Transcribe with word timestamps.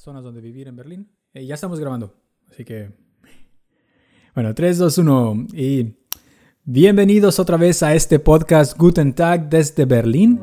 zonas 0.00 0.22
donde 0.22 0.40
vivir 0.40 0.68
en 0.68 0.76
Berlín. 0.76 1.08
Eh, 1.32 1.46
ya 1.46 1.54
estamos 1.54 1.80
grabando, 1.80 2.14
así 2.50 2.64
que... 2.64 2.90
Bueno, 4.34 4.54
3, 4.54 4.78
2, 4.78 4.98
1 4.98 5.46
y 5.54 5.94
bienvenidos 6.64 7.38
otra 7.38 7.56
vez 7.56 7.82
a 7.82 7.94
este 7.94 8.18
podcast 8.18 8.76
Guten 8.76 9.14
Tag 9.14 9.48
desde 9.48 9.86
Berlín. 9.86 10.38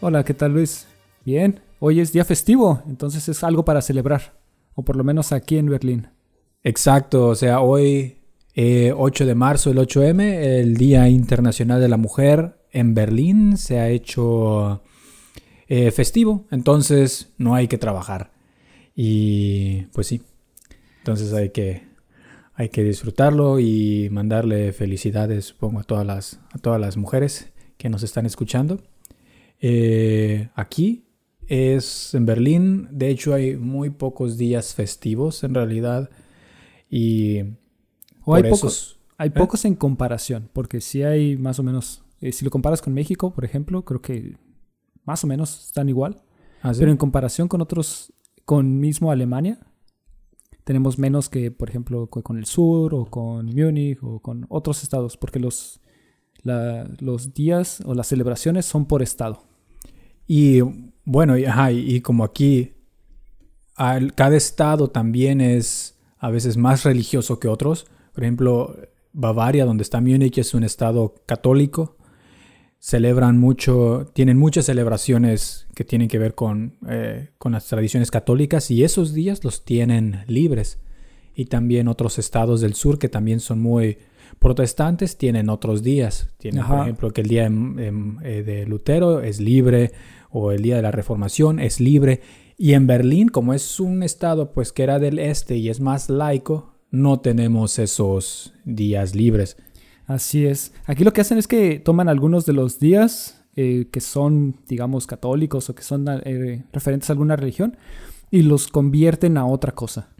Hola, 0.00 0.24
¿qué 0.24 0.32
tal 0.32 0.52
Luis? 0.54 0.86
Bien, 1.24 1.60
hoy 1.80 2.00
es 2.00 2.12
día 2.12 2.24
festivo, 2.24 2.82
entonces 2.86 3.28
es 3.28 3.44
algo 3.44 3.64
para 3.66 3.82
celebrar, 3.82 4.37
o 4.78 4.84
por 4.84 4.94
lo 4.94 5.02
menos 5.02 5.32
aquí 5.32 5.58
en 5.58 5.66
Berlín. 5.66 6.06
Exacto, 6.62 7.26
o 7.26 7.34
sea, 7.34 7.62
hoy 7.62 8.18
8 8.54 8.54
eh, 8.54 9.26
de 9.26 9.34
marzo, 9.34 9.72
el 9.72 9.78
8M, 9.78 10.20
el 10.22 10.76
Día 10.76 11.08
Internacional 11.08 11.80
de 11.80 11.88
la 11.88 11.96
Mujer 11.96 12.60
en 12.70 12.94
Berlín 12.94 13.56
se 13.56 13.80
ha 13.80 13.88
hecho 13.88 14.84
eh, 15.66 15.90
festivo, 15.90 16.46
entonces 16.52 17.32
no 17.38 17.56
hay 17.56 17.66
que 17.66 17.76
trabajar. 17.76 18.30
Y 18.94 19.86
pues 19.92 20.06
sí, 20.06 20.22
entonces 20.98 21.32
hay 21.32 21.50
que, 21.50 21.82
hay 22.54 22.68
que 22.68 22.84
disfrutarlo 22.84 23.58
y 23.58 24.08
mandarle 24.12 24.72
felicidades, 24.72 25.46
supongo, 25.46 25.80
a 25.80 25.82
todas 25.82 26.06
las, 26.06 26.40
a 26.52 26.58
todas 26.58 26.80
las 26.80 26.96
mujeres 26.96 27.50
que 27.78 27.88
nos 27.88 28.04
están 28.04 28.26
escuchando. 28.26 28.80
Eh, 29.60 30.50
aquí 30.54 31.07
es 31.48 32.14
en 32.14 32.26
Berlín, 32.26 32.88
de 32.90 33.08
hecho 33.08 33.32
hay 33.34 33.56
muy 33.56 33.90
pocos 33.90 34.36
días 34.36 34.74
festivos 34.74 35.42
en 35.42 35.54
realidad 35.54 36.10
y 36.90 37.38
hay 38.26 38.50
pocos, 38.50 39.00
hay 39.16 39.28
¿eh? 39.28 39.32
pocos 39.32 39.64
en 39.64 39.74
comparación, 39.74 40.50
porque 40.52 40.80
si 40.82 41.02
hay 41.02 41.36
más 41.36 41.58
o 41.58 41.62
menos, 41.62 42.04
eh, 42.20 42.32
si 42.32 42.44
lo 42.44 42.50
comparas 42.50 42.82
con 42.82 42.92
México, 42.92 43.32
por 43.32 43.44
ejemplo, 43.46 43.84
creo 43.84 44.02
que 44.02 44.36
más 45.04 45.24
o 45.24 45.26
menos 45.26 45.66
están 45.66 45.88
igual, 45.88 46.22
¿Ah, 46.62 46.72
pero 46.78 46.90
en 46.90 46.98
comparación 46.98 47.48
con 47.48 47.62
otros, 47.62 48.12
con 48.44 48.78
mismo 48.78 49.10
Alemania, 49.10 49.58
tenemos 50.64 50.98
menos 50.98 51.30
que, 51.30 51.50
por 51.50 51.70
ejemplo, 51.70 52.08
con 52.08 52.36
el 52.36 52.44
sur 52.44 52.94
o 52.94 53.06
con 53.06 53.46
Múnich 53.46 53.98
o 54.02 54.20
con 54.20 54.44
otros 54.50 54.82
estados, 54.82 55.16
porque 55.16 55.38
los, 55.38 55.80
los 56.42 57.32
días 57.32 57.80
o 57.86 57.94
las 57.94 58.08
celebraciones 58.08 58.66
son 58.66 58.84
por 58.84 59.00
estado. 59.00 59.47
Y 60.28 60.60
bueno, 61.04 61.36
y, 61.38 62.00
como 62.02 62.22
aquí 62.22 62.74
cada 63.74 64.36
estado 64.36 64.88
también 64.90 65.40
es 65.40 65.98
a 66.18 66.30
veces 66.30 66.58
más 66.58 66.84
religioso 66.84 67.40
que 67.40 67.48
otros. 67.48 67.86
Por 68.12 68.24
ejemplo, 68.24 68.76
Bavaria, 69.12 69.64
donde 69.64 69.82
está 69.82 70.02
Múnich, 70.02 70.36
es 70.36 70.52
un 70.52 70.64
estado 70.64 71.14
católico. 71.24 71.96
Celebran 72.78 73.38
mucho, 73.38 74.10
tienen 74.12 74.36
muchas 74.36 74.66
celebraciones 74.66 75.66
que 75.74 75.84
tienen 75.84 76.08
que 76.08 76.18
ver 76.18 76.34
con, 76.34 76.76
eh, 76.88 77.30
con 77.38 77.52
las 77.52 77.66
tradiciones 77.66 78.10
católicas 78.10 78.70
y 78.70 78.84
esos 78.84 79.14
días 79.14 79.42
los 79.44 79.64
tienen 79.64 80.24
libres. 80.26 80.78
Y 81.34 81.46
también 81.46 81.88
otros 81.88 82.18
estados 82.18 82.60
del 82.60 82.74
sur 82.74 82.98
que 82.98 83.08
también 83.08 83.40
son 83.40 83.60
muy 83.60 83.98
protestantes 84.38 85.16
tienen 85.16 85.48
otros 85.48 85.82
días. 85.82 86.28
Tienen, 86.38 86.66
por 86.66 86.80
ejemplo, 86.80 87.10
que 87.12 87.22
el 87.22 87.28
día 87.28 87.48
de 87.48 88.66
Lutero 88.66 89.20
es 89.20 89.40
libre 89.40 89.92
o 90.30 90.52
el 90.52 90.62
día 90.62 90.76
de 90.76 90.82
la 90.82 90.90
Reformación 90.90 91.60
es 91.60 91.80
libre. 91.80 92.20
Y 92.56 92.72
en 92.72 92.86
Berlín, 92.86 93.28
como 93.28 93.54
es 93.54 93.80
un 93.80 94.02
estado 94.02 94.52
pues 94.52 94.72
que 94.72 94.82
era 94.82 94.98
del 94.98 95.18
este 95.18 95.56
y 95.56 95.68
es 95.68 95.80
más 95.80 96.08
laico, 96.08 96.74
no 96.90 97.20
tenemos 97.20 97.78
esos 97.78 98.54
días 98.64 99.14
libres. 99.14 99.56
Así 100.06 100.46
es. 100.46 100.72
Aquí 100.86 101.04
lo 101.04 101.12
que 101.12 101.20
hacen 101.20 101.38
es 101.38 101.46
que 101.46 101.78
toman 101.78 102.08
algunos 102.08 102.46
de 102.46 102.54
los 102.54 102.78
días 102.78 103.44
eh, 103.56 103.88
que 103.90 104.00
son, 104.00 104.56
digamos, 104.66 105.06
católicos 105.06 105.68
o 105.68 105.74
que 105.74 105.82
son 105.82 106.06
eh, 106.24 106.64
referentes 106.72 107.10
a 107.10 107.12
alguna 107.12 107.36
religión 107.36 107.76
y 108.30 108.42
los 108.42 108.68
convierten 108.68 109.36
a 109.36 109.46
otra 109.46 109.72
cosa. 109.72 110.10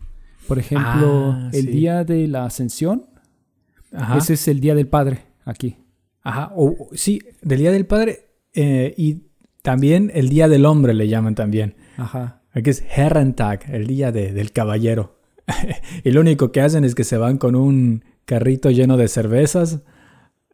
Por 0.46 0.58
ejemplo, 0.58 1.32
ah, 1.32 1.50
el 1.52 1.66
día 1.66 2.04
de 2.04 2.26
la 2.26 2.46
ascensión, 2.46 3.06
ese 4.16 4.34
es 4.34 4.48
el 4.48 4.60
día 4.60 4.74
del 4.74 4.88
Padre 4.88 5.26
aquí. 5.44 5.76
Ajá, 6.22 6.52
o, 6.56 6.88
sí, 6.92 7.20
del 7.42 7.58
día 7.60 7.70
del 7.70 7.86
Padre 7.86 8.30
eh, 8.54 8.94
y 8.96 9.27
también 9.62 10.10
el 10.14 10.28
Día 10.28 10.48
del 10.48 10.66
Hombre 10.66 10.94
le 10.94 11.08
llaman 11.08 11.34
también. 11.34 11.74
Ajá. 11.96 12.42
Aquí 12.52 12.70
es 12.70 12.84
Herrentag, 12.94 13.72
el 13.72 13.86
Día 13.86 14.12
del 14.12 14.52
Caballero. 14.52 15.18
y 16.04 16.10
lo 16.10 16.20
único 16.20 16.52
que 16.52 16.60
hacen 16.60 16.84
es 16.84 16.94
que 16.94 17.04
se 17.04 17.16
van 17.16 17.38
con 17.38 17.54
un 17.54 18.04
carrito 18.24 18.70
lleno 18.70 18.96
de 18.96 19.08
cervezas 19.08 19.80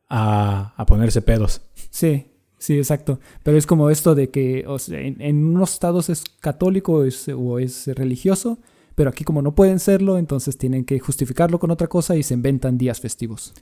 a, 0.09 0.85
ponerse 0.87 1.23
pedos. 1.23 1.63
Sí, 1.91 2.27
sí, 2.59 2.77
exacto. 2.77 3.21
Pero 3.43 3.57
es 3.57 3.67
como 3.67 3.91
esto 3.91 4.15
de 4.15 4.31
que 4.31 4.65
en, 4.89 5.45
unos 5.45 5.73
estados 5.73 6.11
es 6.11 6.25
católico 6.41 7.05
o 7.37 7.59
es 7.59 7.87
religioso, 7.89 8.59
pero 8.95 9.11
aquí 9.11 9.25
como 9.25 9.43
no 9.43 9.55
pueden 9.55 9.81
serlo, 9.81 10.19
entonces 10.19 10.57
tienen 10.57 10.85
que 10.85 10.99
justificarlo 10.99 11.59
con 11.59 11.71
otra 11.71 11.89
cosa 11.89 12.17
y 12.17 12.23
se 12.23 12.35
inventan 12.35 12.79
días 12.79 13.01
festivos. 13.01 13.55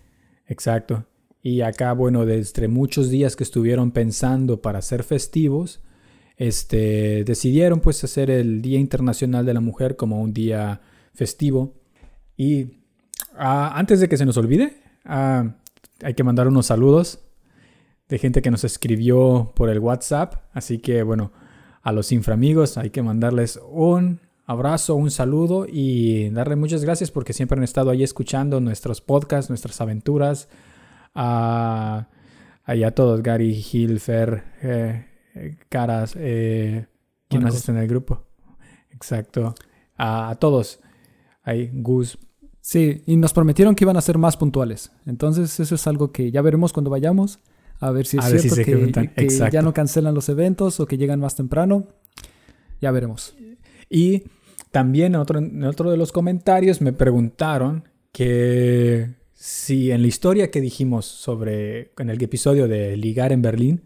Exacto. 0.46 1.06
Y 1.42 1.62
acá, 1.62 1.92
bueno, 1.92 2.24
desde 2.24 2.68
muchos 2.68 3.10
días 3.10 3.34
que 3.34 3.42
estuvieron 3.42 3.90
pensando 3.90 4.62
para 4.62 4.80
ser 4.80 5.02
festivos, 5.02 5.80
este, 6.36 7.24
decidieron 7.24 7.80
pues 7.80 8.02
hacer 8.04 8.30
el 8.30 8.62
Día 8.62 8.78
Internacional 8.78 9.44
de 9.44 9.54
la 9.54 9.60
Mujer 9.60 9.96
como 9.96 10.22
un 10.22 10.32
día 10.32 10.80
festivo. 11.14 11.74
Y 12.36 12.78
ah, 13.36 13.72
antes 13.74 13.98
de 13.98 14.08
que 14.08 14.16
se 14.16 14.24
nos 14.24 14.36
olvide, 14.36 14.76
ah, 15.04 15.56
hay 16.02 16.14
que 16.14 16.22
mandar 16.22 16.46
unos 16.46 16.66
saludos 16.66 17.18
de 18.08 18.18
gente 18.18 18.40
que 18.40 18.50
nos 18.50 18.62
escribió 18.62 19.52
por 19.56 19.68
el 19.68 19.80
WhatsApp. 19.80 20.44
Así 20.52 20.78
que 20.78 21.02
bueno, 21.02 21.32
a 21.82 21.90
los 21.90 22.12
inframigos 22.12 22.78
hay 22.78 22.90
que 22.90 23.02
mandarles 23.02 23.58
un 23.68 24.20
abrazo, 24.46 24.94
un 24.94 25.10
saludo 25.10 25.66
y 25.68 26.30
darle 26.30 26.54
muchas 26.54 26.84
gracias 26.84 27.10
porque 27.10 27.32
siempre 27.32 27.58
han 27.58 27.64
estado 27.64 27.90
ahí 27.90 28.04
escuchando 28.04 28.60
nuestros 28.60 29.00
podcasts, 29.00 29.50
nuestras 29.50 29.80
aventuras 29.80 30.48
a, 31.14 32.08
a 32.64 32.90
todos, 32.92 33.22
Gary, 33.22 33.52
Hilfer, 33.54 34.44
eh, 34.62 35.06
eh, 35.34 35.56
Caras, 35.68 36.14
eh, 36.16 36.86
¿quién 37.28 37.42
más 37.42 37.54
está 37.54 37.72
en 37.72 37.78
el 37.78 37.88
grupo? 37.88 38.24
Exacto. 38.90 39.54
A, 39.96 40.36
todos. 40.38 40.80
Ahí, 41.42 41.70
Gus. 41.72 42.18
Sí, 42.60 43.02
y 43.06 43.16
nos 43.16 43.32
prometieron 43.32 43.74
que 43.74 43.84
iban 43.84 43.96
a 43.96 44.00
ser 44.00 44.18
más 44.18 44.36
puntuales. 44.36 44.92
Entonces, 45.06 45.58
eso 45.58 45.74
es 45.74 45.86
algo 45.86 46.12
que 46.12 46.30
ya 46.30 46.42
veremos 46.42 46.72
cuando 46.72 46.90
vayamos. 46.90 47.40
A 47.80 47.90
ver 47.90 48.06
si 48.06 48.18
es 48.18 48.24
cierto 48.24 48.54
que, 49.16 49.28
ya 49.50 49.60
no 49.62 49.74
cancelan 49.74 50.14
los 50.14 50.28
eventos 50.28 50.78
o 50.78 50.86
que 50.86 50.96
llegan 50.96 51.18
más 51.18 51.34
temprano. 51.34 51.88
Ya 52.80 52.92
veremos. 52.92 53.34
Y 53.90 54.24
también 54.70 55.16
otro, 55.16 55.40
en 55.40 55.64
otro 55.64 55.90
de 55.90 55.96
los 55.96 56.12
comentarios 56.12 56.80
me 56.80 56.92
preguntaron 56.92 57.88
que 58.12 59.16
si 59.42 59.90
en 59.90 60.02
la 60.02 60.06
historia 60.06 60.52
que 60.52 60.60
dijimos 60.60 61.04
sobre, 61.04 61.90
en 61.98 62.10
el 62.10 62.22
episodio 62.22 62.68
de 62.68 62.96
ligar 62.96 63.32
en 63.32 63.42
Berlín, 63.42 63.82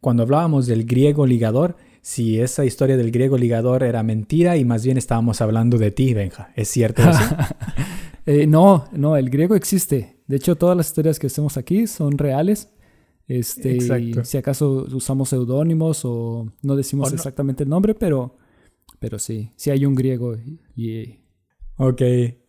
cuando 0.00 0.24
hablábamos 0.24 0.66
del 0.66 0.84
griego 0.84 1.26
ligador, 1.26 1.76
si 2.02 2.40
esa 2.40 2.64
historia 2.64 2.96
del 2.96 3.12
griego 3.12 3.38
ligador 3.38 3.84
era 3.84 4.02
mentira 4.02 4.56
y 4.56 4.64
más 4.64 4.84
bien 4.84 4.98
estábamos 4.98 5.40
hablando 5.42 5.78
de 5.78 5.92
ti, 5.92 6.12
Benja. 6.12 6.50
¿Es 6.56 6.68
cierto 6.68 7.02
eso? 7.02 7.20
Eh, 8.26 8.46
no, 8.46 8.84
no, 8.92 9.16
el 9.16 9.30
griego 9.30 9.54
existe. 9.56 10.18
De 10.26 10.36
hecho, 10.36 10.54
todas 10.54 10.76
las 10.76 10.88
historias 10.88 11.18
que 11.18 11.28
hacemos 11.28 11.56
aquí 11.56 11.86
son 11.86 12.18
reales. 12.18 12.68
Este, 13.26 13.74
Exacto. 13.74 14.24
Si 14.24 14.36
acaso 14.36 14.86
usamos 14.92 15.30
seudónimos 15.30 16.02
o 16.04 16.46
no 16.62 16.76
decimos 16.76 17.12
exactamente 17.12 17.64
el 17.64 17.70
nombre, 17.70 17.94
pero, 17.94 18.36
pero 19.00 19.18
sí, 19.18 19.50
sí 19.56 19.70
hay 19.70 19.86
un 19.86 19.94
griego. 19.94 20.36
Y... 20.76 21.18
Ok, 21.78 22.02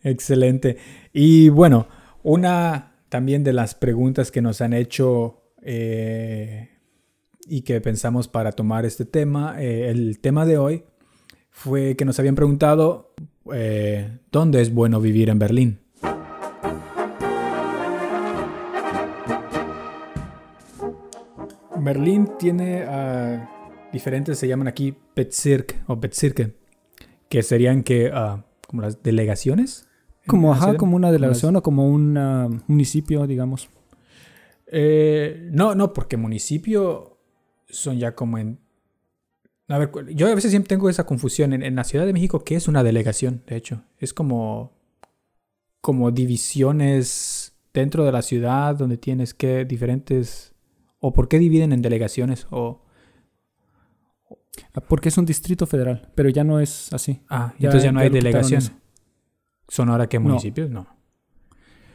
excelente. 0.03 0.77
Y 1.13 1.49
bueno, 1.49 1.87
una 2.23 2.93
también 3.09 3.43
de 3.43 3.53
las 3.53 3.75
preguntas 3.75 4.31
que 4.31 4.41
nos 4.41 4.61
han 4.61 4.73
hecho 4.73 5.41
eh, 5.61 6.69
y 7.45 7.61
que 7.61 7.81
pensamos 7.81 8.27
para 8.27 8.51
tomar 8.51 8.85
este 8.85 9.05
tema, 9.05 9.61
eh, 9.61 9.89
el 9.89 10.19
tema 10.19 10.45
de 10.45 10.57
hoy, 10.57 10.83
fue 11.49 11.95
que 11.97 12.05
nos 12.05 12.17
habían 12.19 12.35
preguntado 12.35 13.13
eh, 13.53 14.19
dónde 14.31 14.61
es 14.61 14.73
bueno 14.73 15.01
vivir 15.01 15.29
en 15.29 15.39
Berlín. 15.39 15.79
Berlín 21.83 22.29
tiene 22.37 22.83
ah, 22.87 23.89
diferentes, 23.91 24.37
se 24.37 24.47
llaman 24.47 24.67
aquí 24.67 24.95
Bezirk 25.15 25.83
o 25.87 25.97
Bezirke, 25.97 26.55
que 27.27 27.41
serían 27.41 27.83
que 27.83 28.11
ah, 28.13 28.45
como 28.67 28.83
las 28.83 29.01
delegaciones 29.01 29.89
como, 30.27 30.53
ajá, 30.53 30.77
como 30.77 30.95
una 30.95 31.11
delegación 31.11 31.55
o 31.55 31.63
como 31.63 31.89
un 31.89 32.63
municipio, 32.67 33.25
digamos. 33.27 33.69
Eh, 34.67 35.49
no, 35.51 35.75
no, 35.75 35.93
porque 35.93 36.17
municipio 36.17 37.17
son 37.69 37.99
ya 37.99 38.15
como 38.15 38.37
en... 38.37 38.59
A 39.67 39.77
ver, 39.77 39.91
yo 40.13 40.27
a 40.27 40.35
veces 40.35 40.51
siempre 40.51 40.69
tengo 40.69 40.89
esa 40.89 41.05
confusión. 41.05 41.53
En, 41.53 41.75
la 41.75 41.83
Ciudad 41.83 42.05
de 42.05 42.13
México, 42.13 42.43
¿qué 42.43 42.55
es 42.55 42.67
una 42.67 42.83
delegación? 42.83 43.43
De 43.47 43.55
hecho, 43.55 43.83
es 43.97 44.13
como, 44.13 44.73
como 45.79 46.11
divisiones 46.11 47.53
dentro 47.73 48.03
de 48.05 48.11
la 48.11 48.21
ciudad 48.21 48.75
donde 48.75 48.97
tienes 48.97 49.33
que 49.33 49.65
diferentes... 49.65 50.53
¿O 50.99 51.13
por 51.13 51.27
qué 51.27 51.39
dividen 51.39 51.73
en 51.73 51.81
delegaciones? 51.81 52.47
O, 52.51 52.83
ah, 54.73 54.81
porque 54.81 55.09
es 55.09 55.17
un 55.17 55.25
distrito 55.25 55.65
federal, 55.65 56.11
pero 56.13 56.29
ya 56.29 56.43
no 56.43 56.59
es 56.59 56.93
así. 56.93 57.21
Ah, 57.27 57.53
entonces 57.57 57.83
ya 57.83 57.91
no 57.91 58.01
hay 58.01 58.09
delegaciones. 58.09 58.71
¿Son 59.71 59.87
ahora 59.87 60.09
qué 60.09 60.19
municipios? 60.19 60.69
No. 60.69 60.85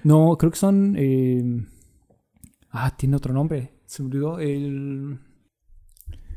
No, 0.03 0.39
creo 0.39 0.51
que 0.51 0.57
son... 0.57 0.95
Eh, 0.97 1.63
ah, 2.71 2.97
tiene 2.97 3.17
otro 3.17 3.35
nombre. 3.35 3.75
Se 3.85 4.03
me 4.03 4.09
olvidó. 4.09 4.39
El... 4.39 5.19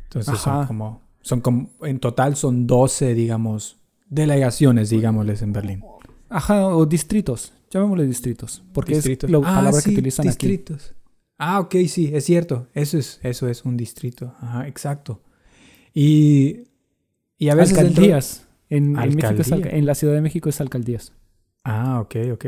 Entonces 0.03 0.37
son 0.37 0.67
como 0.67 1.01
son 1.21 1.39
como, 1.39 1.69
en 1.83 1.99
total 1.99 2.35
son 2.35 2.67
12, 2.67 3.13
digamos, 3.13 3.79
delegaciones, 4.09 4.89
digámosles, 4.89 5.41
en 5.41 5.53
Berlín. 5.53 5.81
Ajá, 6.27 6.67
o 6.67 6.85
distritos. 6.85 7.53
Llamémosle 7.71 8.05
distritos. 8.05 8.61
Porque 8.73 8.97
es 8.97 9.23
la 9.29 9.37
ah, 9.37 9.41
palabra 9.41 9.81
que 9.81 9.91
utilizan 9.91 10.25
distritos. 10.25 10.93
Ah, 11.37 11.61
ok, 11.61 11.75
sí, 11.87 12.11
es 12.13 12.25
cierto. 12.25 12.67
Eso 12.73 12.97
es, 12.97 13.21
eso 13.23 13.47
es 13.47 13.63
un 13.63 13.77
distrito. 13.77 14.33
Ajá, 14.41 14.67
exacto. 14.67 15.21
Y, 15.93 16.63
y 17.37 17.47
a 17.47 17.55
veces. 17.55 17.77
Alcaldías. 17.77 18.45
En, 18.69 18.99
en, 18.99 19.85
la 19.85 19.95
Ciudad 19.95 20.13
de 20.13 20.21
México 20.21 20.49
es 20.49 20.59
alcaldías. 20.61 21.13
Ah, 21.63 21.99
ok, 22.01 22.15
ok. 22.33 22.45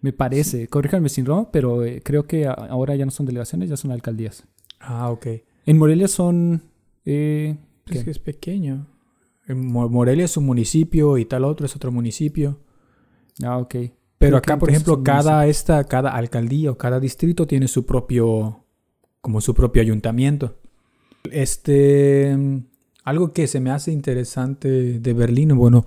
Me 0.00 0.12
parece. 0.12 0.68
Corríjanme 0.68 1.08
sin 1.08 1.24
no, 1.24 1.48
pero 1.50 1.84
eh, 1.84 2.02
creo 2.04 2.26
que 2.26 2.46
ahora 2.46 2.94
ya 2.94 3.04
no 3.04 3.10
son 3.10 3.26
delegaciones, 3.26 3.70
ya 3.70 3.76
son 3.76 3.90
alcaldías. 3.90 4.44
Ah, 4.80 5.10
ok. 5.10 5.26
En 5.66 5.78
Morelia 5.78 6.08
son. 6.08 6.62
Eh, 7.04 7.56
es 7.86 8.04
que 8.04 8.10
es 8.10 8.18
pequeño. 8.18 8.86
Morelia 9.48 10.24
es 10.24 10.36
un 10.36 10.46
municipio 10.46 11.18
y 11.18 11.24
tal 11.24 11.44
otro 11.44 11.66
es 11.66 11.76
otro 11.76 11.90
municipio. 11.90 12.60
Ah, 13.42 13.58
ok. 13.58 13.76
Pero 14.18 14.36
acá, 14.38 14.58
por 14.58 14.70
ejemplo, 14.70 15.02
cada 15.02 15.46
esta, 15.46 15.84
cada 15.84 16.10
alcaldía 16.10 16.70
o 16.70 16.78
cada 16.78 17.00
distrito 17.00 17.46
tiene 17.46 17.68
su 17.68 17.84
propio, 17.84 18.64
como 19.20 19.40
su 19.40 19.54
propio 19.54 19.82
ayuntamiento. 19.82 20.56
Este, 21.30 22.36
algo 23.04 23.32
que 23.32 23.46
se 23.46 23.60
me 23.60 23.70
hace 23.70 23.92
interesante 23.92 24.98
de 24.98 25.12
Berlín, 25.12 25.56
bueno, 25.56 25.84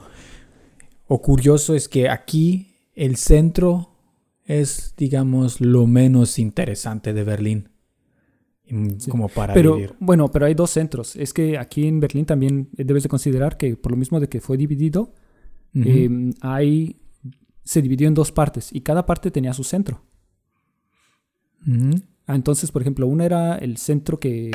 o 1.07 1.21
curioso 1.21 1.73
es 1.75 1.87
que 1.87 2.09
aquí 2.09 2.75
el 2.93 3.15
centro 3.15 3.95
es, 4.45 4.93
digamos, 4.97 5.61
lo 5.61 5.87
menos 5.87 6.39
interesante 6.39 7.13
de 7.13 7.23
Berlín 7.23 7.69
como 9.09 9.29
para 9.29 9.53
pero, 9.53 9.77
Bueno, 9.99 10.29
pero 10.29 10.45
hay 10.45 10.53
dos 10.53 10.71
centros. 10.71 11.15
Es 11.15 11.33
que 11.33 11.57
aquí 11.57 11.87
en 11.87 11.99
Berlín 11.99 12.25
también 12.25 12.69
debes 12.73 13.03
de 13.03 13.09
considerar 13.09 13.57
que 13.57 13.77
por 13.77 13.91
lo 13.91 13.97
mismo 13.97 14.19
de 14.19 14.27
que 14.27 14.41
fue 14.41 14.57
dividido, 14.57 15.13
em, 15.73 16.33
hay, 16.41 16.99
se 17.63 17.81
dividió 17.81 18.07
en 18.07 18.13
dos 18.13 18.31
partes 18.31 18.73
y 18.73 18.81
cada 18.81 19.05
parte 19.05 19.31
tenía 19.31 19.53
su 19.53 19.63
centro. 19.63 20.03
Ah, 22.25 22.35
entonces, 22.35 22.71
por 22.71 22.81
ejemplo, 22.81 23.07
uno 23.07 23.23
era 23.23 23.57
el 23.57 23.77
centro 23.77 24.19
que, 24.19 24.51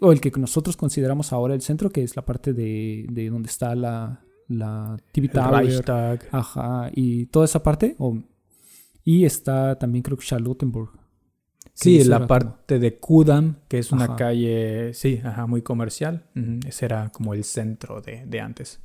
o 0.00 0.12
el 0.12 0.20
que 0.20 0.32
nosotros 0.36 0.76
consideramos 0.76 1.32
ahora 1.32 1.54
el 1.54 1.62
centro, 1.62 1.90
que 1.90 2.02
es 2.02 2.16
la 2.16 2.24
parte 2.24 2.52
de, 2.52 3.06
de 3.10 3.30
donde 3.30 3.48
está 3.48 3.74
la, 3.74 4.24
la 4.50 4.96
TV 5.12 5.28
Tower, 5.28 6.18
Ajá, 6.32 6.90
y 6.92 7.26
toda 7.26 7.44
esa 7.44 7.62
parte. 7.62 7.96
y 9.04 9.24
está 9.24 9.78
también 9.78 10.02
creo 10.02 10.18
que 10.18 10.26
Charlottenburg. 10.26 10.90
Sí, 11.72 12.04
la 12.04 12.26
parte 12.26 12.78
de 12.78 12.98
Kudam, 12.98 13.56
que 13.68 13.78
es 13.78 13.90
una 13.92 14.16
calle, 14.16 14.92
sí, 14.92 15.20
ajá, 15.24 15.46
muy 15.46 15.62
comercial. 15.62 16.26
Ese 16.66 16.84
era 16.84 17.10
como 17.10 17.32
el 17.32 17.44
centro 17.44 18.02
de, 18.02 18.40
antes. 18.40 18.80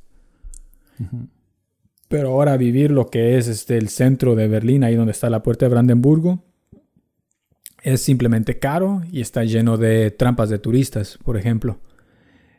Pero 2.08 2.30
ahora 2.30 2.56
vivir 2.56 2.90
lo 2.92 3.08
que 3.08 3.36
es 3.36 3.48
este, 3.48 3.76
el 3.76 3.88
centro 3.88 4.34
de 4.34 4.48
Berlín, 4.48 4.84
ahí 4.84 4.94
donde 4.94 5.12
está 5.12 5.28
la 5.28 5.42
puerta 5.42 5.66
de 5.66 5.70
Brandenburgo, 5.70 6.44
es 7.82 8.00
simplemente 8.00 8.58
caro 8.58 9.02
y 9.12 9.20
está 9.20 9.44
lleno 9.44 9.76
de 9.76 10.10
trampas 10.12 10.48
de 10.48 10.58
turistas, 10.58 11.18
por 11.22 11.36
ejemplo. 11.36 11.78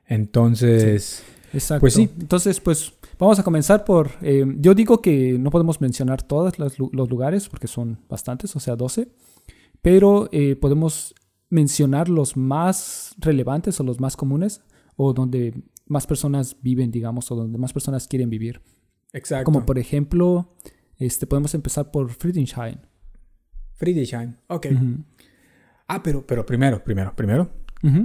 Entonces, 0.06 1.24
Exacto. 1.53 1.81
pues 1.81 1.94
sí. 1.94 2.09
Entonces, 2.19 2.59
pues 2.59 2.94
vamos 3.17 3.39
a 3.39 3.44
comenzar 3.44 3.85
por, 3.85 4.11
eh, 4.21 4.45
yo 4.59 4.73
digo 4.73 5.01
que 5.01 5.38
no 5.39 5.49
podemos 5.49 5.81
mencionar 5.81 6.21
todos 6.21 6.59
los 6.59 7.09
lugares 7.09 7.49
porque 7.49 7.67
son 7.67 7.99
bastantes, 8.09 8.55
o 8.55 8.59
sea, 8.59 8.75
12 8.75 9.09
pero 9.81 10.27
eh, 10.31 10.55
podemos 10.55 11.15
mencionar 11.49 12.09
los 12.09 12.35
más 12.35 13.15
relevantes 13.19 13.79
o 13.79 13.83
los 13.83 13.99
más 13.99 14.17
comunes 14.17 14.61
o 14.95 15.13
donde 15.13 15.63
más 15.85 16.05
personas 16.05 16.57
viven, 16.61 16.91
digamos, 16.91 17.31
o 17.31 17.35
donde 17.35 17.57
más 17.57 17.71
personas 17.71 18.07
quieren 18.07 18.29
vivir. 18.29 18.61
Exacto. 19.13 19.45
Como 19.45 19.65
por 19.65 19.79
ejemplo, 19.79 20.53
este, 20.97 21.25
podemos 21.25 21.53
empezar 21.53 21.91
por 21.91 22.11
Friedrichshain. 22.11 22.81
Friedrichshain, 23.75 24.38
ok. 24.47 24.67
Ah, 25.88 26.03
pero, 26.03 26.25
pero 26.25 26.45
primero, 26.45 26.83
primero, 26.83 27.15
primero, 27.15 27.50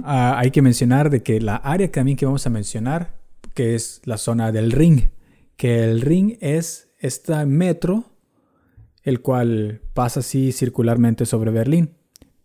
ah, 0.05 0.37
hay 0.37 0.51
que 0.51 0.61
mencionar 0.61 1.09
de 1.09 1.21
que 1.21 1.41
la 1.41 1.57
área 1.57 1.91
también 1.91 2.15
que 2.15 2.25
vamos 2.25 2.47
a 2.47 2.49
mencionar, 2.49 3.19
que 3.53 3.75
es 3.75 4.01
la 4.05 4.17
zona 4.17 4.51
del 4.51 4.71
ring, 4.71 5.09
que 5.55 5.83
el 5.83 6.01
ring 6.01 6.37
es 6.41 6.89
este 6.99 7.45
metro 7.45 8.05
el 9.03 9.21
cual 9.21 9.81
pasa 9.93 10.21
así 10.21 10.51
circularmente 10.51 11.25
sobre 11.25 11.51
Berlín, 11.51 11.91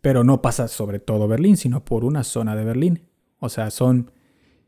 pero 0.01 0.25
no 0.25 0.43
pasa 0.43 0.69
sobre 0.69 0.99
todo 0.99 1.29
Berlín, 1.29 1.57
sino 1.57 1.85
por 1.85 2.05
una 2.05 2.25
zona 2.25 2.57
de 2.57 2.65
Berlín. 2.65 3.09
O 3.39 3.49
sea, 3.49 3.71
son 3.71 4.11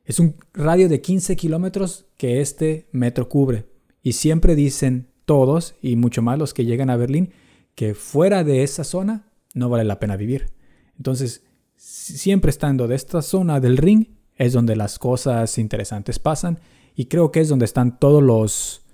es 0.05 0.19
un 0.19 0.35
radio 0.55 0.89
de 0.89 1.01
15 1.01 1.37
kilómetros 1.37 2.07
que 2.17 2.41
este 2.41 2.89
metro 2.91 3.29
cubre. 3.29 3.67
Y 4.03 4.15
siempre 4.15 4.55
dicen 4.57 5.09
todos, 5.25 5.77
y 5.81 5.97
mucho 5.97 6.23
más 6.23 6.39
los 6.39 6.55
que 6.55 6.65
llegan 6.65 6.91
a 6.91 6.97
Berlín, 6.97 7.31
que 7.75 7.95
fuera 7.95 8.43
de 8.43 8.63
esa 8.63 8.83
zona 8.83 9.31
no 9.55 9.69
vale 9.69 9.85
la 9.85 10.01
pena 10.01 10.17
vivir. 10.17 10.49
Entonces, 10.97 11.45
siempre 11.77 12.51
estando 12.51 12.89
de 12.89 12.97
esta 12.97 13.23
zona 13.23 13.61
del 13.61 13.77
ring 13.77 14.07
es 14.41 14.55
donde 14.55 14.75
las 14.75 14.99
cosas 14.99 15.59
interesantes 15.59 16.19
pasan 16.19 16.59
y 16.97 17.07
creo 17.07 17.31
que 17.31 17.41
es 17.41 17.49
donde 17.51 17.67
están 17.67 17.99
todos 17.99 18.23
los 18.23 18.87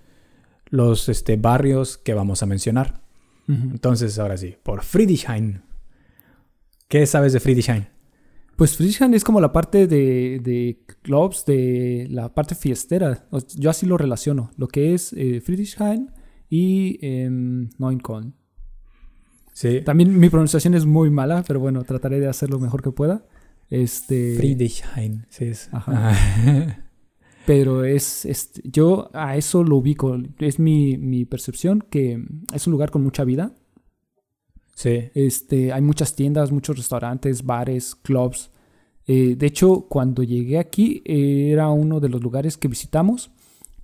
los 0.69 1.09
este, 1.09 1.37
barrios 1.37 1.99
que 1.99 2.15
vamos 2.15 2.43
a 2.43 2.47
mencionar. 2.47 3.01
Entonces, 3.47 4.19
ahora 4.19 4.37
sí, 4.37 4.57
por 4.61 4.83
Friedrichshain. 4.83 5.63
¿Qué 6.89 7.07
sabes 7.07 7.33
de 7.33 7.39
Friedrichshain? 7.39 7.87
Pues 8.57 8.77
Friedrichshain 8.77 9.15
es 9.15 9.23
como 9.23 9.41
la 9.41 9.53
parte 9.53 9.87
de, 9.87 10.41
de, 10.43 10.83
clubs, 11.03 11.47
de 11.47 12.09
la 12.11 12.35
parte 12.35 12.57
fiestera. 12.57 13.29
Yo 13.55 13.71
así 13.71 13.87
lo 13.87 13.97
relaciono. 13.97 14.51
Lo 14.57 14.67
que 14.67 14.95
es 14.95 15.13
eh, 15.13 15.41
Friedrichshain 15.41 16.11
y 16.51 16.99
eh. 17.01 17.31
Sí. 19.53 19.81
También 19.83 20.19
mi 20.19 20.29
pronunciación 20.29 20.75
es 20.75 20.85
muy 20.85 21.09
mala, 21.09 21.45
pero 21.47 21.61
bueno, 21.61 21.85
trataré 21.85 22.19
de 22.19 22.27
hacer 22.27 22.51
lo 22.51 22.59
mejor 22.59 22.83
que 22.83 22.91
pueda. 22.91 23.25
Este... 23.71 24.37
Friedrichshain, 24.37 25.27
sí 25.29 25.47
es. 25.47 25.69
Ajá. 25.73 26.85
Pero 27.47 27.85
es, 27.85 28.27
yo 28.65 29.09
a 29.13 29.37
eso 29.37 29.63
lo 29.63 29.77
ubico. 29.77 30.17
Es 30.39 30.59
mi, 30.59 31.25
percepción 31.25 31.85
que 31.89 32.25
es 32.53 32.67
un 32.67 32.73
lugar 32.73 32.91
con 32.91 33.03
mucha 33.05 33.25
vida. 33.25 33.55
Sí. 34.75 35.11
Este, 35.15 35.73
hay 35.73 35.81
muchas 35.81 36.17
tiendas, 36.17 36.51
muchos 36.51 36.77
restaurantes, 36.77 37.45
bares, 37.45 37.95
clubs. 37.95 38.51
Eh, 39.07 39.37
de 39.37 39.47
hecho, 39.47 39.87
cuando 39.89 40.25
llegué 40.25 40.59
aquí 40.59 41.03
era 41.05 41.71
uno 41.71 42.01
de 42.01 42.09
los 42.09 42.21
lugares 42.21 42.57
que 42.57 42.67
visitamos 42.67 43.31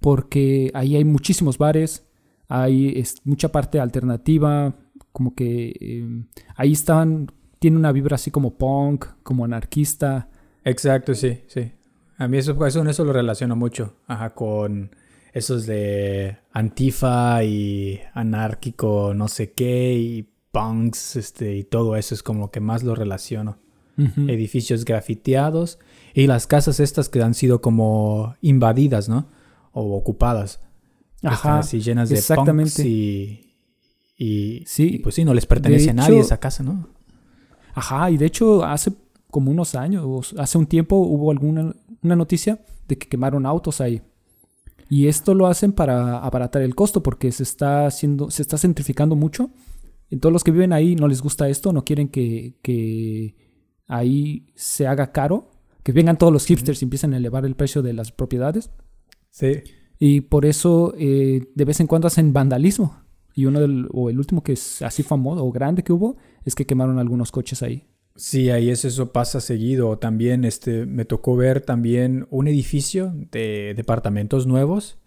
porque 0.02 0.70
ahí 0.74 0.96
hay 0.96 1.04
muchísimos 1.04 1.56
bares, 1.56 2.04
hay 2.48 3.02
mucha 3.24 3.50
parte 3.50 3.80
alternativa, 3.80 4.76
como 5.12 5.34
que 5.34 5.74
em, 5.80 6.26
ahí 6.56 6.72
estaban, 6.72 7.30
tiene 7.62 7.76
una 7.76 7.92
vibra 7.92 8.16
así 8.16 8.32
como 8.32 8.56
punk, 8.56 9.06
como 9.22 9.44
anarquista. 9.44 10.28
Exacto, 10.64 11.14
sí, 11.14 11.42
sí. 11.46 11.70
A 12.18 12.26
mí 12.26 12.36
eso, 12.36 12.66
eso, 12.66 12.82
eso 12.82 13.04
lo 13.04 13.12
relaciono 13.12 13.54
mucho 13.54 13.94
ajá, 14.08 14.34
con 14.34 14.90
esos 15.32 15.64
de 15.64 16.38
antifa 16.52 17.44
y 17.44 18.00
anárquico, 18.14 19.14
no 19.14 19.28
sé 19.28 19.52
qué, 19.52 19.94
y 19.94 20.28
punks, 20.50 21.14
este, 21.14 21.54
y 21.54 21.62
todo 21.62 21.94
eso 21.94 22.16
es 22.16 22.24
como 22.24 22.50
que 22.50 22.58
más 22.58 22.82
lo 22.82 22.96
relaciono. 22.96 23.58
Edificios 23.96 24.84
grafiteados 24.84 25.78
y 26.14 26.26
las 26.26 26.48
casas 26.48 26.80
estas 26.80 27.08
que 27.08 27.22
han 27.22 27.34
sido 27.34 27.60
como 27.60 28.34
invadidas, 28.40 29.08
¿no? 29.08 29.28
O 29.70 29.94
ocupadas. 29.96 30.58
Ajá. 31.22 31.60
así 31.60 31.80
llenas 31.80 32.08
de 32.08 32.16
exactamente. 32.16 32.82
y, 32.84 33.54
y, 34.16 34.64
sí, 34.66 34.98
pues 34.98 35.14
sí, 35.14 35.24
no 35.24 35.32
les 35.32 35.46
pertenece 35.46 35.90
a 35.90 35.94
nadie 35.94 36.18
esa 36.18 36.40
casa, 36.40 36.64
¿no? 36.64 36.88
Ajá, 37.74 38.10
y 38.10 38.16
de 38.16 38.26
hecho 38.26 38.64
hace 38.64 38.92
como 39.30 39.50
unos 39.50 39.74
años, 39.74 40.34
hace 40.38 40.58
un 40.58 40.66
tiempo 40.66 40.96
hubo 40.96 41.30
alguna 41.30 41.74
una 42.02 42.16
noticia 42.16 42.60
de 42.88 42.98
que 42.98 43.08
quemaron 43.08 43.46
autos 43.46 43.80
ahí. 43.80 44.02
Y 44.88 45.06
esto 45.06 45.34
lo 45.34 45.46
hacen 45.46 45.72
para 45.72 46.18
abaratar 46.18 46.62
el 46.62 46.74
costo 46.74 47.02
porque 47.02 47.32
se 47.32 47.44
está 47.44 47.86
haciendo, 47.86 48.30
se 48.30 48.42
está 48.42 48.58
centrificando 48.58 49.16
mucho. 49.16 49.50
Y 50.10 50.18
todos 50.18 50.32
los 50.32 50.44
que 50.44 50.50
viven 50.50 50.72
ahí 50.72 50.94
no 50.96 51.08
les 51.08 51.22
gusta 51.22 51.48
esto, 51.48 51.72
no 51.72 51.84
quieren 51.84 52.08
que, 52.08 52.58
que 52.60 53.34
ahí 53.86 54.46
se 54.54 54.86
haga 54.86 55.12
caro 55.12 55.50
que 55.82 55.92
vengan 55.92 56.18
todos 56.18 56.32
los 56.32 56.46
hipsters 56.46 56.82
y 56.82 56.84
empiecen 56.84 57.14
a 57.14 57.16
elevar 57.16 57.44
el 57.44 57.56
precio 57.56 57.82
de 57.82 57.92
las 57.92 58.12
propiedades. 58.12 58.70
Sí. 59.30 59.62
Y 59.98 60.22
por 60.22 60.46
eso 60.46 60.94
eh, 60.98 61.50
de 61.54 61.64
vez 61.64 61.80
en 61.80 61.86
cuando 61.86 62.08
hacen 62.08 62.32
vandalismo. 62.32 63.01
Y 63.34 63.46
uno 63.46 63.60
del, 63.60 63.88
o 63.92 64.10
el 64.10 64.18
último 64.18 64.42
que 64.42 64.52
es 64.52 64.82
así 64.82 65.02
famoso 65.02 65.44
o 65.44 65.52
grande 65.52 65.82
que 65.82 65.92
hubo 65.92 66.16
es 66.44 66.54
que 66.54 66.66
quemaron 66.66 66.98
algunos 66.98 67.30
coches 67.32 67.62
ahí. 67.62 67.86
Sí, 68.14 68.50
ahí 68.50 68.70
es 68.70 68.84
eso 68.84 69.12
pasa 69.12 69.40
seguido. 69.40 69.98
También 69.98 70.44
este, 70.44 70.86
me 70.86 71.04
tocó 71.04 71.36
ver 71.36 71.62
también 71.62 72.26
un 72.30 72.46
edificio 72.46 73.12
de 73.30 73.72
departamentos 73.74 74.46
nuevos 74.46 74.98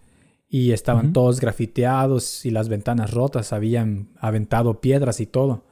y 0.48 0.72
estaban 0.72 1.12
todos 1.12 1.40
grafiteados 1.40 2.46
y 2.46 2.50
las 2.50 2.68
ventanas 2.68 3.12
rotas, 3.12 3.52
habían 3.52 4.10
aventado 4.18 4.80
piedras 4.80 5.20
y 5.20 5.26
todo. 5.26 5.64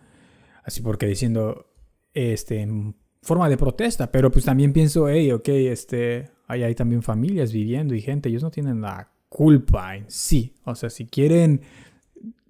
Así 0.64 0.80
porque 0.80 1.06
diciendo, 1.06 1.66
este, 2.12 2.60
en 2.60 2.96
forma 3.22 3.48
de 3.48 3.56
protesta, 3.56 4.10
pero 4.10 4.30
pues 4.30 4.44
también 4.44 4.72
pienso, 4.72 5.08
hey, 5.08 5.30
ok, 5.32 5.48
este, 5.48 6.30
ahí 6.46 6.62
hay 6.62 6.74
también 6.74 7.02
familias 7.02 7.52
viviendo 7.52 7.94
y 7.94 8.00
gente, 8.00 8.28
ellos 8.28 8.42
no 8.42 8.50
tienen 8.50 8.80
la 8.80 9.10
culpa 9.28 9.96
en 9.96 10.04
sí. 10.08 10.54
O 10.64 10.74
sea, 10.74 10.90
si 10.90 11.06
quieren 11.06 11.60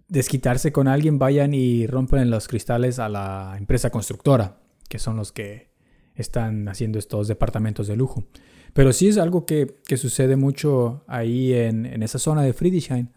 desquitarse 0.08 0.72
con 0.72 0.88
alguien, 0.88 1.18
vayan 1.18 1.54
y 1.54 1.86
rompen 1.86 2.30
los 2.30 2.48
cristales 2.48 2.98
a 2.98 3.08
la 3.08 3.54
empresa 3.58 3.90
constructora, 3.90 4.58
que 4.88 4.98
son 4.98 5.16
los 5.16 5.32
que 5.32 5.68
están 6.14 6.68
haciendo 6.68 6.98
estos 6.98 7.28
departamentos 7.28 7.86
de 7.86 7.96
lujo. 7.96 8.24
Pero 8.72 8.92
sí 8.92 9.08
es 9.08 9.18
algo 9.18 9.46
que, 9.46 9.76
sucede 9.96 10.36
mucho 10.36 11.04
ahí 11.06 11.52
en, 11.52 11.86
en, 11.86 12.02
esa 12.02 12.18
zona 12.18 12.42
de 12.42 12.52
Friedrichshain. 12.52 13.10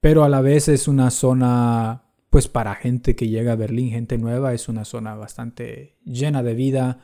Pero 0.00 0.24
a 0.24 0.28
la 0.28 0.42
vez 0.42 0.68
es 0.68 0.86
una 0.86 1.10
zona, 1.10 2.02
pues 2.28 2.48
para 2.48 2.74
gente 2.74 3.16
que 3.16 3.28
llega 3.28 3.52
a 3.52 3.56
Berlín, 3.56 3.90
gente 3.90 4.18
nueva, 4.18 4.52
es 4.52 4.68
una 4.68 4.84
zona 4.84 5.14
bastante 5.14 5.96
llena 6.04 6.42
de 6.42 6.54
vida. 6.54 7.00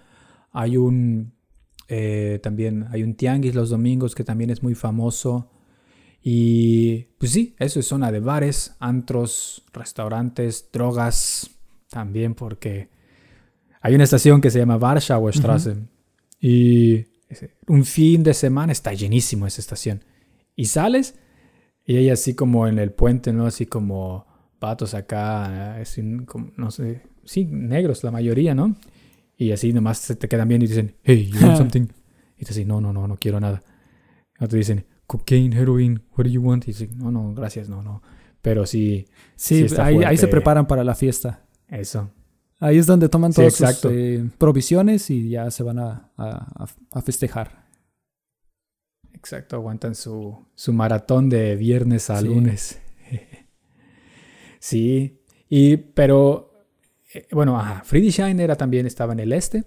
Hay 0.52 0.76
un, 0.76 1.32
eh, 1.88 2.38
también 2.42 2.86
hay 2.90 3.02
un 3.02 3.14
tianguis 3.14 3.54
los 3.54 3.70
domingos 3.70 4.14
que 4.14 4.24
también 4.24 4.50
es 4.50 4.62
muy 4.62 4.74
famoso. 4.74 5.50
Y 6.22 7.04
pues 7.18 7.32
sí, 7.32 7.54
eso 7.58 7.80
es 7.80 7.86
zona 7.86 8.12
de 8.12 8.20
bares, 8.20 8.76
antros, 8.78 9.64
restaurantes, 9.72 10.68
drogas 10.72 11.50
también 11.88 12.34
porque 12.34 12.88
hay 13.80 13.94
una 13.94 14.04
estación 14.04 14.40
que 14.40 14.50
se 14.50 14.58
llama 14.58 14.76
Warschauer 14.76 15.34
Straße 15.34 15.76
y 16.40 17.06
un 17.66 17.84
fin 17.84 18.22
de 18.22 18.34
semana 18.34 18.72
está 18.72 18.92
llenísimo 18.92 19.46
esa 19.46 19.60
estación. 19.60 20.04
Y 20.56 20.66
sales 20.66 21.14
y 21.86 21.96
hay 21.96 22.10
así 22.10 22.34
como 22.34 22.66
en 22.68 22.78
el 22.78 22.92
puente, 22.92 23.32
¿no? 23.32 23.46
Así 23.46 23.66
como 23.66 24.26
patos 24.58 24.94
acá, 24.94 25.78
no 26.56 26.70
sé, 26.70 27.02
sí, 27.24 27.46
negros 27.46 28.04
la 28.04 28.10
mayoría, 28.10 28.54
¿no? 28.54 28.76
Y 29.36 29.52
así 29.52 29.72
nomás 29.72 29.98
se 29.98 30.16
te 30.16 30.28
quedan 30.28 30.48
bien 30.48 30.60
y 30.62 30.66
dicen, 30.66 30.94
hey, 31.02 31.30
you 31.32 31.40
want 31.40 31.56
something? 31.58 31.86
Y 32.36 32.44
te 32.44 32.50
dicen, 32.50 32.68
no, 32.68 32.80
no, 32.80 32.92
no, 32.92 33.08
no 33.08 33.16
quiero 33.16 33.40
nada. 33.40 33.62
Y 34.38 34.46
te 34.46 34.56
dicen, 34.56 34.84
cocaine, 35.10 35.52
heroin, 35.52 36.00
what 36.16 36.24
do 36.24 36.30
you 36.30 36.40
want? 36.40 36.68
Y 36.68 36.68
dicen, 36.68 36.96
no, 36.96 37.10
no, 37.10 37.34
gracias, 37.34 37.68
no, 37.68 37.82
no. 37.82 38.00
Pero 38.40 38.64
sí. 38.64 39.08
Sí, 39.34 39.66
ahí, 39.78 40.16
se 40.16 40.28
preparan 40.28 40.68
para 40.68 40.84
la 40.84 40.94
fiesta. 40.94 41.44
Eso. 41.68 42.10
Ahí 42.60 42.78
es 42.78 42.86
donde 42.86 43.08
toman 43.08 43.32
todas 43.32 43.54
sus 43.54 43.84
eh, 43.86 44.24
provisiones 44.38 45.10
y 45.10 45.30
ya 45.30 45.50
se 45.50 45.64
van 45.64 45.80
a, 45.80 46.12
a, 46.16 47.02
festejar. 47.02 47.66
Exacto, 49.12 49.56
aguantan 49.56 49.94
su, 49.94 50.46
su 50.54 50.72
maratón 50.72 51.28
de 51.28 51.56
viernes 51.56 52.08
a 52.08 52.20
lunes. 52.22 52.80
sí, 54.60 55.20
y 55.48 55.76
pero 55.76 56.66
eh, 57.12 57.26
bueno, 57.32 57.58
ajá, 57.58 57.82
Friedrichshain 57.84 58.38
era 58.38 58.56
también 58.56 58.86
estaba 58.86 59.12
en 59.12 59.20
el 59.20 59.32
este 59.32 59.64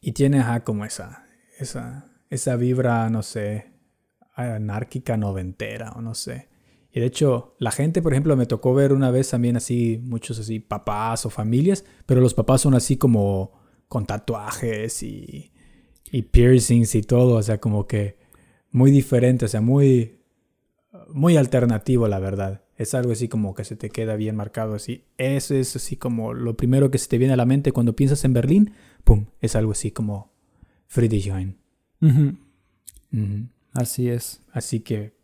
y 0.00 0.12
tiene 0.12 0.40
ajá, 0.40 0.64
como 0.64 0.84
esa, 0.84 1.26
esa, 1.58 2.10
esa 2.30 2.56
vibra, 2.56 3.08
no 3.10 3.22
sé, 3.22 3.70
anárquica 4.42 5.16
noventera 5.16 5.92
o 5.92 6.02
no 6.02 6.14
sé. 6.14 6.48
Y 6.92 7.00
de 7.00 7.06
hecho, 7.06 7.54
la 7.58 7.70
gente, 7.70 8.02
por 8.02 8.12
ejemplo, 8.12 8.36
me 8.36 8.46
tocó 8.46 8.74
ver 8.74 8.92
una 8.92 9.10
vez 9.10 9.30
también 9.30 9.56
así, 9.56 10.00
muchos 10.02 10.38
así 10.38 10.58
papás 10.58 11.24
o 11.24 11.30
familias, 11.30 11.84
pero 12.06 12.20
los 12.20 12.34
papás 12.34 12.62
son 12.62 12.74
así 12.74 12.96
como 12.96 13.52
con 13.86 14.06
tatuajes 14.06 15.02
y, 15.02 15.52
y 16.10 16.22
piercings 16.22 16.94
y 16.94 17.02
todo, 17.02 17.36
o 17.36 17.42
sea, 17.42 17.58
como 17.58 17.86
que 17.86 18.18
muy 18.72 18.90
diferente, 18.90 19.44
o 19.44 19.48
sea, 19.48 19.60
muy, 19.60 20.20
muy 21.08 21.36
alternativo, 21.36 22.08
la 22.08 22.18
verdad. 22.18 22.64
Es 22.76 22.94
algo 22.94 23.12
así 23.12 23.28
como 23.28 23.54
que 23.54 23.64
se 23.64 23.76
te 23.76 23.90
queda 23.90 24.16
bien 24.16 24.36
marcado 24.36 24.74
así. 24.74 25.04
Eso 25.18 25.54
es 25.54 25.76
así 25.76 25.96
como 25.96 26.32
lo 26.32 26.56
primero 26.56 26.90
que 26.90 26.98
se 26.98 27.08
te 27.08 27.18
viene 27.18 27.34
a 27.34 27.36
la 27.36 27.46
mente 27.46 27.72
cuando 27.72 27.94
piensas 27.94 28.24
en 28.24 28.32
Berlín. 28.32 28.72
¡Pum! 29.04 29.26
Es 29.40 29.54
algo 29.54 29.72
así 29.72 29.90
como 29.90 30.32
Friedrichshain. 30.86 31.56
Así 33.72 34.08
es. 34.08 34.42
Así 34.52 34.80
que... 34.80 35.14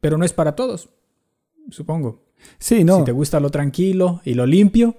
Pero 0.00 0.18
no 0.18 0.24
es 0.24 0.32
para 0.32 0.54
todos, 0.54 0.90
supongo. 1.70 2.26
Sí, 2.58 2.84
no. 2.84 2.98
Si 2.98 3.04
te 3.04 3.12
gusta 3.12 3.40
lo 3.40 3.50
tranquilo 3.50 4.20
y 4.24 4.34
lo 4.34 4.44
limpio, 4.44 4.96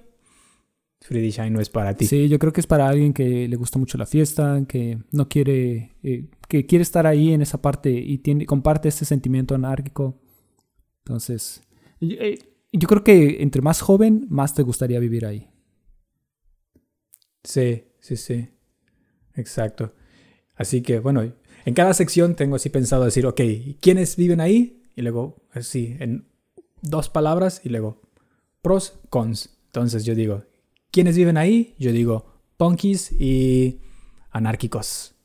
Friedrichshain 1.00 1.52
no 1.52 1.60
es 1.60 1.70
para 1.70 1.94
ti. 1.94 2.06
Sí, 2.06 2.28
yo 2.28 2.40
creo 2.40 2.52
que 2.52 2.60
es 2.60 2.66
para 2.66 2.88
alguien 2.88 3.12
que 3.12 3.46
le 3.46 3.56
gusta 3.56 3.78
mucho 3.78 3.98
la 3.98 4.06
fiesta, 4.06 4.64
que 4.68 4.98
no 5.12 5.28
quiere... 5.28 5.96
Eh, 6.02 6.28
que 6.48 6.66
quiere 6.66 6.82
estar 6.82 7.06
ahí 7.06 7.32
en 7.32 7.42
esa 7.42 7.60
parte 7.60 7.90
y 7.90 8.18
tiene, 8.18 8.46
comparte 8.46 8.88
este 8.88 9.04
sentimiento 9.04 9.54
anárquico 9.54 10.20
entonces, 11.06 11.62
eh, 12.00 12.36
yo 12.72 12.88
creo 12.88 13.04
que 13.04 13.40
entre 13.40 13.62
más 13.62 13.80
joven, 13.80 14.26
más 14.28 14.54
te 14.54 14.64
gustaría 14.64 14.98
vivir 14.98 15.24
ahí. 15.24 15.48
Sí, 17.44 17.84
sí, 18.00 18.16
sí. 18.16 18.48
Exacto. 19.34 19.94
Así 20.56 20.82
que, 20.82 20.98
bueno, 20.98 21.32
en 21.66 21.74
cada 21.74 21.92
sección 21.94 22.36
tengo 22.36 22.54
así 22.56 22.70
pensado 22.70 23.04
decir, 23.04 23.26
ok, 23.26 23.40
¿quiénes 23.80 24.14
viven 24.14 24.40
ahí? 24.40 24.84
Y 24.94 25.02
luego, 25.02 25.36
así, 25.50 25.96
en 25.98 26.28
dos 26.80 27.10
palabras, 27.10 27.60
y 27.64 27.70
luego, 27.70 28.00
pros, 28.62 29.00
cons. 29.10 29.58
Entonces 29.66 30.04
yo 30.04 30.14
digo, 30.14 30.44
¿quiénes 30.92 31.16
viven 31.16 31.36
ahí? 31.36 31.74
Yo 31.76 31.90
digo, 31.90 32.24
punkies 32.56 33.10
y 33.10 33.80
anárquicos. 34.30 35.16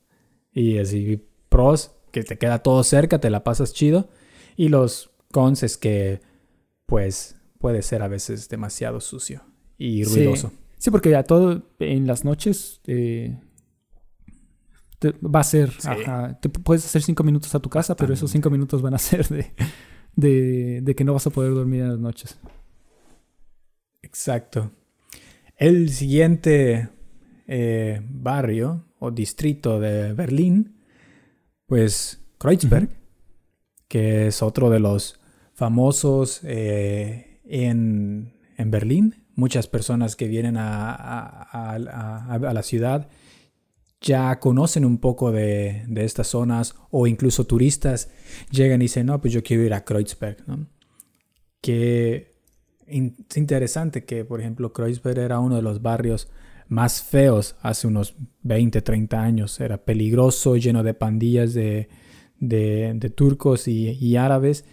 Y 0.52 0.80
así, 0.80 1.24
pros, 1.48 1.92
que 2.12 2.24
te 2.24 2.40
queda 2.40 2.64
todo 2.64 2.84
cerca, 2.84 3.22
te 3.22 3.30
la 3.30 3.44
pasas 3.44 3.72
chido. 3.72 4.10
Y 4.58 4.70
los 4.70 5.12
cons 5.32 5.62
es 5.62 5.78
que, 5.78 6.22
pues, 6.88 7.36
puede 7.60 7.84
ser 7.84 8.02
a 8.02 8.08
veces 8.08 8.50
demasiado 8.50 9.00
sucio 9.00 9.44
y 9.78 10.04
ruidoso. 10.06 10.52
Sí, 10.80 10.90
porque 10.90 11.12
ya 11.12 11.22
todo 11.22 11.62
en 11.78 12.08
las 12.08 12.26
noches 12.26 12.82
eh, 12.88 13.38
va 15.10 15.40
a 15.40 15.44
ser, 15.44 15.72
te 16.42 16.50
puedes 16.50 16.86
hacer 16.86 17.02
cinco 17.02 17.24
minutos 17.24 17.54
a 17.56 17.60
tu 17.60 17.70
casa, 17.70 17.96
pero 17.96 18.14
esos 18.14 18.30
cinco 18.32 18.50
minutos 18.50 18.82
van 18.82 18.94
a 18.94 18.98
ser 18.98 19.28
de, 19.28 20.82
de, 20.82 20.96
que 20.96 21.04
no 21.04 21.14
vas 21.14 21.28
a 21.28 21.32
poder 21.32 21.54
dormir 21.54 21.82
en 21.82 21.90
las 21.90 22.00
noches. 22.00 22.38
Exacto. 24.02 24.72
El 25.58 25.90
siguiente 25.90 26.90
eh, 27.48 28.02
barrio 28.10 28.86
o 29.00 29.12
distrito 29.12 29.80
de 29.80 30.14
Berlín, 30.14 30.78
pues 31.66 32.22
Kreuzberg, 32.38 32.90
que 33.88 34.28
es 34.28 34.42
otro 34.42 34.70
de 34.70 34.80
los 34.80 35.20
famosos 35.54 36.42
eh, 36.44 37.42
en, 37.46 38.34
Berlín. 38.58 39.16
Muchas 39.36 39.68
personas 39.68 40.16
que 40.16 40.28
vienen 40.28 40.56
a, 40.58 41.78
la 42.40 42.64
ciudad 42.64 43.10
ya 44.02 44.40
conocen 44.40 44.84
un 44.84 44.98
poco 44.98 45.32
de, 45.32 45.86
estas 45.96 46.28
zonas 46.28 46.76
o 46.90 47.08
incluso 47.08 47.46
turistas 47.46 48.10
llegan 48.50 48.82
y 48.82 48.86
dicen, 48.86 49.06
no, 49.06 49.22
pues 49.22 49.34
yo 49.34 49.44
quiero 49.44 49.64
ir 49.64 49.74
a 49.74 49.86
Kreuzberg. 49.86 50.38
Que 51.62 52.34
es 52.88 53.38
interesante 53.38 54.04
que, 54.04 54.26
por 54.26 54.42
ejemplo, 54.42 54.74
Kreuzberg 54.74 55.20
era 55.20 55.40
uno 55.40 55.56
de 55.56 55.62
los 55.62 55.82
barrios 55.82 56.30
más 56.68 57.04
feos 57.04 57.56
hace 57.62 57.88
unos 57.88 58.16
20, 58.42 58.82
30 58.82 59.22
años. 59.22 59.60
Era 59.60 59.78
peligroso, 59.78 60.58
lleno 60.58 60.82
de 60.84 60.94
pandillas 60.96 61.54
de, 61.54 61.88
turcos 63.16 63.68
y 63.68 64.16
árabes. 64.18 64.66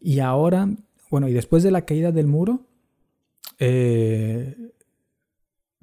Y 0.00 0.18
ahora, 0.18 0.68
bueno, 1.10 1.28
y 1.28 1.32
después 1.32 1.62
de 1.62 1.70
la 1.70 1.84
caída 1.84 2.10
del 2.10 2.26
muro, 2.26 2.66
eh, 3.58 4.56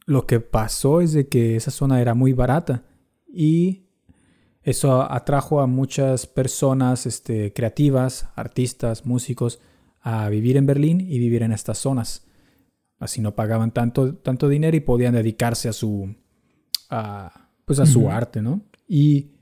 lo 0.09 0.25
que 0.25 0.39
pasó 0.39 1.01
es 1.01 1.13
de 1.13 1.27
que 1.27 1.55
esa 1.55 1.69
zona 1.69 2.01
era 2.01 2.15
muy 2.15 2.33
barata 2.33 2.83
y 3.31 3.83
eso 4.63 5.03
atrajo 5.03 5.61
a 5.61 5.67
muchas 5.67 6.25
personas 6.25 7.05
este, 7.05 7.53
creativas, 7.53 8.27
artistas, 8.35 9.05
músicos, 9.05 9.59
a 10.01 10.27
vivir 10.29 10.57
en 10.57 10.65
Berlín 10.65 10.99
y 10.99 11.19
vivir 11.19 11.43
en 11.43 11.51
estas 11.51 11.77
zonas. 11.77 12.25
Así 12.97 13.21
no 13.21 13.35
pagaban 13.35 13.71
tanto, 13.71 14.15
tanto 14.15 14.49
dinero 14.49 14.75
y 14.75 14.79
podían 14.79 15.13
dedicarse 15.13 15.69
a 15.69 15.73
su, 15.73 16.15
pues 17.65 17.79
a 17.79 17.85
su 17.85 18.09
arte, 18.09 18.41
¿no? 18.41 18.61
Y 18.87 19.33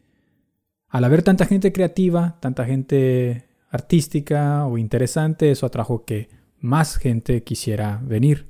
al 0.89 1.05
haber 1.05 1.24
tanta 1.24 1.45
gente 1.45 1.71
creativa, 1.71 2.39
tanta 2.41 2.65
gente 2.65 3.47
artística 3.69 4.65
o 4.65 4.77
interesante, 4.77 5.50
eso 5.50 5.65
atrajo 5.65 6.03
que 6.03 6.27
más 6.59 6.97
gente 6.97 7.43
quisiera 7.43 8.01
venir. 8.03 8.50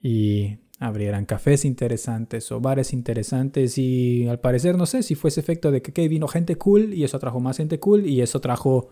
Y 0.00 0.63
abrieran 0.84 1.24
cafés 1.24 1.64
interesantes 1.64 2.50
o 2.52 2.60
bares 2.60 2.92
interesantes 2.92 3.78
y 3.78 4.28
al 4.28 4.40
parecer 4.40 4.76
no 4.76 4.86
sé 4.86 5.02
si 5.02 5.14
fue 5.14 5.28
ese 5.28 5.40
efecto 5.40 5.70
de 5.70 5.82
que 5.82 6.08
vino 6.08 6.28
gente 6.28 6.56
cool 6.56 6.94
y 6.94 7.04
eso 7.04 7.18
trajo 7.18 7.40
más 7.40 7.56
gente 7.56 7.80
cool 7.80 8.06
y 8.06 8.20
eso 8.20 8.40
trajo 8.40 8.90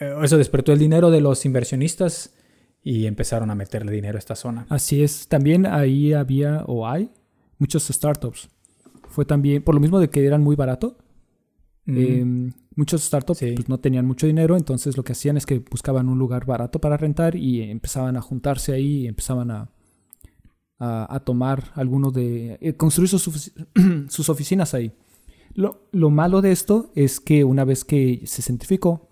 eh, 0.00 0.14
eso 0.22 0.38
despertó 0.38 0.72
el 0.72 0.78
dinero 0.78 1.10
de 1.10 1.20
los 1.20 1.44
inversionistas 1.44 2.34
y 2.82 3.06
empezaron 3.06 3.50
a 3.50 3.54
meterle 3.54 3.92
dinero 3.92 4.16
a 4.16 4.18
esta 4.18 4.36
zona. 4.36 4.66
Así 4.68 5.02
es, 5.02 5.28
también 5.28 5.66
ahí 5.66 6.12
había 6.12 6.64
o 6.66 6.86
hay 6.86 7.10
muchos 7.58 7.84
startups. 7.84 8.48
Fue 9.08 9.24
también 9.24 9.62
por 9.62 9.74
lo 9.74 9.80
mismo 9.80 9.98
de 10.00 10.10
que 10.10 10.24
eran 10.26 10.42
muy 10.42 10.56
barato. 10.56 10.98
Em, 11.86 12.52
muchos 12.76 13.02
startups 13.02 13.40
pues, 13.40 13.68
no 13.68 13.78
tenían 13.78 14.06
mucho 14.06 14.26
dinero, 14.26 14.56
entonces 14.56 14.96
lo 14.96 15.04
que 15.04 15.12
hacían 15.12 15.36
es 15.36 15.44
que 15.44 15.58
buscaban 15.58 16.08
un 16.08 16.18
lugar 16.18 16.46
barato 16.46 16.80
para 16.80 16.96
rentar 16.96 17.36
y 17.36 17.62
empezaban 17.62 18.16
a 18.16 18.22
juntarse 18.22 18.72
ahí 18.72 19.02
y 19.02 19.06
empezaban 19.06 19.50
a, 19.50 19.70
a, 20.78 21.20
tomar 21.24 21.72
algunos 21.74 22.12
de... 22.12 22.58
Eh, 22.60 22.74
construir 22.76 23.08
sus, 23.08 23.52
sus, 24.08 24.28
oficinas 24.28 24.74
ahí. 24.74 24.92
Lo, 25.54 25.88
lo, 25.92 26.10
malo 26.10 26.42
de 26.42 26.52
esto 26.52 26.90
es 26.94 27.20
que 27.20 27.44
una 27.44 27.64
vez 27.64 27.84
que 27.84 28.22
se 28.26 28.42
cientificó, 28.42 29.08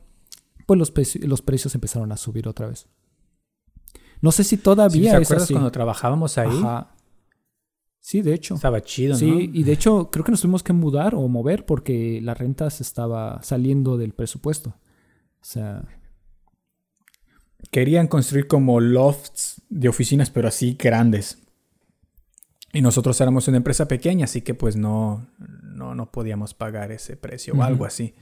pues 0.66 0.78
los, 0.78 0.92
los 1.22 1.42
precios 1.42 1.74
empezaron 1.74 2.12
a 2.12 2.16
subir 2.16 2.48
otra 2.48 2.66
vez. 2.66 2.88
No 4.20 4.32
sé 4.32 4.44
si 4.44 4.56
todavía 4.56 5.18
¿te 5.18 5.24
acuerdas 5.24 5.50
cuando 5.50 5.72
trabajábamos 5.72 6.38
ahí? 6.38 6.62
Sí, 7.98 8.20
de 8.22 8.34
hecho. 8.34 8.54
Estaba 8.54 8.80
chido, 8.80 9.14
sí, 9.14 9.30
¿no? 9.30 9.38
Sí, 9.38 9.50
y 9.52 9.62
de 9.62 9.72
hecho 9.72 10.10
creo 10.10 10.24
que 10.24 10.32
nos 10.32 10.40
tuvimos 10.40 10.62
que 10.62 10.72
mudar 10.72 11.14
o 11.14 11.26
mover 11.28 11.66
porque 11.66 12.20
la 12.22 12.34
renta 12.34 12.68
se 12.70 12.82
estaba 12.82 13.42
saliendo 13.42 13.96
del 13.96 14.12
presupuesto. 14.12 14.70
O 14.70 15.44
sea... 15.44 15.84
Querían 17.70 18.08
construir 18.08 18.48
como 18.48 18.80
lofts 18.80 19.62
de 19.68 19.88
oficinas, 19.88 20.30
pero 20.30 20.48
así 20.48 20.76
grandes. 20.78 21.41
Y 22.72 22.80
nosotros 22.80 23.20
éramos 23.20 23.46
una 23.48 23.58
empresa 23.58 23.86
pequeña, 23.86 24.24
así 24.24 24.40
que 24.40 24.54
pues 24.54 24.76
no, 24.76 25.26
no, 25.38 25.94
no 25.94 26.10
podíamos 26.10 26.54
pagar 26.54 26.90
ese 26.90 27.18
precio 27.18 27.52
o 27.54 27.62
algo 27.62 27.84
así. 27.84 28.14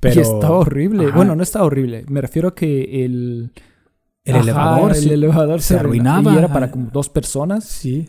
Pero... 0.00 0.14
Y 0.16 0.18
estaba 0.20 0.56
horrible. 0.58 1.10
Bueno, 1.10 1.36
no 1.36 1.42
estaba 1.42 1.66
horrible. 1.66 2.04
Me 2.08 2.20
refiero 2.20 2.48
a 2.48 2.54
que 2.54 3.04
el... 3.04 3.52
El 4.24 4.36
elevador, 4.36 4.96
el 4.96 5.10
elevador 5.10 5.60
se, 5.60 5.76
arruinaba. 5.76 6.32
Y 6.32 6.38
era 6.38 6.50
para 6.50 6.70
como 6.70 6.90
dos 6.90 7.10
personas. 7.10 7.64
Sí. 7.64 8.08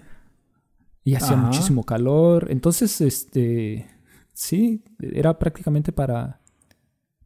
Y 1.03 1.15
hacía 1.15 1.35
muchísimo 1.35 1.83
calor. 1.83 2.47
Entonces, 2.49 3.01
este... 3.01 3.89
Sí, 4.31 4.83
era 4.99 5.37
prácticamente 5.37 5.91
para... 5.91 6.39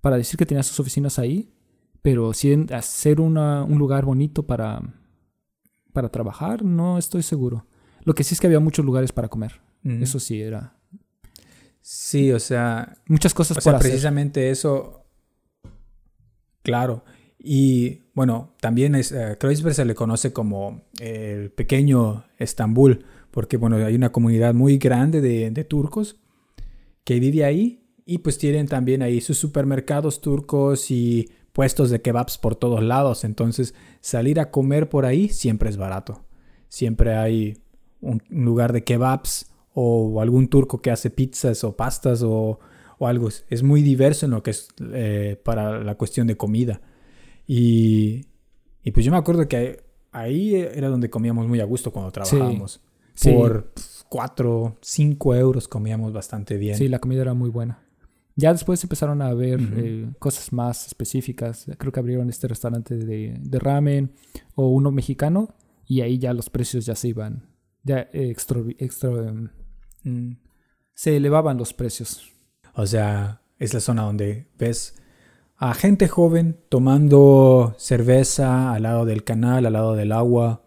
Para 0.02 0.18
decir 0.18 0.38
que 0.38 0.46
tenía 0.46 0.64
sus 0.64 0.80
oficinas 0.80 1.20
ahí. 1.20 1.54
Pero 2.02 2.34
sí 2.34 2.66
hacer 2.74 3.22
una, 3.22 3.64
un 3.64 3.78
lugar 3.78 4.06
bonito 4.06 4.48
para... 4.48 4.82
Para 5.94 6.10
trabajar, 6.10 6.64
no 6.64 6.98
estoy 6.98 7.22
seguro. 7.22 7.66
Lo 8.04 8.14
que 8.16 8.24
sí 8.24 8.34
es 8.34 8.42
que 8.42 8.48
había 8.48 8.60
muchos 8.60 8.86
lugares 8.86 9.12
para 9.12 9.28
comer. 9.28 9.62
Eso 9.84 10.20
sí 10.20 10.42
era. 10.42 10.76
Sí, 11.82 12.32
o 12.32 12.40
sea. 12.40 12.98
Muchas 13.08 13.34
cosas 13.34 13.58
o 13.58 13.62
sea, 13.62 13.80
precisamente 13.80 14.50
eso. 14.50 15.06
Claro. 16.62 17.04
Y 17.38 18.04
bueno, 18.14 18.56
también 18.60 18.96
es, 18.96 19.14
uh, 19.14 19.72
se 19.72 19.86
le 19.86 19.96
conoce 19.96 20.34
como 20.34 20.84
el 21.00 21.52
pequeño 21.52 22.26
Estambul, 22.38 23.06
porque 23.32 23.56
bueno, 23.56 23.78
hay 23.78 23.96
una 23.96 24.12
comunidad 24.12 24.54
muy 24.54 24.78
grande 24.78 25.22
de, 25.22 25.50
de 25.50 25.64
turcos 25.64 26.20
que 27.06 27.20
vive 27.20 27.46
ahí 27.46 27.88
y 28.06 28.18
pues 28.18 28.38
tienen 28.38 28.68
también 28.68 29.02
ahí 29.02 29.22
sus 29.22 29.38
supermercados 29.38 30.20
turcos 30.20 30.92
y 30.92 31.30
puestos 31.54 31.90
de 31.90 32.02
kebabs 32.02 32.38
por 32.38 32.56
todos 32.56 32.84
lados. 32.84 33.24
Entonces, 33.24 33.74
salir 34.02 34.40
a 34.40 34.52
comer 34.52 34.90
por 34.90 35.06
ahí 35.06 35.30
siempre 35.30 35.70
es 35.70 35.78
barato. 35.78 36.26
Siempre 36.68 37.16
hay 37.16 37.58
un, 38.02 38.22
lugar 38.30 38.74
de 38.74 38.84
kebabs 38.84 39.52
o 39.74 40.22
algún 40.22 40.48
turco 40.48 40.82
que 40.82 40.92
hace 40.92 41.10
pizzas 41.10 41.64
o 41.64 41.76
pastas 41.76 42.22
o, 42.24 42.60
algo. 43.00 43.30
Es 43.50 43.64
muy 43.64 43.82
diverso 43.82 44.26
en 44.26 44.32
lo 44.32 44.44
que 44.44 44.52
es 44.52 44.68
eh, 44.94 45.40
para 45.44 45.82
la 45.84 45.96
cuestión 45.96 46.28
de 46.28 46.36
comida. 46.36 46.82
Y, 47.48 48.26
pues 48.94 49.06
yo 49.06 49.12
me 49.12 49.18
acuerdo 49.18 49.48
que 49.48 49.84
ahí 50.12 50.56
era 50.56 50.90
donde 50.90 51.10
comíamos 51.10 51.48
muy 51.48 51.62
a 51.62 51.66
gusto 51.66 51.92
cuando 51.92 52.12
trabajábamos. 52.12 52.82
Por 53.24 53.72
4, 54.10 54.78
5 54.82 55.36
euros 55.36 55.68
comíamos 55.68 56.12
bastante 56.12 56.58
bien. 56.58 56.76
Sí, 56.78 56.88
la 56.88 57.00
comida 57.00 57.22
era 57.22 57.34
muy 57.34 57.50
buena. 57.50 57.84
Ya 58.36 58.54
después 58.54 58.82
empezaron 58.84 59.22
a 59.22 59.34
ver 59.34 59.60
eh, 59.78 60.10
cosas 60.18 60.52
más 60.54 60.88
específicas. 60.88 61.66
Creo 61.78 61.92
que 61.92 62.00
abrieron 62.00 62.30
este 62.30 62.48
restaurante 62.48 62.96
de, 62.98 63.36
de, 63.38 63.60
ramen 63.60 64.14
o 64.56 64.70
uno 64.70 64.92
mexicano 64.92 65.56
y 65.86 66.02
ahí 66.02 66.18
ya 66.20 66.34
los 66.34 66.50
precios 66.50 66.86
ya 66.86 66.96
se 66.96 67.10
iban 67.10 67.50
ya 67.90 68.08
extra, 68.14 68.62
extra 68.78 69.10
mm, 70.04 70.32
se 70.94 71.18
elevaban 71.18 71.58
los 71.58 71.74
precios. 71.74 72.32
O 72.76 72.86
sea, 72.86 73.42
es 73.58 73.74
la 73.74 73.80
zona 73.80 74.04
donde 74.04 74.48
ves 74.60 74.96
a 75.58 75.74
gente 75.74 76.08
joven 76.08 76.58
tomando 76.70 77.76
cerveza 77.80 78.74
al 78.74 78.84
lado 78.84 79.06
del 79.06 79.24
canal, 79.24 79.66
al 79.66 79.74
lado 79.74 79.96
del 79.96 80.12
agua, 80.12 80.62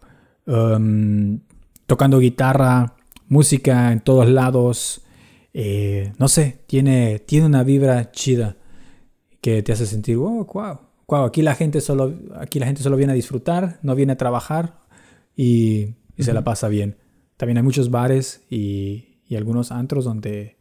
um, 0.45 1.39
tocando 1.85 2.19
guitarra, 2.19 2.97
música 3.29 3.93
en 3.93 4.01
todos 4.01 4.27
lados. 4.27 5.01
Eh, 5.53 6.11
no 6.19 6.27
sé, 6.27 6.59
tiene, 6.67 7.19
tiene 7.19 7.45
una 7.45 7.63
vibra 7.63 8.11
chida 8.11 8.57
que 9.39 9.63
te 9.63 9.71
hace 9.71 9.85
sentir, 9.85 10.17
wow, 10.17 10.45
wow, 10.53 10.79
wow, 11.07 11.23
aquí 11.23 11.41
la 11.41 11.55
gente 11.55 11.79
solo, 11.79 12.13
aquí 12.35 12.59
la 12.59 12.65
gente 12.65 12.83
solo 12.83 12.97
viene 12.97 13.13
a 13.13 13.15
disfrutar, 13.15 13.79
no 13.81 13.95
viene 13.95 14.13
a 14.13 14.17
trabajar 14.17 14.79
y, 15.35 15.95
se 16.19 16.33
la 16.33 16.43
pasa 16.43 16.67
bien. 16.67 16.97
También 17.43 17.57
hay 17.57 17.63
muchos 17.63 17.91
bares 17.91 18.41
y, 18.49 19.19
algunos 19.35 19.73
antros 19.73 20.05
donde, 20.05 20.55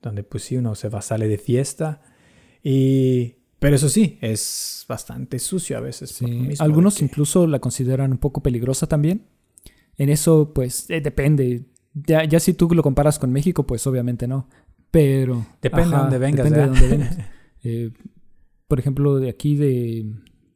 donde 0.00 0.22
pues 0.22 0.44
sí, 0.44 0.56
uno 0.56 0.74
se 0.74 0.88
va, 0.88 1.02
sale 1.02 1.28
de 1.28 1.36
fiesta. 1.36 2.00
Y, 2.62 3.34
pero 3.58 3.76
eso 3.76 3.90
sí, 3.90 4.16
es 4.22 4.86
bastante 4.88 5.38
sucio 5.38 5.76
a 5.76 5.80
veces. 5.80 6.18
Algunos 6.58 7.02
incluso 7.02 7.46
la 7.46 7.58
consideran 7.58 8.12
un 8.12 8.16
poco 8.16 8.42
peligrosa 8.42 8.86
también. 8.86 9.26
En 9.98 10.08
eso, 10.08 10.54
pues, 10.54 10.88
eh, 10.88 11.02
depende. 11.02 11.66
Ya, 11.92 12.24
ya 12.24 12.40
si 12.40 12.54
tú 12.54 12.66
lo 12.70 12.82
comparas 12.82 13.18
con 13.18 13.30
México, 13.30 13.66
pues 13.66 13.86
obviamente 13.86 14.26
no. 14.26 14.48
Pero... 14.90 15.44
Depende 15.60 15.90
de 15.90 15.96
dónde 15.98 16.18
vengas. 16.18 16.44
Depende 16.44 16.60
de 16.60 16.66
dónde 16.66 16.88
vengas. 16.88 17.18
Eh, 17.62 17.90
por 18.68 18.78
ejemplo, 18.78 19.16
de 19.16 19.28
aquí 19.28 19.54
de 19.54 20.14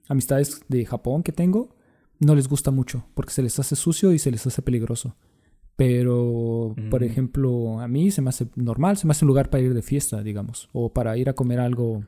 amistades 0.08 0.62
de 0.68 0.86
Japón 0.86 1.22
que 1.22 1.32
tengo, 1.32 1.76
no 2.18 2.34
les 2.34 2.48
gusta 2.48 2.70
mucho 2.70 3.04
porque 3.12 3.32
se 3.32 3.42
les 3.42 3.58
hace 3.58 3.76
sucio 3.76 4.12
y 4.12 4.18
se 4.18 4.30
les 4.30 4.46
hace 4.46 4.62
peligroso. 4.62 5.16
Pero, 5.80 6.76
por 6.90 7.02
ejemplo, 7.02 7.80
a 7.80 7.88
mí 7.88 8.10
se 8.10 8.20
me 8.20 8.28
hace 8.28 8.46
normal, 8.54 8.98
se 8.98 9.06
me 9.06 9.12
hace 9.12 9.24
un 9.24 9.28
lugar 9.28 9.48
para 9.48 9.62
ir 9.62 9.72
de 9.72 9.80
fiesta, 9.80 10.22
digamos, 10.22 10.68
o 10.74 10.92
para 10.92 11.16
ir 11.16 11.30
a 11.30 11.32
comer 11.32 11.58
algo, 11.58 12.04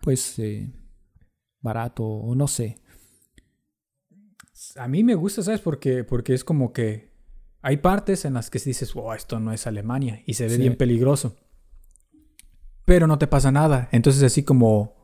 pues, 0.00 0.38
eh, 0.38 0.72
barato, 1.60 2.02
o 2.02 2.34
no 2.34 2.48
sé. 2.48 2.78
A 4.74 4.88
mí 4.88 5.04
me 5.04 5.16
gusta, 5.16 5.42
¿sabes? 5.42 5.60
Porque, 5.60 6.02
porque 6.02 6.32
es 6.32 6.44
como 6.44 6.72
que 6.72 7.10
hay 7.60 7.76
partes 7.76 8.24
en 8.24 8.32
las 8.32 8.48
que 8.48 8.58
dices, 8.58 8.94
wow, 8.94 9.12
esto 9.12 9.38
no 9.38 9.52
es 9.52 9.66
Alemania, 9.66 10.22
y 10.24 10.32
se 10.32 10.48
ve 10.48 10.56
bien 10.56 10.76
peligroso. 10.78 11.36
Pero 12.86 13.06
no 13.06 13.18
te 13.18 13.26
pasa 13.26 13.52
nada. 13.52 13.90
Entonces, 13.92 14.22
así 14.22 14.44
como, 14.44 14.96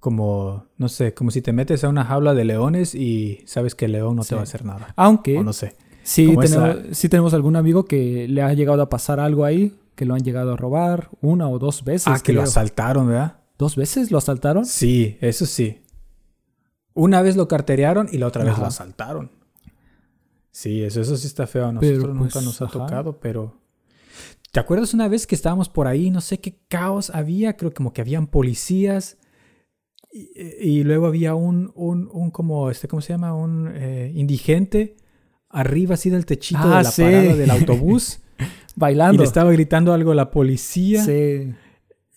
como, 0.00 0.68
no 0.78 0.88
sé, 0.88 1.12
como 1.12 1.30
si 1.30 1.42
te 1.42 1.52
metes 1.52 1.84
a 1.84 1.90
una 1.90 2.06
jaula 2.06 2.32
de 2.32 2.46
leones 2.46 2.94
y 2.94 3.42
sabes 3.44 3.74
que 3.74 3.84
el 3.84 3.92
león 3.92 4.16
no 4.16 4.24
te 4.24 4.36
va 4.36 4.40
a 4.40 4.44
hacer 4.44 4.64
nada. 4.64 4.94
Aunque, 4.96 5.38
no 5.44 5.52
sé. 5.52 5.74
Sí 6.02 6.36
tenemos, 6.36 7.00
tenemos 7.00 7.34
algún 7.34 7.56
amigo 7.56 7.84
que 7.84 8.26
le 8.28 8.42
ha 8.42 8.52
llegado 8.52 8.82
a 8.82 8.88
pasar 8.88 9.20
algo 9.20 9.44
ahí, 9.44 9.76
que 9.94 10.04
lo 10.04 10.14
han 10.14 10.22
llegado 10.22 10.54
a 10.54 10.56
robar 10.56 11.10
una 11.20 11.48
o 11.48 11.58
dos 11.58 11.84
veces. 11.84 12.08
Ah, 12.08 12.20
que 12.22 12.32
lo 12.32 12.42
asaltaron, 12.42 13.08
¿verdad? 13.08 13.38
¿Dos 13.58 13.76
veces 13.76 14.10
lo 14.10 14.18
asaltaron? 14.18 14.66
Sí, 14.66 15.16
eso 15.20 15.46
sí. 15.46 15.80
Una 16.94 17.22
vez 17.22 17.36
lo 17.36 17.48
carterearon 17.48 18.08
y 18.10 18.18
la 18.18 18.26
otra 18.26 18.44
vez 18.44 18.58
lo 18.58 18.66
asaltaron. 18.66 19.30
Sí, 20.50 20.82
eso, 20.82 21.00
eso 21.00 21.16
sí 21.16 21.26
está 21.26 21.46
feo. 21.46 21.66
A 21.66 21.72
nosotros 21.72 22.14
nunca 22.14 22.32
pues, 22.34 22.44
nos 22.44 22.60
ha 22.60 22.66
tocado, 22.66 23.18
pero... 23.18 23.60
¿Te 24.50 24.60
acuerdas 24.60 24.92
una 24.92 25.08
vez 25.08 25.26
que 25.26 25.34
estábamos 25.34 25.70
por 25.70 25.86
ahí? 25.86 26.10
No 26.10 26.20
sé 26.20 26.38
qué 26.38 26.58
caos 26.68 27.08
había. 27.08 27.56
Creo 27.56 27.72
como 27.72 27.94
que 27.94 28.02
habían 28.02 28.26
policías. 28.26 29.16
Y, 30.12 30.84
luego 30.84 31.06
había 31.06 31.34
un, 31.34 31.72
un, 31.74 32.10
un, 32.12 32.30
como, 32.30 32.68
este, 32.68 32.86
¿cómo 32.86 33.00
se 33.00 33.14
llama? 33.14 33.34
Un 33.34 33.72
eh, 33.74 34.12
indigente 34.14 34.96
arriba 35.52 35.94
así 35.94 36.10
del 36.10 36.26
techito 36.26 36.66
de 36.66 36.74
ah, 36.74 36.82
la 36.82 36.90
parada 36.90 37.34
del 37.34 37.50
autobús. 37.58 38.20
Bailando. 38.74 39.14
Y 39.14 39.18
le 39.18 39.24
estaba 39.24 39.52
gritando 39.52 39.92
algo 39.92 40.12
a 40.12 40.14
la 40.14 40.30
policía. 40.30 41.04
Sí. 41.04 41.54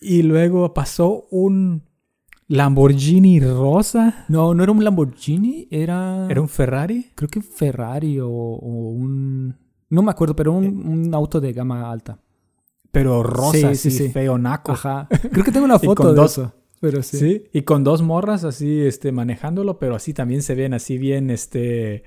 Y 0.01 0.23
luego 0.23 0.73
pasó 0.73 1.27
un 1.29 1.83
Lamborghini 2.47 3.39
rosa. 3.39 4.25
No, 4.29 4.53
no 4.53 4.63
era 4.63 4.71
un 4.71 4.83
Lamborghini, 4.83 5.67
era... 5.69 6.27
¿Era 6.29 6.41
un 6.41 6.47
Ferrari? 6.47 7.11
Creo 7.15 7.29
que 7.29 7.41
Ferrari 7.41 8.19
o, 8.19 8.27
un... 8.27 9.55
No 9.89 10.01
me 10.01 10.11
acuerdo, 10.11 10.35
pero 10.35 10.53
un, 10.53 11.13
auto 11.13 11.39
de 11.41 11.53
gama 11.53 11.89
alta. 11.89 12.19
Pero 12.91 13.23
rosa, 13.23 13.75
sí, 13.75 13.91
sí, 13.91 14.09
feo, 14.09 14.37
naco. 14.37 14.71
Ajá. 14.71 15.07
Creo 15.31 15.43
que 15.43 15.51
tengo 15.51 15.65
una 15.65 15.79
foto 15.79 16.13
de 16.13 16.25
eso. 16.25 16.53
Pero 16.79 17.03
sí. 17.03 17.17
sí. 17.17 17.43
Y 17.51 17.63
con 17.63 17.83
dos 17.83 18.01
morras 18.01 18.43
así, 18.43 18.81
este, 18.81 19.11
manejándolo, 19.11 19.79
pero 19.79 19.95
así 19.95 20.13
también 20.13 20.41
se 20.41 20.55
ven 20.55 20.73
así 20.73 20.97
bien, 20.97 21.29
este 21.29 22.03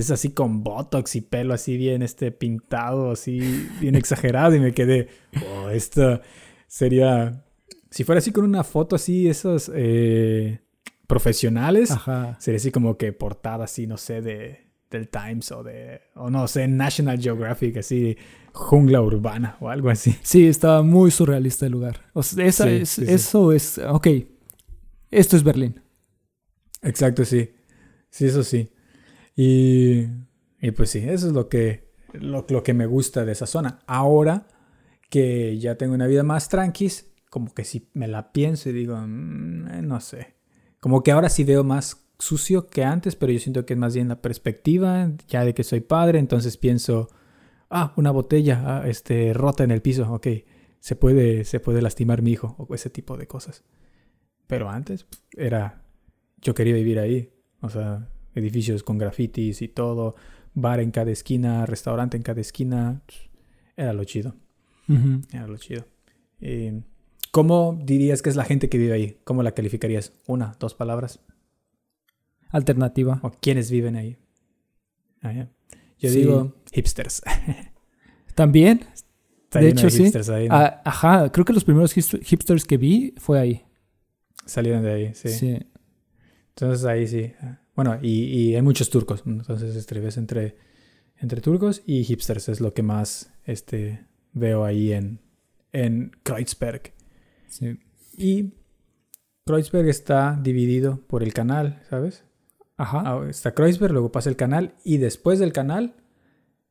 es 0.00 0.10
así 0.10 0.30
con 0.30 0.62
botox 0.62 1.16
y 1.16 1.20
pelo 1.22 1.54
así 1.54 1.76
bien 1.76 2.02
este 2.02 2.30
pintado, 2.30 3.12
así 3.12 3.68
bien 3.80 3.94
exagerado 3.94 4.54
y 4.54 4.60
me 4.60 4.72
quedé, 4.72 5.08
oh, 5.54 5.70
esto 5.70 6.20
sería, 6.66 7.44
si 7.90 8.04
fuera 8.04 8.18
así 8.18 8.32
con 8.32 8.44
una 8.44 8.64
foto 8.64 8.96
así, 8.96 9.28
esos 9.28 9.70
eh, 9.74 10.60
profesionales, 11.06 11.94
sería 12.38 12.56
así 12.56 12.70
como 12.70 12.96
que 12.98 13.12
portada 13.12 13.64
así, 13.64 13.86
no 13.86 13.96
sé, 13.96 14.20
de, 14.20 14.66
del 14.90 15.08
Times 15.08 15.50
o 15.52 15.62
de, 15.62 16.02
o 16.14 16.30
no 16.30 16.46
sé, 16.46 16.68
National 16.68 17.20
Geographic, 17.20 17.78
así, 17.78 18.16
jungla 18.52 19.00
urbana 19.00 19.56
o 19.60 19.68
algo 19.68 19.90
así. 19.90 20.16
Sí, 20.22 20.46
estaba 20.46 20.82
muy 20.82 21.10
surrealista 21.10 21.66
el 21.66 21.72
lugar. 21.72 22.02
O 22.12 22.22
sea, 22.22 22.44
esa 22.44 22.70
es, 22.70 22.98
eso 22.98 23.52
es, 23.52 23.78
ok, 23.78 24.08
esto 25.10 25.36
es 25.36 25.42
Berlín. 25.42 25.80
Exacto, 26.82 27.24
sí. 27.24 27.50
Sí, 28.10 28.26
eso 28.26 28.42
sí. 28.42 28.70
Y, 29.36 30.06
y 30.60 30.70
pues 30.72 30.90
sí, 30.90 31.04
eso 31.06 31.28
es 31.28 31.32
lo 31.34 31.48
que, 31.48 31.92
lo, 32.14 32.46
que 32.46 32.74
me 32.74 32.86
gusta 32.86 33.24
de 33.24 33.32
esa 33.32 33.46
zona. 33.46 33.80
Ahora 33.86 34.48
que 35.10 35.58
ya 35.58 35.76
tengo 35.76 35.94
una 35.94 36.06
vida 36.06 36.22
más 36.22 36.48
tranquis, 36.48 37.12
como 37.30 37.52
que 37.54 37.64
si 37.64 37.88
me 37.92 38.08
la 38.08 38.32
pienso 38.32 38.70
y 38.70 38.72
digo, 38.72 38.96
mm, 38.96 39.68
eh, 39.68 39.82
no 39.82 40.00
sé. 40.00 40.34
Como 40.80 41.02
que 41.02 41.12
ahora 41.12 41.28
sí 41.28 41.44
veo 41.44 41.62
más 41.62 42.08
sucio 42.18 42.68
que 42.68 42.82
antes, 42.84 43.14
pero 43.14 43.32
yo 43.32 43.38
siento 43.38 43.66
que 43.66 43.74
es 43.74 43.78
más 43.78 43.94
bien 43.94 44.08
la 44.08 44.22
perspectiva, 44.22 45.12
ya 45.28 45.44
de 45.44 45.52
que 45.52 45.64
soy 45.64 45.80
padre, 45.80 46.18
entonces 46.18 46.56
pienso, 46.56 47.08
ah, 47.68 47.92
una 47.96 48.10
botella 48.10 48.62
ah, 48.64 48.88
este, 48.88 49.34
rota 49.34 49.64
en 49.64 49.70
el 49.70 49.82
piso, 49.82 50.10
ok, 50.10 50.28
se 50.80 50.96
puede, 50.96 51.44
se 51.44 51.60
puede 51.60 51.82
lastimar 51.82 52.22
mi 52.22 52.32
hijo, 52.32 52.56
o 52.58 52.74
ese 52.74 52.88
tipo 52.88 53.16
de 53.18 53.26
cosas. 53.26 53.64
Pero 54.46 54.70
antes 54.70 55.06
era, 55.36 55.84
yo 56.40 56.54
quería 56.54 56.74
vivir 56.74 56.98
ahí, 56.98 57.32
o 57.60 57.68
sea, 57.68 58.08
edificios 58.36 58.82
con 58.82 58.98
grafitis 58.98 59.62
y 59.62 59.68
todo, 59.68 60.14
bar 60.54 60.80
en 60.80 60.90
cada 60.90 61.10
esquina, 61.10 61.66
restaurante 61.66 62.16
en 62.16 62.22
cada 62.22 62.40
esquina. 62.40 63.02
Era 63.76 63.92
lo 63.92 64.04
chido. 64.04 64.34
Era 65.32 65.46
lo 65.46 65.56
chido. 65.56 65.86
Eh, 66.40 66.82
¿Cómo 67.32 67.78
dirías 67.82 68.22
que 68.22 68.30
es 68.30 68.36
la 68.36 68.44
gente 68.44 68.68
que 68.68 68.78
vive 68.78 68.92
ahí? 68.92 69.18
¿Cómo 69.24 69.42
la 69.42 69.52
calificarías? 69.52 70.12
Una, 70.26 70.56
dos 70.58 70.74
palabras. 70.74 71.20
Alternativa. 72.48 73.20
¿O 73.22 73.30
quiénes 73.30 73.70
viven 73.70 73.96
ahí? 73.96 74.16
Ah, 75.22 75.48
Yo 75.98 76.10
digo 76.10 76.54
hipsters. 76.72 77.22
También. 78.34 78.86
de 79.52 79.68
hecho, 79.68 79.90
sí. 79.90 80.10
Ah, 80.50 80.80
ajá, 80.84 81.30
creo 81.32 81.44
que 81.44 81.52
los 81.52 81.64
primeros 81.64 81.92
hipsters 81.92 82.64
que 82.64 82.76
vi 82.76 83.14
fue 83.18 83.38
ahí. 83.38 83.64
Salieron 84.44 84.82
de 84.82 84.92
ahí, 84.92 85.14
sí. 85.14 85.28
Sí. 85.30 85.58
Entonces 86.50 86.86
ahí 86.86 87.06
sí. 87.06 87.32
Bueno, 87.76 87.98
y, 88.02 88.54
hay 88.54 88.62
muchos 88.62 88.90
turcos. 88.90 89.22
Entonces 89.26 89.76
este, 89.76 90.00
ves 90.00 90.16
entre, 90.16 90.56
entre 91.18 91.40
turcos 91.40 91.82
y 91.86 92.04
hipsters. 92.04 92.48
Es 92.48 92.60
lo 92.60 92.72
que 92.72 92.82
más 92.82 93.32
este, 93.44 94.06
veo 94.32 94.64
ahí 94.64 94.92
en, 94.92 95.20
en 95.72 96.12
Kreuzberg. 96.22 96.94
Sí. 97.48 97.78
Y 98.16 98.54
Kreuzberg 99.44 99.88
está 99.88 100.40
dividido 100.42 101.00
por 101.06 101.22
el 101.22 101.34
canal, 101.34 101.82
¿sabes? 101.90 102.24
Ajá. 102.78 103.02
Ah, 103.04 103.26
está 103.28 103.54
Kreuzberg, 103.54 103.92
luego 103.92 104.10
pasa 104.10 104.30
el 104.30 104.36
canal 104.36 104.74
y 104.82 104.96
después 104.96 105.38
del 105.38 105.52
canal 105.52 105.94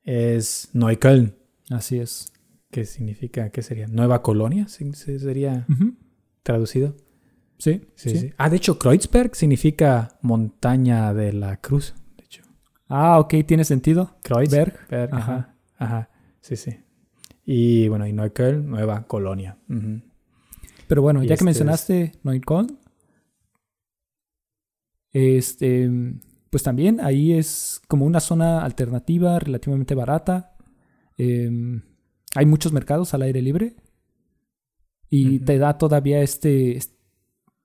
es 0.04 0.70
Neukölln. 0.74 1.36
Así 1.70 2.00
es. 2.00 2.32
¿Qué 2.72 2.86
significa? 2.86 3.52
¿Qué 3.52 3.62
sería? 3.62 3.88
¿Nueva 3.88 4.22
colonia? 4.22 4.68
¿Sería 4.68 5.66
traducido? 6.44 6.96
Sí, 7.58 7.82
sí, 7.96 8.32
Ah, 8.38 8.50
de 8.50 8.58
hecho, 8.58 8.78
Kreuzberg 8.78 9.36
significa 9.36 10.18
montaña 10.22 11.14
de 11.14 11.34
la 11.34 11.58
cruz, 11.58 11.96
de 12.18 12.26
hecho. 12.26 12.44
Ah, 12.88 13.20
ok, 13.20 13.34
tiene 13.46 13.64
sentido. 13.64 14.18
Kreuzberg. 14.24 14.78
ajá. 15.12 15.56
ajá. 15.78 16.10
Sí, 16.42 16.56
sí. 16.56 16.78
Y 17.46 17.88
bueno, 17.88 18.08
y 18.08 18.14
Neukölln, 18.14 18.70
nueva 18.70 19.08
colonia. 19.08 19.58
Pero 20.88 21.02
bueno, 21.02 21.24
ya 21.24 21.30
que 21.30 21.34
este 21.34 21.46
mencionaste 21.46 22.12
Neukölln, 22.24 22.80
este, 25.12 25.90
pues 26.50 26.64
también 26.64 27.00
ahí 27.02 27.34
es 27.34 27.82
como 27.88 28.06
una 28.06 28.20
zona 28.20 28.64
alternativa 28.64 29.40
relativamente 29.40 29.96
barata. 29.96 30.56
Em, 31.18 31.82
hay 32.36 32.46
muchos 32.46 32.74
mercados 32.74 33.14
al 33.14 33.22
aire 33.22 33.42
libre. 33.42 33.76
Y 35.10 35.40
te 35.40 35.58
da 35.58 35.78
todavía 35.78 36.22
este, 36.22 36.76
este 36.76 36.95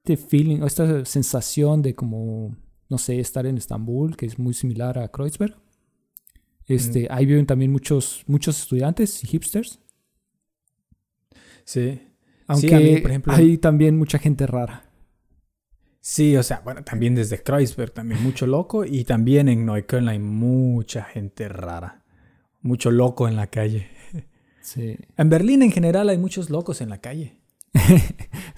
feeling, 0.05 0.63
esta 0.63 1.05
sensación 1.05 1.83
de 1.83 1.95
como, 1.95 2.57
no 2.89 2.99
sé, 2.99 3.21
estar 3.21 3.47
en 3.47 3.57
Estambul, 3.57 4.17
que 4.17 4.27
es 4.27 4.39
muy 4.39 4.55
similar 4.55 4.99
a 4.99 5.09
Kreuzberg. 5.09 5.57
Este, 6.67 7.09
Ahí 7.11 7.27
viven 7.27 7.47
también 7.47 7.73
muchos, 7.73 8.23
muchos 8.27 8.61
estudiantes 8.61 9.25
y 9.25 9.27
hipsters. 9.27 9.81
Sí. 11.65 12.01
Aunque 12.47 12.99
por 13.03 13.11
ejemplo, 13.11 13.33
hay 13.33 13.59
también 13.59 13.97
mucha 13.97 14.19
gente 14.19 14.47
rara. 14.47 14.91
Sí, 16.01 16.37
o 16.37 16.43
sea, 16.43 16.61
bueno, 16.65 16.83
también 16.83 17.15
desde 17.15 17.43
Kreuzberg, 17.43 17.93
también 17.93 18.23
mucho 18.23 18.47
loco. 18.47 18.85
Y 18.85 19.05
también 19.05 19.49
en 19.49 19.67
Neukölln 19.67 20.09
hay 20.09 20.19
mucha 20.19 21.05
gente 21.05 21.49
rara. 21.49 22.03
Mucho 22.63 22.91
loco 22.91 23.29
en 23.29 23.37
la 23.37 23.49
calle. 23.49 23.89
Sí. 24.63 24.97
En 25.17 25.29
Berlín 25.29 25.63
en 25.63 25.73
general 25.73 26.09
hay 26.09 26.19
muchos 26.19 26.51
locos 26.51 26.81
en 26.81 26.89
la 26.89 26.99
calle. 26.99 27.41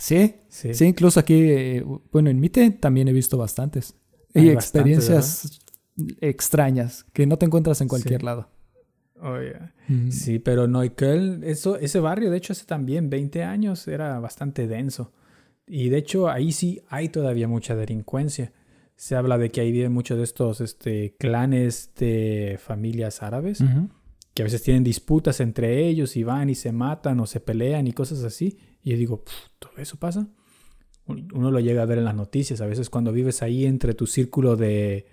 sí, 0.48 0.72
sí, 0.74 0.84
incluso 0.84 1.20
aquí, 1.20 1.34
eh, 1.34 1.84
bueno, 2.10 2.30
en 2.30 2.40
Mite 2.40 2.70
también 2.72 3.08
he 3.08 3.12
visto 3.12 3.38
bastantes. 3.38 3.94
Hay 4.34 4.48
experiencias 4.50 5.60
extrañas 6.20 7.04
que 7.12 7.26
no 7.26 7.36
te 7.36 7.46
encuentras 7.46 7.80
en 7.80 7.88
cualquier 7.88 8.22
lado. 8.22 8.48
Oh, 9.20 9.36
Sí, 10.10 10.38
pero 10.40 10.66
Neukölln, 10.66 11.44
eso, 11.44 11.76
ese 11.76 12.00
barrio, 12.00 12.30
de 12.30 12.38
hecho, 12.38 12.52
hace 12.52 12.64
también 12.64 13.08
20 13.10 13.44
años 13.44 13.86
era 13.86 14.18
bastante 14.18 14.66
denso. 14.66 15.12
Y 15.66 15.90
de 15.90 15.98
hecho, 15.98 16.28
ahí 16.28 16.50
sí 16.50 16.82
hay 16.88 17.08
todavía 17.08 17.46
mucha 17.46 17.76
delincuencia. 17.76 18.52
Se 18.96 19.14
habla 19.14 19.38
de 19.38 19.50
que 19.50 19.60
ahí 19.60 19.70
viven 19.70 19.92
muchos 19.92 20.18
de 20.18 20.24
estos 20.24 20.60
este, 20.60 21.14
clanes 21.18 21.92
de 21.96 22.58
familias 22.60 23.22
árabes 23.22 23.62
que 24.34 24.42
a 24.42 24.44
veces 24.44 24.62
tienen 24.62 24.82
disputas 24.82 25.40
entre 25.40 25.86
ellos 25.86 26.16
y 26.16 26.24
van 26.24 26.48
y 26.50 26.54
se 26.54 26.72
matan 26.72 27.20
o 27.20 27.26
se 27.26 27.40
pelean 27.40 27.86
y 27.86 27.92
cosas 27.92 28.24
así. 28.24 28.58
Y 28.82 28.90
yo 28.90 28.96
digo, 28.96 29.24
¿todo 29.58 29.72
eso 29.78 29.96
pasa? 29.96 30.28
Uno 31.06 31.50
lo 31.50 31.60
llega 31.60 31.82
a 31.82 31.86
ver 31.86 31.98
en 31.98 32.04
las 32.04 32.14
noticias. 32.14 32.60
A 32.60 32.66
veces 32.66 32.90
cuando 32.90 33.12
vives 33.12 33.42
ahí 33.42 33.66
entre 33.66 33.94
tu 33.94 34.06
círculo 34.06 34.56
de, 34.56 35.06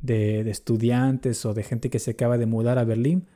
de, 0.00 0.48
estudiantes 0.50 1.44
o 1.44 1.54
de 1.54 1.62
gente 1.62 1.90
que 1.90 1.98
se 1.98 2.12
acaba 2.12 2.38
de 2.38 2.46
mudar 2.46 2.78
a 2.78 2.84
Berlín, 2.84 3.26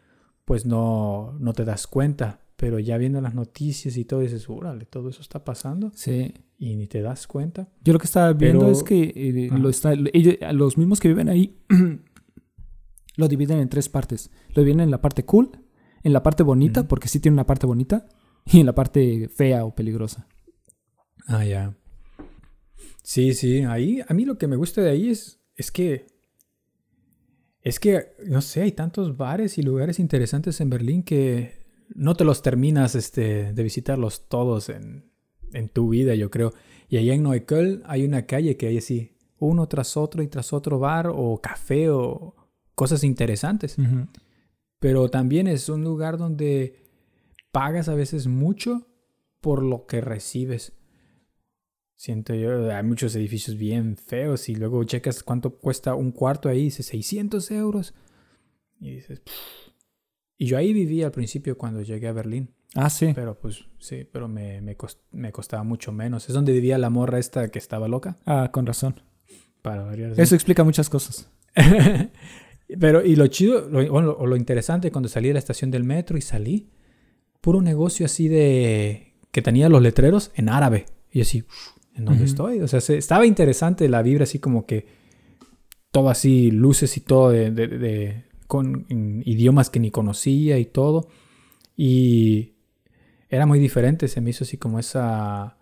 pues 0.44 0.64
no, 0.64 1.36
no 1.40 1.52
te 1.52 1.64
das 1.64 1.86
cuenta. 1.86 2.40
Pero 2.56 2.78
ya 2.78 2.96
viendo 2.96 3.20
las 3.20 3.34
noticias 3.34 3.96
y 3.96 4.04
todo, 4.04 4.20
dices, 4.20 4.48
órale, 4.48 4.86
todo 4.86 5.08
eso 5.08 5.20
está 5.20 5.44
pasando. 5.44 5.90
Sí. 5.94 6.32
Y 6.58 6.76
ni 6.76 6.86
te 6.86 7.02
das 7.02 7.26
cuenta. 7.26 7.68
Yo 7.82 7.92
lo 7.92 7.98
que 7.98 8.06
estaba 8.06 8.32
viendo 8.32 8.70
es 8.70 8.84
que 8.84 9.12
eh, 9.14 9.50
lo 9.52 9.68
está, 9.68 9.94
ellos, 10.12 10.36
los 10.52 10.78
mismos 10.78 11.00
que 11.00 11.08
viven 11.08 11.28
ahí 11.28 11.58
lo 13.16 13.28
dividen 13.28 13.58
en 13.58 13.68
tres 13.68 13.88
partes. 13.88 14.30
Lo 14.54 14.62
dividen 14.62 14.80
en 14.80 14.90
la 14.92 15.00
parte 15.00 15.24
cool, 15.24 15.50
en 16.04 16.12
la 16.12 16.22
parte 16.22 16.44
bonita, 16.44 16.86
porque 16.86 17.08
sí 17.08 17.18
tiene 17.18 17.34
una 17.34 17.46
parte 17.46 17.66
bonita, 17.66 18.06
y 18.52 18.60
en 18.60 18.66
la 18.66 18.74
parte 18.74 19.28
fea 19.28 19.64
o 19.64 19.74
peligrosa. 19.74 20.26
Ah, 21.26 21.44
ya. 21.44 21.74
Sí, 23.02 23.34
sí, 23.34 23.62
ahí, 23.62 24.00
a 24.06 24.14
mí 24.14 24.24
lo 24.24 24.38
que 24.38 24.46
me 24.46 24.56
gusta 24.56 24.80
de 24.80 24.90
ahí 24.90 25.10
es, 25.10 25.40
es 25.56 25.70
que, 25.70 26.06
es 27.60 27.80
que, 27.80 28.14
no 28.26 28.40
sé, 28.40 28.62
hay 28.62 28.72
tantos 28.72 29.16
bares 29.16 29.58
y 29.58 29.62
lugares 29.62 29.98
interesantes 29.98 30.60
en 30.60 30.70
Berlín 30.70 31.02
que 31.02 31.62
no 31.94 32.14
te 32.14 32.24
los 32.24 32.42
terminas 32.42 32.94
este, 32.94 33.52
de 33.52 33.62
visitarlos 33.62 34.28
todos 34.28 34.68
en, 34.68 35.10
en 35.52 35.68
tu 35.68 35.88
vida, 35.88 36.14
yo 36.14 36.30
creo. 36.30 36.52
Y 36.88 36.98
allá 36.98 37.14
en 37.14 37.24
Neukölln 37.24 37.82
hay 37.86 38.04
una 38.04 38.26
calle 38.26 38.56
que 38.56 38.68
hay 38.68 38.78
así, 38.78 39.12
uno 39.38 39.66
tras 39.66 39.96
otro 39.96 40.22
y 40.22 40.28
tras 40.28 40.52
otro 40.52 40.78
bar 40.78 41.08
o 41.12 41.40
café 41.40 41.90
o 41.90 42.34
cosas 42.74 43.04
interesantes. 43.04 43.76
Pero 44.78 45.08
también 45.10 45.46
es 45.46 45.68
un 45.68 45.84
lugar 45.84 46.18
donde 46.18 46.81
pagas 47.52 47.88
a 47.88 47.94
veces 47.94 48.26
mucho 48.26 48.88
por 49.40 49.62
lo 49.62 49.86
que 49.86 50.00
recibes. 50.00 50.72
Siento 51.94 52.34
yo, 52.34 52.74
hay 52.74 52.82
muchos 52.82 53.14
edificios 53.14 53.56
bien 53.56 53.96
feos 53.96 54.48
y 54.48 54.56
luego 54.56 54.82
checas 54.82 55.22
cuánto 55.22 55.58
cuesta 55.58 55.94
un 55.94 56.10
cuarto 56.10 56.48
ahí, 56.48 56.64
dice 56.64 56.82
600 56.82 57.50
euros. 57.52 57.94
Y 58.80 58.96
dices, 58.96 59.22
y 60.36 60.46
yo 60.46 60.58
ahí 60.58 60.72
viví 60.72 61.04
al 61.04 61.12
principio 61.12 61.56
cuando 61.56 61.82
llegué 61.82 62.08
a 62.08 62.12
Berlín. 62.12 62.52
Ah, 62.74 62.90
sí. 62.90 63.12
Pero 63.14 63.38
pues 63.38 63.66
sí, 63.78 64.08
pero 64.10 64.26
me, 64.26 64.60
me, 65.12 65.30
costaba 65.30 65.62
mucho 65.62 65.92
menos. 65.92 66.28
Es 66.28 66.34
donde 66.34 66.52
vivía 66.52 66.78
la 66.78 66.90
morra 66.90 67.18
esta 67.18 67.48
que 67.48 67.58
estaba 67.58 67.86
loca. 67.86 68.16
Ah, 68.24 68.50
con 68.52 68.66
razón. 68.66 69.00
Para 69.60 69.84
variar. 69.84 70.18
Eso 70.18 70.34
explica 70.34 70.64
muchas 70.64 70.88
cosas. 70.88 71.30
pero, 72.80 73.04
y 73.04 73.14
lo 73.14 73.26
chido, 73.28 73.68
lo, 73.68 73.80
o 73.80 74.26
lo 74.26 74.36
interesante, 74.36 74.90
cuando 74.90 75.08
salí 75.08 75.28
de 75.28 75.34
la 75.34 75.38
estación 75.38 75.70
del 75.70 75.84
metro 75.84 76.16
y 76.16 76.22
salí, 76.22 76.70
puro 77.42 77.60
negocio 77.60 78.06
así 78.06 78.28
de 78.28 79.12
que 79.30 79.42
tenía 79.42 79.68
los 79.68 79.82
letreros 79.82 80.30
en 80.34 80.48
árabe. 80.48 80.86
Y 81.10 81.20
así, 81.20 81.44
¿en 81.94 82.06
dónde 82.06 82.24
estoy? 82.24 82.60
O 82.60 82.68
sea, 82.68 82.78
estaba 82.78 83.26
interesante 83.26 83.86
la 83.90 84.00
vibra 84.00 84.24
así 84.24 84.38
como 84.38 84.64
que 84.64 84.86
todo 85.90 86.08
así, 86.08 86.50
luces 86.50 86.96
y 86.96 87.00
todo 87.00 87.30
de, 87.30 88.24
con 88.46 88.86
idiomas 88.88 89.68
que 89.68 89.80
ni 89.80 89.90
conocía 89.90 90.58
y 90.58 90.64
todo. 90.64 91.08
Y 91.76 92.54
era 93.28 93.44
muy 93.44 93.58
diferente, 93.58 94.08
se 94.08 94.20
me 94.20 94.30
hizo 94.30 94.44
así 94.44 94.56
como 94.56 94.78
esa, 94.78 95.58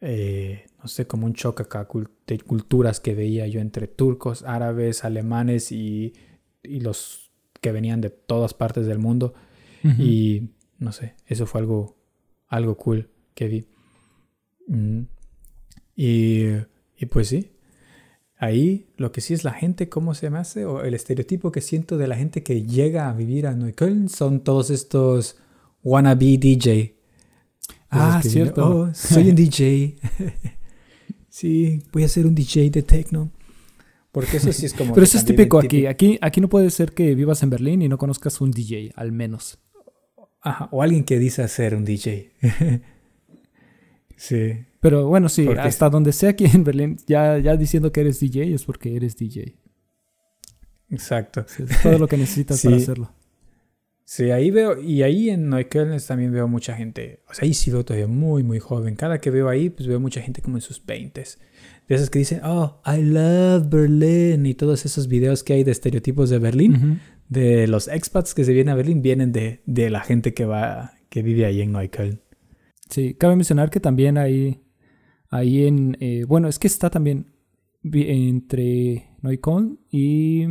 eh, 0.00 0.66
no 0.80 0.88
sé, 0.88 1.06
como 1.06 1.26
un 1.26 1.32
choque 1.32 1.62
acá 1.62 1.88
de 2.26 2.38
culturas 2.40 3.00
que 3.00 3.14
veía 3.14 3.46
yo 3.46 3.60
entre 3.60 3.88
turcos, 3.88 4.42
árabes, 4.42 5.04
alemanes 5.04 5.72
y, 5.72 6.12
y 6.62 6.80
los 6.80 7.30
que 7.60 7.72
venían 7.72 8.00
de 8.00 8.10
todas 8.10 8.52
partes 8.52 8.86
del 8.86 8.98
mundo. 8.98 9.34
Y 9.98 10.50
no 10.78 10.92
sé, 10.92 11.14
eso 11.26 11.46
fue 11.46 11.60
algo, 11.60 11.96
algo 12.46 12.76
cool 12.76 13.10
que 13.34 13.48
vi. 13.48 13.66
Mm. 14.66 15.02
Y, 15.96 16.44
y 16.96 17.06
pues 17.10 17.28
sí, 17.28 17.52
ahí 18.36 18.86
lo 18.96 19.12
que 19.12 19.20
sí 19.20 19.34
es 19.34 19.44
la 19.44 19.52
gente, 19.52 19.88
¿cómo 19.88 20.14
se 20.14 20.30
me 20.30 20.38
hace? 20.38 20.64
O 20.64 20.82
el 20.82 20.94
estereotipo 20.94 21.52
que 21.52 21.60
siento 21.60 21.98
de 21.98 22.08
la 22.08 22.16
gente 22.16 22.42
que 22.42 22.62
llega 22.62 23.08
a 23.08 23.12
vivir 23.12 23.46
a 23.46 23.54
Neukölln 23.54 24.08
son 24.08 24.40
todos 24.40 24.70
estos 24.70 25.36
wannabe 25.82 26.38
DJ. 26.38 26.96
Ah, 27.90 28.20
cierto. 28.22 28.68
Oh, 28.68 28.94
soy 28.94 29.30
un 29.30 29.34
DJ. 29.34 29.96
sí, 31.28 31.82
voy 31.92 32.04
a 32.04 32.08
ser 32.08 32.26
un 32.26 32.34
DJ 32.34 32.70
de 32.70 32.82
techno. 32.82 33.30
Porque 34.12 34.38
eso 34.38 34.52
sí 34.52 34.66
es 34.66 34.74
como... 34.74 34.94
Pero 34.94 35.04
eso 35.04 35.18
es 35.18 35.24
típico 35.24 35.58
aquí. 35.58 35.86
aquí. 35.86 36.18
Aquí 36.20 36.40
no 36.40 36.48
puede 36.48 36.70
ser 36.70 36.92
que 36.92 37.14
vivas 37.14 37.42
en 37.42 37.50
Berlín 37.50 37.82
y 37.82 37.88
no 37.88 37.98
conozcas 37.98 38.40
un 38.40 38.50
DJ, 38.50 38.92
al 38.96 39.12
menos. 39.12 39.58
Ajá, 40.40 40.68
o 40.70 40.82
alguien 40.82 41.04
que 41.04 41.18
dice 41.18 41.46
ser 41.48 41.74
un 41.74 41.84
DJ. 41.84 42.32
sí. 44.16 44.64
Pero 44.80 45.08
bueno, 45.08 45.28
sí, 45.28 45.48
hasta 45.58 45.90
donde 45.90 46.12
sea 46.12 46.30
aquí 46.30 46.44
en 46.44 46.64
Berlín, 46.64 46.96
ya, 47.06 47.38
ya 47.38 47.56
diciendo 47.56 47.90
que 47.90 48.00
eres 48.00 48.20
DJ 48.20 48.54
es 48.54 48.64
porque 48.64 48.94
eres 48.94 49.16
DJ. 49.16 49.56
Exacto. 50.90 51.44
todo 51.82 51.98
lo 51.98 52.08
que 52.08 52.16
necesitas 52.16 52.62
para 52.64 52.76
hacerlo. 52.76 53.12
Sí, 54.04 54.30
ahí 54.30 54.50
veo, 54.50 54.80
y 54.80 55.02
ahí 55.02 55.28
en 55.28 55.50
Neukölln 55.50 55.98
también 56.00 56.32
veo 56.32 56.48
mucha 56.48 56.74
gente, 56.74 57.20
o 57.28 57.34
sea, 57.34 57.44
ahí 57.44 57.52
sí 57.52 57.70
veo 57.70 57.84
todavía 57.84 58.06
muy, 58.06 58.42
muy 58.42 58.58
joven. 58.58 58.96
Cada 58.96 59.20
que 59.20 59.30
veo 59.30 59.50
ahí, 59.50 59.68
pues 59.68 59.86
veo 59.86 60.00
mucha 60.00 60.22
gente 60.22 60.40
como 60.40 60.56
en 60.56 60.62
sus 60.62 60.82
20 60.82 61.22
De 61.86 61.94
esas 61.94 62.08
que 62.08 62.18
dicen, 62.18 62.40
oh, 62.42 62.80
I 62.86 63.02
love 63.02 63.68
Berlin, 63.68 64.46
y 64.46 64.54
todos 64.54 64.86
esos 64.86 65.08
videos 65.08 65.44
que 65.44 65.52
hay 65.52 65.62
de 65.62 65.72
estereotipos 65.72 66.30
de 66.30 66.38
Berlín, 66.38 67.02
de 67.28 67.66
los 67.66 67.88
expats 67.88 68.34
que 68.34 68.44
se 68.44 68.52
vienen 68.52 68.72
a 68.72 68.76
Berlín, 68.76 69.02
vienen 69.02 69.32
de, 69.32 69.62
de 69.66 69.90
la 69.90 70.00
gente 70.00 70.34
que 70.34 70.44
va, 70.44 70.92
que 71.08 71.22
vive 71.22 71.44
ahí 71.46 71.60
en 71.60 71.72
Neukölln. 71.72 72.20
Sí, 72.88 73.14
cabe 73.14 73.36
mencionar 73.36 73.70
que 73.70 73.80
también 73.80 74.16
hay, 74.18 74.62
ahí 75.28 75.66
en, 75.66 75.96
eh, 76.00 76.24
bueno, 76.26 76.48
es 76.48 76.58
que 76.58 76.66
está 76.66 76.90
también 76.90 77.34
entre 77.82 79.10
Neukölln 79.22 79.78
y 79.90 80.46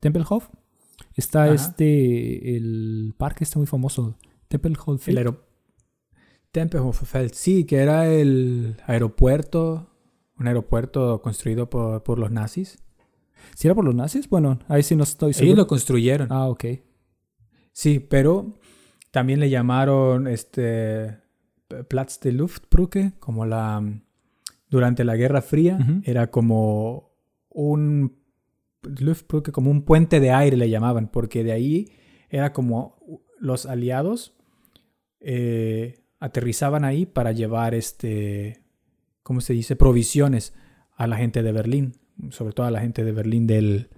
Tempelhof 0.00 0.48
Está 1.14 1.48
este, 1.48 2.56
el 2.56 3.14
parque 3.16 3.44
está 3.44 3.58
muy 3.58 3.66
famoso, 3.66 4.16
Tempelhof. 4.48 5.08
El 5.08 5.36
Tempelhof 6.50 7.02
sí, 7.32 7.64
que 7.64 7.76
era 7.76 8.12
el 8.12 8.76
aeropuerto, 8.86 9.90
un 10.38 10.48
aeropuerto 10.48 11.22
construido 11.22 11.70
por, 11.70 12.02
por 12.02 12.18
los 12.18 12.32
nazis. 12.32 12.78
¿Sí 13.54 13.68
era 13.68 13.74
por 13.74 13.84
los 13.84 13.94
nazis? 13.94 14.28
Bueno, 14.28 14.58
ahí 14.68 14.82
sí 14.82 14.96
no 14.96 15.04
estoy 15.04 15.32
seguro. 15.32 15.46
Ellos 15.46 15.58
lo 15.58 15.66
construyeron. 15.66 16.28
Ah, 16.30 16.48
ok. 16.48 16.64
Sí, 17.72 18.00
pero 18.00 18.54
también 19.10 19.40
le 19.40 19.50
llamaron 19.50 20.26
este 20.26 21.18
Platz 21.88 22.20
de 22.20 22.32
Luftbrücke, 22.32 23.12
como 23.18 23.46
la 23.46 23.82
durante 24.68 25.04
la 25.04 25.16
Guerra 25.16 25.40
Fría, 25.40 25.78
era 26.02 26.30
como 26.30 27.12
un 27.48 28.16
Luftbrücke 28.82 29.52
como 29.52 29.70
un 29.70 29.82
puente 29.82 30.20
de 30.20 30.30
aire 30.30 30.56
le 30.56 30.68
llamaban, 30.68 31.08
porque 31.08 31.44
de 31.44 31.52
ahí 31.52 31.92
era 32.28 32.52
como 32.52 32.96
los 33.38 33.66
aliados 33.66 34.34
eh, 35.20 36.00
aterrizaban 36.18 36.84
ahí 36.84 37.06
para 37.06 37.32
llevar 37.32 37.74
este, 37.74 38.62
¿cómo 39.22 39.40
se 39.40 39.52
dice? 39.52 39.76
Provisiones 39.76 40.54
a 40.96 41.06
la 41.06 41.16
gente 41.16 41.42
de 41.42 41.52
Berlín, 41.52 41.96
sobre 42.30 42.52
todo 42.52 42.66
a 42.66 42.70
la 42.70 42.80
gente 42.80 43.04
de 43.04 43.12
Berlín 43.12 43.46
del, 43.46 43.88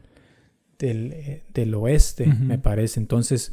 del, 0.79 1.13
eh, 1.13 1.75
oeste, 1.75 2.27
me 2.27 2.59
parece. 2.59 3.01
Entonces, 3.01 3.53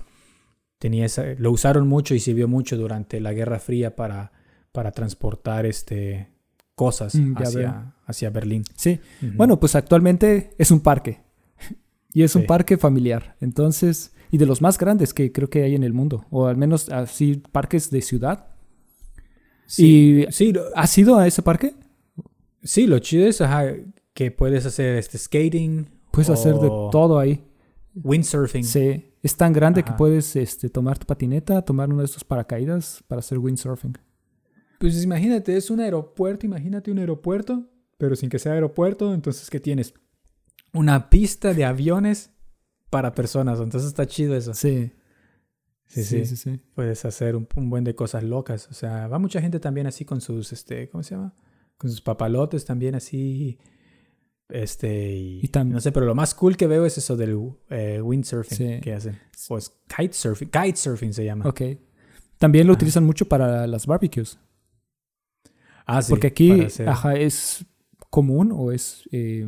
tenía 0.80 1.06
esa, 1.06 1.24
lo 1.38 1.52
usaron 1.52 1.88
mucho 1.88 2.16
y 2.16 2.20
sirvió 2.20 2.48
mucho 2.48 2.78
durante 2.78 3.20
la 3.20 3.34
Guerra 3.34 3.60
Fría 3.60 3.96
para, 3.96 4.32
para 4.72 4.92
transportar 4.92 5.66
este, 5.66 6.30
cosas 6.76 7.16
mm, 7.16 7.36
hacia, 7.38 7.94
hacia, 8.06 8.30
Berlín. 8.30 8.64
Sí, 8.76 9.00
bueno, 9.36 9.60
pues 9.60 9.76
actualmente 9.76 10.54
es 10.58 10.72
un 10.72 10.82
parque. 10.82 11.22
y 12.14 12.24
es 12.24 12.36
un 12.36 12.46
parque 12.46 12.78
familiar. 12.78 13.36
Entonces, 13.40 14.14
y 14.32 14.38
de 14.38 14.46
los 14.46 14.62
más 14.62 14.78
grandes 14.78 15.14
que 15.14 15.32
creo 15.32 15.50
que 15.50 15.64
hay 15.64 15.76
en 15.76 15.84
el 15.84 15.94
mundo. 15.94 16.26
O 16.32 16.48
al 16.48 16.58
menos 16.58 16.90
así, 16.90 17.42
parques 17.52 17.90
de 17.90 18.02
ciudad. 18.02 18.48
Sí, 19.66 20.26
y, 20.28 20.32
sí. 20.32 20.54
¿Has 20.76 20.98
ido 20.98 21.18
a 21.18 21.28
ese 21.28 21.42
parque? 21.42 21.76
Sí, 22.64 22.88
lo 22.88 23.00
chido 23.00 23.28
es 23.28 23.42
que 24.14 24.32
puedes 24.32 24.66
hacer 24.66 24.98
este 24.98 25.18
skating. 25.18 25.90
Puedes 26.12 26.30
hacer 26.30 26.56
de 26.56 26.70
todo 26.92 27.20
ahí. 27.20 27.44
Windsurfing. 27.96 28.64
Sí, 28.64 29.14
es 29.22 29.38
tan 29.38 29.54
grande 29.54 29.84
que 29.84 29.92
puedes 29.94 30.36
este, 30.36 30.70
tomar 30.70 30.98
tu 30.98 31.06
patineta, 31.06 31.62
tomar 31.62 31.90
uno 31.90 32.00
de 32.00 32.06
estos 32.06 32.24
paracaídas 32.24 33.04
para 33.08 33.20
hacer 33.20 33.38
windsurfing. 33.38 33.98
Pues 34.80 35.04
imagínate, 35.04 35.56
es 35.56 35.70
un 35.70 35.80
aeropuerto, 35.80 36.46
imagínate 36.46 36.92
un 36.92 37.00
aeropuerto, 37.00 37.70
pero 37.98 38.16
sin 38.16 38.30
que 38.30 38.40
sea 38.40 38.54
aeropuerto, 38.54 39.14
entonces 39.14 39.50
¿qué 39.50 39.60
tienes? 39.60 39.94
Una 40.74 41.10
pista 41.10 41.54
de 41.54 41.64
aviones 41.64 42.32
para 42.90 43.14
personas, 43.14 43.60
entonces 43.60 43.88
está 43.88 44.06
chido 44.06 44.36
eso. 44.36 44.54
Sí. 44.54 44.92
Sí, 45.86 46.04
sí, 46.04 46.36
sí. 46.36 46.60
Puedes 46.74 47.06
hacer 47.06 47.36
un, 47.36 47.48
buen 47.70 47.84
de 47.84 47.94
cosas 47.94 48.24
locas. 48.24 48.68
O 48.72 48.74
sea, 48.74 49.08
va 49.08 49.20
mucha 49.20 49.40
gente 49.40 49.60
también 49.60 49.86
así 49.86 50.06
con 50.06 50.22
sus, 50.22 50.52
este, 50.52 50.90
¿cómo 50.90 51.04
se 51.04 51.16
llama? 51.16 51.36
Con 51.78 51.92
sus 51.92 52.02
papalotes 52.02 52.66
también 52.66 52.96
así. 52.96 53.60
Este, 54.50 55.16
y, 55.16 55.50
no 55.66 55.80
sé, 55.80 55.92
pero 55.92 56.06
lo 56.06 56.16
más 56.16 56.36
cool 56.36 56.58
que 56.58 56.68
veo 56.68 56.86
es 56.86 56.98
eso 56.98 57.16
del 57.16 57.40
eh, 57.70 58.02
windsurfing 58.02 58.82
que 58.82 58.94
hacen. 58.94 59.18
O 59.50 59.58
es 59.58 59.72
kitesurfing, 59.88 60.50
kitesurfing 60.50 61.14
se 61.14 61.26
llama. 61.26 61.48
Ok. 61.48 61.62
También 62.38 62.68
lo 62.68 62.74
utilizan 62.74 63.06
mucho 63.06 63.28
para 63.28 63.66
las 63.68 63.88
barbecues. 63.88 64.38
Ah, 65.86 66.02
sí. 66.02 66.12
Porque 66.12 66.28
aquí 66.28 66.52
es 67.16 67.66
común 68.10 68.52
o 68.54 68.72
es... 68.72 69.08
Eh, 69.12 69.48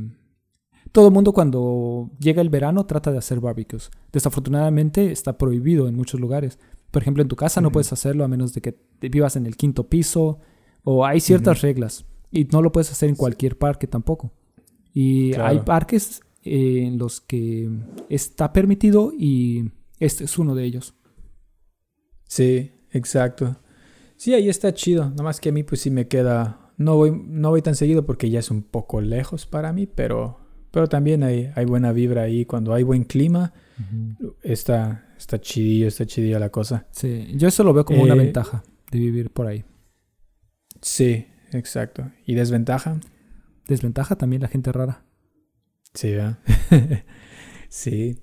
todo 0.91 1.07
el 1.09 1.13
mundo 1.13 1.33
cuando 1.33 2.09
llega 2.19 2.41
el 2.41 2.49
verano 2.49 2.85
trata 2.85 3.11
de 3.11 3.17
hacer 3.17 3.41
barbecues. 3.41 3.91
Desafortunadamente 4.13 5.11
está 5.11 5.37
prohibido 5.37 5.89
en 5.89 5.95
muchos 5.95 6.21
lugares. 6.21 6.57
Por 6.89 7.01
ejemplo, 7.01 7.21
en 7.21 7.27
tu 7.27 7.35
casa 7.35 7.59
no 7.59 7.71
puedes 7.71 7.91
hacerlo 7.91 8.23
a 8.23 8.29
menos 8.29 8.53
de 8.53 8.61
que 8.61 8.79
vivas 9.01 9.35
en 9.35 9.45
el 9.45 9.57
quinto 9.57 9.89
piso 9.89 10.39
o 10.83 11.05
hay 11.05 11.19
ciertas 11.19 11.61
reglas 11.61 12.05
y 12.31 12.45
no 12.45 12.61
lo 12.61 12.71
puedes 12.71 12.91
hacer 12.91 13.09
en 13.09 13.15
cualquier 13.15 13.57
parque 13.57 13.87
tampoco. 13.87 14.31
Y 14.97 15.33
hay 15.33 15.59
parques 15.59 16.21
en 16.41 16.97
los 16.97 17.19
que 17.19 17.69
está 18.07 18.53
permitido 18.53 19.11
y 19.11 19.71
este 19.99 20.23
es 20.23 20.39
uno 20.39 20.55
de 20.55 20.63
ellos. 20.63 20.95
Sí, 22.23 22.71
exacto. 22.91 23.57
Sí, 24.15 24.33
ahí 24.33 24.47
está 24.47 24.73
chido. 24.73 25.09
Nada 25.09 25.23
más 25.23 25.41
que 25.41 25.49
a 25.49 25.51
mí 25.51 25.63
pues 25.63 25.81
sí 25.81 25.91
me 25.91 26.07
queda... 26.07 26.71
No 26.77 26.95
voy, 26.95 27.11
no 27.11 27.49
voy 27.49 27.61
tan 27.61 27.75
seguido 27.75 28.05
porque 28.05 28.29
ya 28.29 28.39
es 28.39 28.49
un 28.49 28.63
poco 28.63 29.01
lejos 29.01 29.45
para 29.45 29.73
mí, 29.73 29.85
pero, 29.85 30.39
pero 30.71 30.87
también 30.87 31.23
hay, 31.23 31.49
hay 31.55 31.65
buena 31.65 31.91
vibra 31.91 32.21
ahí. 32.21 32.45
Cuando 32.45 32.73
hay 32.73 32.83
buen 32.83 33.03
clima, 33.03 33.51
está, 34.43 35.13
está 35.17 35.41
chidillo, 35.41 35.89
está 35.89 36.05
chidillo 36.05 36.39
la 36.39 36.51
cosa. 36.51 36.87
Sí, 36.91 37.33
yo 37.35 37.49
eso 37.49 37.65
lo 37.65 37.73
veo 37.73 37.83
como 37.83 38.01
una 38.01 38.13
eh, 38.13 38.19
ventaja 38.19 38.63
de 38.91 38.99
vivir 38.99 39.29
por 39.29 39.47
ahí. 39.47 39.65
Sí, 40.81 41.25
exacto. 41.51 42.09
¿Y 42.25 42.35
desventaja? 42.35 42.97
Desventaja 43.67 44.15
también 44.15 44.41
la 44.41 44.47
gente 44.47 44.71
rara. 44.71 45.03
Sí, 45.93 46.11
¿verdad? 46.11 46.37
sí. 47.69 48.19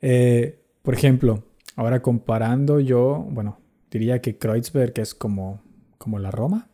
Eh, 0.00 0.64
por 0.82 0.94
ejemplo, 0.94 1.44
ahora 1.76 2.00
comparando 2.00 2.80
yo, 2.80 3.26
bueno, 3.30 3.58
diría 3.90 4.20
que 4.20 4.38
Kreuzberg 4.38 4.98
es 5.00 5.14
como, 5.14 5.60
como 5.98 6.18
la 6.18 6.30
Roma. 6.30 6.68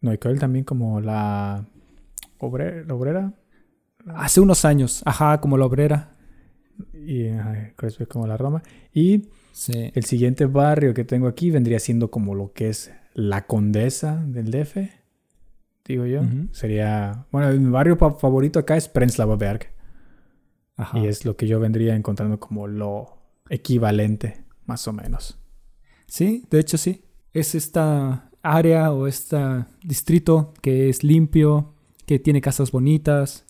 Neukölln 0.00 0.38
también 0.38 0.64
como 0.64 1.00
la, 1.00 1.66
obrera. 2.38 3.32
Hace 4.14 4.40
unos 4.40 4.64
años, 4.64 5.02
ajá, 5.04 5.40
como 5.40 5.56
la 5.58 5.66
obrera. 5.66 6.16
Y 6.94 7.28
Kreuzberg 7.76 8.08
como 8.08 8.26
la 8.26 8.36
Roma. 8.36 8.62
Y 8.92 9.28
el 9.68 10.04
siguiente 10.04 10.46
barrio 10.46 10.94
que 10.94 11.04
tengo 11.04 11.26
aquí 11.26 11.50
vendría 11.50 11.80
siendo 11.80 12.10
como 12.10 12.34
lo 12.34 12.52
que 12.52 12.68
es 12.68 12.92
la 13.14 13.46
Condesa 13.46 14.22
del 14.24 14.50
DF, 14.50 14.76
digo 15.88 16.06
yo. 16.06 16.20
Sería, 16.52 17.26
bueno, 17.32 17.58
mi 17.58 17.70
barrio 17.70 17.96
favorito 17.96 18.58
acá 18.58 18.76
es 18.76 18.88
Prenzlauer 18.88 19.38
Berg. 19.38 19.66
Ajá. 20.76 20.98
Y 20.98 21.06
es 21.06 21.24
lo 21.24 21.36
que 21.36 21.48
yo 21.48 21.58
vendría 21.58 21.96
encontrando 21.96 22.38
como 22.38 22.68
lo 22.68 23.18
equivalente, 23.48 24.44
más 24.66 24.86
o 24.86 24.92
menos. 24.92 25.38
Sí, 26.06 26.44
de 26.50 26.60
hecho 26.60 26.78
sí. 26.78 27.04
Es 27.32 27.54
esta 27.54 28.30
área 28.42 28.92
o 28.92 29.06
este 29.06 29.38
distrito 29.82 30.54
que 30.60 30.88
es 30.88 31.02
limpio, 31.02 31.74
que 32.06 32.18
tiene 32.18 32.40
casas 32.40 32.70
bonitas, 32.70 33.46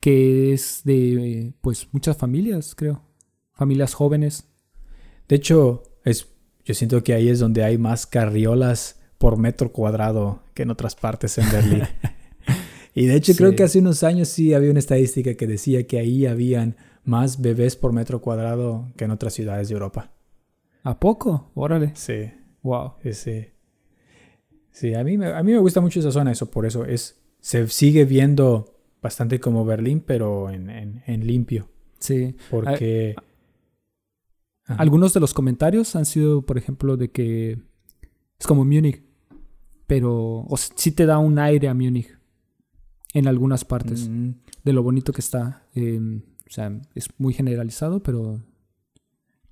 que 0.00 0.52
es 0.52 0.82
de 0.84 1.52
pues 1.60 1.88
muchas 1.92 2.16
familias, 2.16 2.74
creo. 2.74 3.02
Familias 3.52 3.94
jóvenes. 3.94 4.48
De 5.28 5.36
hecho, 5.36 5.82
es, 6.04 6.28
yo 6.64 6.74
siento 6.74 7.02
que 7.04 7.12
ahí 7.14 7.28
es 7.28 7.38
donde 7.38 7.64
hay 7.64 7.78
más 7.78 8.06
carriolas 8.06 9.01
por 9.22 9.38
metro 9.38 9.70
cuadrado 9.70 10.42
que 10.52 10.64
en 10.64 10.70
otras 10.70 10.96
partes 10.96 11.38
en 11.38 11.48
Berlín. 11.52 11.82
y 12.92 13.06
de 13.06 13.14
hecho 13.14 13.34
creo 13.36 13.54
que 13.54 13.62
hace 13.62 13.78
unos 13.78 14.02
años 14.02 14.26
sí 14.26 14.52
había 14.52 14.68
una 14.68 14.80
estadística 14.80 15.34
que 15.34 15.46
decía 15.46 15.86
que 15.86 16.00
ahí 16.00 16.26
habían 16.26 16.74
más 17.04 17.40
bebés 17.40 17.76
por 17.76 17.92
metro 17.92 18.20
cuadrado 18.20 18.90
que 18.96 19.04
en 19.04 19.12
otras 19.12 19.32
ciudades 19.32 19.68
de 19.68 19.74
Europa. 19.74 20.10
¿A 20.82 20.98
poco? 20.98 21.52
Órale. 21.54 21.92
Sí. 21.94 22.32
Wow. 22.64 22.94
Sí. 23.12 23.46
Sí, 24.72 24.92
a 24.92 25.04
mí, 25.04 25.16
me, 25.16 25.26
a 25.26 25.40
mí 25.44 25.52
me 25.52 25.58
gusta 25.58 25.80
mucho 25.80 26.00
esa 26.00 26.10
zona, 26.10 26.32
eso, 26.32 26.50
por 26.50 26.66
eso 26.66 26.84
es, 26.84 27.22
se 27.38 27.68
sigue 27.68 28.04
viendo 28.04 28.74
bastante 29.00 29.38
como 29.38 29.64
Berlín, 29.64 30.02
pero 30.04 30.50
en, 30.50 30.68
en, 30.68 31.26
limpio. 31.28 31.68
Sí. 32.00 32.34
Porque... 32.50 33.14
Algunos 34.64 35.14
de 35.14 35.20
los 35.20 35.32
comentarios 35.32 35.94
han 35.94 36.06
sido, 36.06 36.42
por 36.42 36.58
ejemplo, 36.58 36.96
de 36.96 37.12
que 37.12 37.58
es 38.42 38.48
como 38.48 38.64
Múnich, 38.64 39.11
pero 39.86 40.46
o 40.48 40.56
sí 40.56 40.92
te 40.92 41.06
da 41.06 41.18
un 41.18 41.38
aire 41.38 41.68
a 41.68 41.74
Múnich 41.74 42.18
en 43.14 43.28
algunas 43.28 43.64
partes, 43.64 44.08
mm. 44.08 44.30
de 44.64 44.72
lo 44.72 44.82
bonito 44.82 45.12
que 45.12 45.20
está. 45.20 45.66
Em, 45.74 46.22
o 46.48 46.50
sea, 46.50 46.72
es 46.94 47.08
muy 47.18 47.34
generalizado, 47.34 48.02
pero 48.02 48.40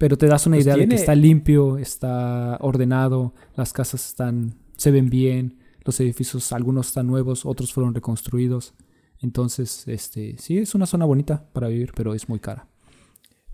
pero 0.01 0.17
te 0.17 0.27
das 0.27 0.47
una 0.47 0.57
pues 0.57 0.65
idea 0.65 0.79
de 0.79 0.89
que 0.89 0.95
está 0.95 1.15
limpio, 1.15 1.77
está 1.77 2.57
ordenado, 2.63 3.35
las 3.55 3.75
casas 3.75 4.07
están, 4.07 4.55
se 4.79 4.91
ven 4.91 5.11
bien, 5.11 5.59
los 5.85 6.01
edificios, 6.01 6.53
algunos 6.53 6.87
están 6.87 7.07
nuevos, 7.07 7.45
otros 7.45 7.71
fueron 7.71 7.95
reconstruidos. 7.95 8.73
Entonces, 9.19 9.87
este, 9.89 10.37
sí, 10.39 10.57
es 10.57 10.75
una 10.75 10.87
zona 10.87 11.05
bonita 11.05 11.45
para 11.53 11.69
vivir, 11.69 11.93
pero 11.95 12.15
es 12.15 12.31
muy 12.31 12.41
cara. 12.41 12.67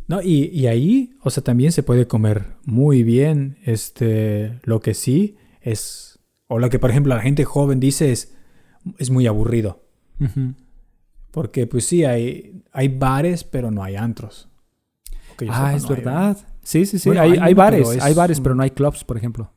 No, 0.06 0.22
y, 0.22 0.44
y 0.52 0.68
ahí, 0.68 1.14
o 1.20 1.30
sea, 1.30 1.42
también 1.42 1.72
se 1.72 1.82
puede 1.82 2.06
comer 2.06 2.54
muy 2.64 3.02
bien. 3.02 3.58
Este, 3.64 4.60
lo 4.62 4.80
que 4.80 4.94
sí 4.94 5.34
es, 5.60 6.15
o 6.48 6.58
lo 6.58 6.70
que 6.70 6.78
por 6.78 6.90
ejemplo 6.90 7.14
la 7.14 7.22
gente 7.22 7.44
joven 7.44 7.80
dice 7.80 8.12
es, 8.12 8.36
es 8.98 9.10
muy 9.10 9.26
aburrido. 9.26 9.84
Porque 11.30 11.66
pues 11.66 11.86
sí, 11.86 12.04
hay, 12.04 12.62
hay 12.72 12.88
bares, 12.88 13.44
pero 13.44 13.70
no 13.70 13.82
hay 13.82 13.96
antros 13.96 14.48
ah, 15.48 15.74
es 15.74 15.88
verdad. 15.88 16.36
Sí, 16.62 16.86
sí, 16.86 16.98
sí. 16.98 17.10
hay, 17.10 17.54
bares, 17.54 17.88
hay 18.00 18.14
bares, 18.14 18.40
pero 18.40 18.54
no 18.54 18.62
hay 18.62 18.70
clubs, 18.70 19.04
por 19.04 19.16
ejemplo. 19.16 19.52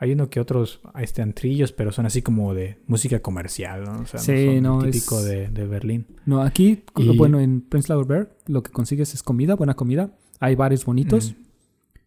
Hay 0.00 0.12
uno 0.12 0.30
que 0.30 0.38
otros 0.38 0.80
este, 1.00 1.22
antrillos, 1.22 1.72
pero 1.72 1.90
son 1.92 2.06
así 2.06 2.22
como 2.22 2.54
de 2.54 2.78
música 2.86 3.20
comercial, 3.20 3.84
¿no? 3.84 4.00
O 4.02 4.06
sea, 4.06 4.20
sí, 4.20 4.60
no, 4.60 4.82
típico 4.82 5.22
de, 5.22 5.48
Berlín. 5.48 6.06
No, 6.24 6.42
aquí, 6.42 6.84
bueno, 7.16 7.40
en 7.40 7.62
Prenzlauer 7.62 8.06
Berg 8.06 8.36
lo 8.46 8.62
que 8.62 8.70
consigues 8.70 9.14
es 9.14 9.22
comida, 9.22 9.54
buena 9.54 9.74
comida. 9.74 10.12
Hay 10.40 10.54
bares 10.54 10.84
bonitos 10.84 11.34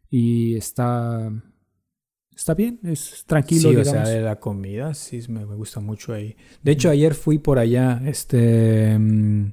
y 0.10 0.56
está 0.56 1.32
está 2.42 2.54
bien, 2.54 2.80
es 2.84 3.24
tranquilo. 3.26 3.70
Sí, 3.70 3.76
o 3.76 3.86
sea, 3.86 4.04
de 4.04 4.22
la 4.22 4.40
comida, 4.40 4.94
sí, 4.94 5.22
me, 5.30 5.46
gusta 5.46 5.80
mucho 5.80 6.14
ahí. 6.14 6.36
De 6.64 6.72
hecho, 6.72 6.90
ayer 6.90 7.14
fui 7.14 7.38
por 7.38 7.60
allá, 7.60 8.02
este, 8.06 8.98
mm, 8.98 9.52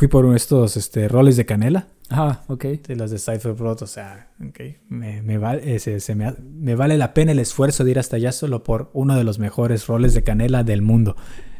Fui 0.00 0.08
por 0.08 0.24
uno 0.24 0.32
de 0.32 0.38
estos 0.38 0.78
este, 0.78 1.08
roles 1.08 1.36
de 1.36 1.44
canela. 1.44 1.88
Ah, 2.08 2.40
ok. 2.48 2.64
De 2.88 2.96
los 2.96 3.10
de 3.10 3.18
Cypher 3.18 3.52
Broad, 3.52 3.82
o 3.82 3.86
sea, 3.86 4.30
okay. 4.48 4.78
me, 4.88 5.20
me, 5.20 5.36
vale, 5.36 5.78
se, 5.78 6.14
me, 6.14 6.32
me, 6.40 6.74
vale 6.74 6.96
la 6.96 7.12
pena 7.12 7.32
el 7.32 7.38
esfuerzo 7.38 7.84
de 7.84 7.90
ir 7.90 7.98
hasta 7.98 8.16
allá 8.16 8.32
solo 8.32 8.64
por 8.64 8.88
uno 8.94 9.14
de 9.14 9.24
los 9.24 9.38
mejores 9.38 9.86
roles 9.88 10.14
de 10.14 10.22
canela 10.22 10.64
del 10.64 10.80
mundo. 10.80 11.16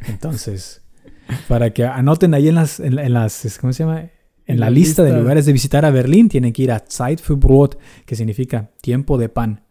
Entonces, 0.09 0.81
para 1.49 1.75
que 1.75 1.85
anoten 1.85 2.33
ahí 2.33 2.49
en 2.49 2.55
las, 2.55 2.81
en, 2.81 3.13
las 3.13 3.59
¿cómo 3.61 3.75
se 3.75 3.83
llama? 3.83 4.09
En, 4.47 4.59
la, 4.59 4.71
lista, 4.71 5.03
de 5.03 5.13
lugares 5.13 5.45
de 5.45 5.53
visitar 5.53 5.85
a 5.85 5.91
Berlín, 5.91 6.31
tienen 6.31 6.55
que 6.55 6.63
ir 6.63 6.73
a 6.73 6.79
Zeitverbrot, 6.79 7.79
que 8.07 8.17
significa 8.17 8.71
tiempo 8.81 9.19
de 9.19 9.29
pan. 9.29 9.65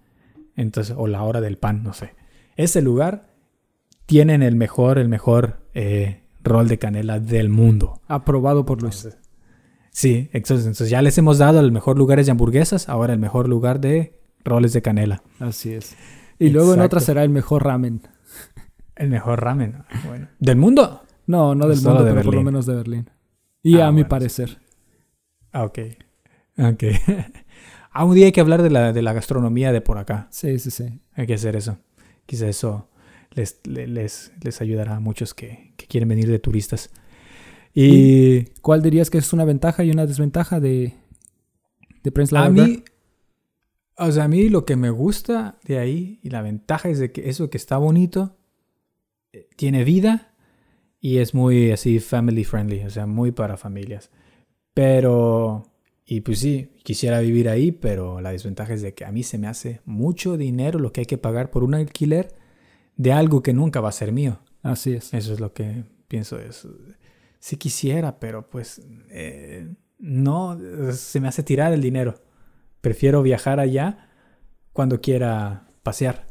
Entonces, 0.60 0.94
o 0.98 1.08
la 1.08 1.24
hora 1.24 1.40
del 1.40 1.58
pan, 1.58 1.84
no 1.84 1.94
sé. 1.94 2.16
Ese 2.58 2.82
lugar 2.82 3.30
tienen 4.06 4.44
el 4.44 4.58
mejor, 4.58 5.00
el 5.00 5.08
mejor 5.08 5.62
eh, 5.74 6.24
rol 6.44 6.68
de 6.68 6.78
canela 6.78 7.22
del 7.22 7.48
mundo. 7.48 8.02
Aprobado 8.10 8.66
por 8.66 8.82
Luis. 8.82 9.08
sí, 9.92 10.30
entonces, 10.34 10.90
ya 10.90 11.02
les 11.02 11.18
hemos 11.18 11.38
dado 11.38 11.62
el 11.62 11.72
mejor 11.72 11.98
lugar 11.98 12.22
de 12.22 12.30
hamburguesas, 12.30 12.90
ahora 12.90 13.14
el 13.14 13.20
mejor 13.20 13.48
lugar 13.48 13.80
de 13.80 14.20
roles 14.44 14.74
de 14.74 14.82
canela. 14.82 15.24
Así 15.40 15.72
es. 15.72 15.96
Y 16.40 16.50
luego 16.50 16.74
en 16.74 16.82
otra 16.82 17.00
será 17.00 17.24
el 17.24 17.30
mejor 17.30 17.64
ramen. 17.64 18.02
El 18.98 19.10
mejor 19.10 19.42
ramen. 19.42 19.86
Bueno. 20.06 20.28
¿Del 20.40 20.58
mundo? 20.58 21.04
No, 21.26 21.56
no 21.56 21.70
del 21.70 21.82
mundo, 21.82 22.04
pero 22.04 22.22
por 22.22 22.36
lo 22.36 22.44
menos 22.44 22.66
de 22.66 22.76
Berlín. 22.76 23.10
Y 23.64 23.80
ah, 23.80 23.88
a 23.88 23.92
mi 23.94 24.04
parecer. 24.04 24.58
Ah, 25.54 25.64
ok. 25.64 25.80
Ok. 26.58 26.84
ah, 27.92 28.06
un 28.06 28.16
día 28.16 28.26
hay 28.26 28.32
que 28.32 28.42
hablar 28.42 28.62
de 28.62 28.70
la, 28.70 28.94
de 28.94 29.02
la 29.02 29.14
gastronomía 29.14 29.72
de 29.72 29.82
por 29.82 29.98
acá. 29.98 30.28
Sí, 30.32 30.60
sí, 30.60 30.72
sí. 30.72 31.00
Hay 31.14 31.28
que 31.28 31.34
hacer 31.34 31.56
eso. 31.56 31.78
Quizá 32.26 32.48
eso 32.48 32.90
les, 33.32 33.60
les, 33.66 34.32
les 34.42 34.62
ayudará 34.62 34.96
a 34.96 35.00
muchos 35.00 35.34
que, 35.34 35.74
quieren 35.88 36.10
venir 36.10 36.30
de 36.30 36.40
turistas. 36.40 36.92
Y, 37.74 38.46
cuál 38.62 38.82
dirías 38.82 39.10
que 39.10 39.18
es 39.18 39.32
una 39.34 39.46
ventaja 39.46 39.84
y 39.84 39.92
una 39.92 40.06
desventaja 40.06 40.60
de, 40.60 40.94
de 42.04 42.12
Prenzlauer 42.12 42.48
A 42.48 42.52
mí, 42.52 42.84
o 43.98 44.12
sea, 44.12 44.26
a 44.26 44.28
mí 44.28 44.50
lo 44.50 44.66
que 44.66 44.76
me 44.76 44.90
gusta 44.90 45.60
de 45.64 45.78
ahí 45.78 46.20
y 46.24 46.30
la 46.30 46.42
ventaja 46.42 46.90
es 46.90 47.00
de 47.00 47.12
que 47.12 47.30
eso 47.30 47.50
que 47.50 47.58
está 47.58 47.78
bonito 47.78 48.38
eh, 49.34 49.48
tiene 49.56 49.84
vida 49.84 50.34
y 51.02 51.18
es 51.18 51.34
muy 51.34 51.72
así 51.72 52.00
family 52.00 52.44
friendly, 52.44 52.84
o 52.84 52.90
sea, 52.90 53.06
muy 53.06 53.32
para 53.32 53.58
familias. 53.58 54.10
Pero, 54.74 55.66
y 56.12 56.22
pues 56.22 56.40
sí, 56.40 56.72
quisiera 56.82 57.20
vivir 57.20 57.48
ahí, 57.50 57.72
pero 57.72 58.20
la 58.20 58.32
desventaja 58.32 58.74
es 58.74 58.82
de 58.82 58.96
que 58.96 59.06
a 59.06 59.12
mí 59.12 59.22
se 59.22 59.38
me 59.38 59.46
hace 59.46 59.80
mucho 59.86 60.38
dinero 60.38 60.80
lo 60.80 60.92
que 60.92 61.02
hay 61.02 61.06
que 61.06 61.20
pagar 61.20 61.52
por 61.52 61.64
un 61.64 61.76
alquiler 61.76 62.34
de 62.96 63.14
algo 63.14 63.44
que 63.44 63.54
nunca 63.54 63.80
va 63.80 63.90
a 63.90 63.92
ser 63.92 64.12
mío. 64.12 64.40
Así 64.64 64.94
es. 64.94 65.14
Eso 65.14 65.34
es 65.34 65.40
lo 65.40 65.54
que 65.54 65.84
pienso. 66.08 66.40
Es, 66.40 66.68
si 67.38 67.58
quisiera, 67.58 68.20
pero 68.20 68.50
pues 68.50 68.82
eh, 69.12 69.72
no, 70.00 70.58
se 70.94 71.20
me 71.20 71.28
hace 71.28 71.44
tirar 71.44 71.74
el 71.74 71.82
dinero. 71.82 72.16
Prefiero 72.82 73.22
viajar 73.22 73.60
allá 73.60 74.10
cuando 74.74 75.02
quiera 75.02 75.68
pasear. 75.84 76.26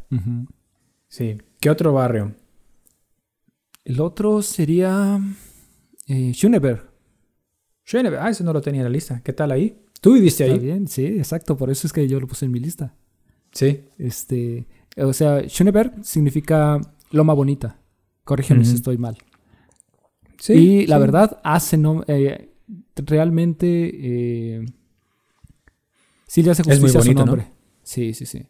Sí. 1.06 1.38
¿Qué 1.60 1.70
otro 1.70 1.92
barrio? 1.92 2.34
El 3.84 4.00
otro 4.00 4.42
sería 4.42 5.20
eh, 6.08 6.32
Schöneberg. 6.34 6.87
Schöneberg, 7.88 8.20
ah, 8.22 8.28
ese 8.28 8.44
no 8.44 8.52
lo 8.52 8.60
tenía 8.60 8.82
en 8.82 8.84
la 8.84 8.90
lista. 8.90 9.22
¿Qué 9.24 9.32
tal 9.32 9.50
ahí? 9.50 9.80
¿Tú 10.02 10.12
viviste 10.12 10.44
ahí? 10.44 10.58
bien, 10.58 10.88
sí, 10.88 11.06
exacto. 11.06 11.56
Por 11.56 11.70
eso 11.70 11.86
es 11.86 11.92
que 11.94 12.06
yo 12.06 12.20
lo 12.20 12.26
puse 12.26 12.44
en 12.44 12.52
mi 12.52 12.60
lista. 12.60 12.94
Sí. 13.50 13.80
Este, 13.96 14.66
o 14.98 15.14
sea, 15.14 15.48
Schöneberg 15.48 16.04
significa 16.04 16.78
loma 17.10 17.32
bonita. 17.32 17.78
Corrígeme 18.24 18.62
si 18.66 18.74
estoy 18.74 18.98
mal. 18.98 19.16
Sí, 20.38 20.52
y 20.52 20.86
la 20.86 20.98
verdad, 20.98 21.40
hace 21.42 21.78
no, 21.78 22.04
eh, 22.08 22.50
realmente 22.94 23.66
eh, 23.66 24.66
sí 26.26 26.42
le 26.42 26.50
hace 26.50 26.64
justicia 26.64 27.00
a 27.00 27.02
su 27.02 27.14
nombre. 27.14 27.46
Sí, 27.82 28.12
sí, 28.12 28.26
sí. 28.26 28.46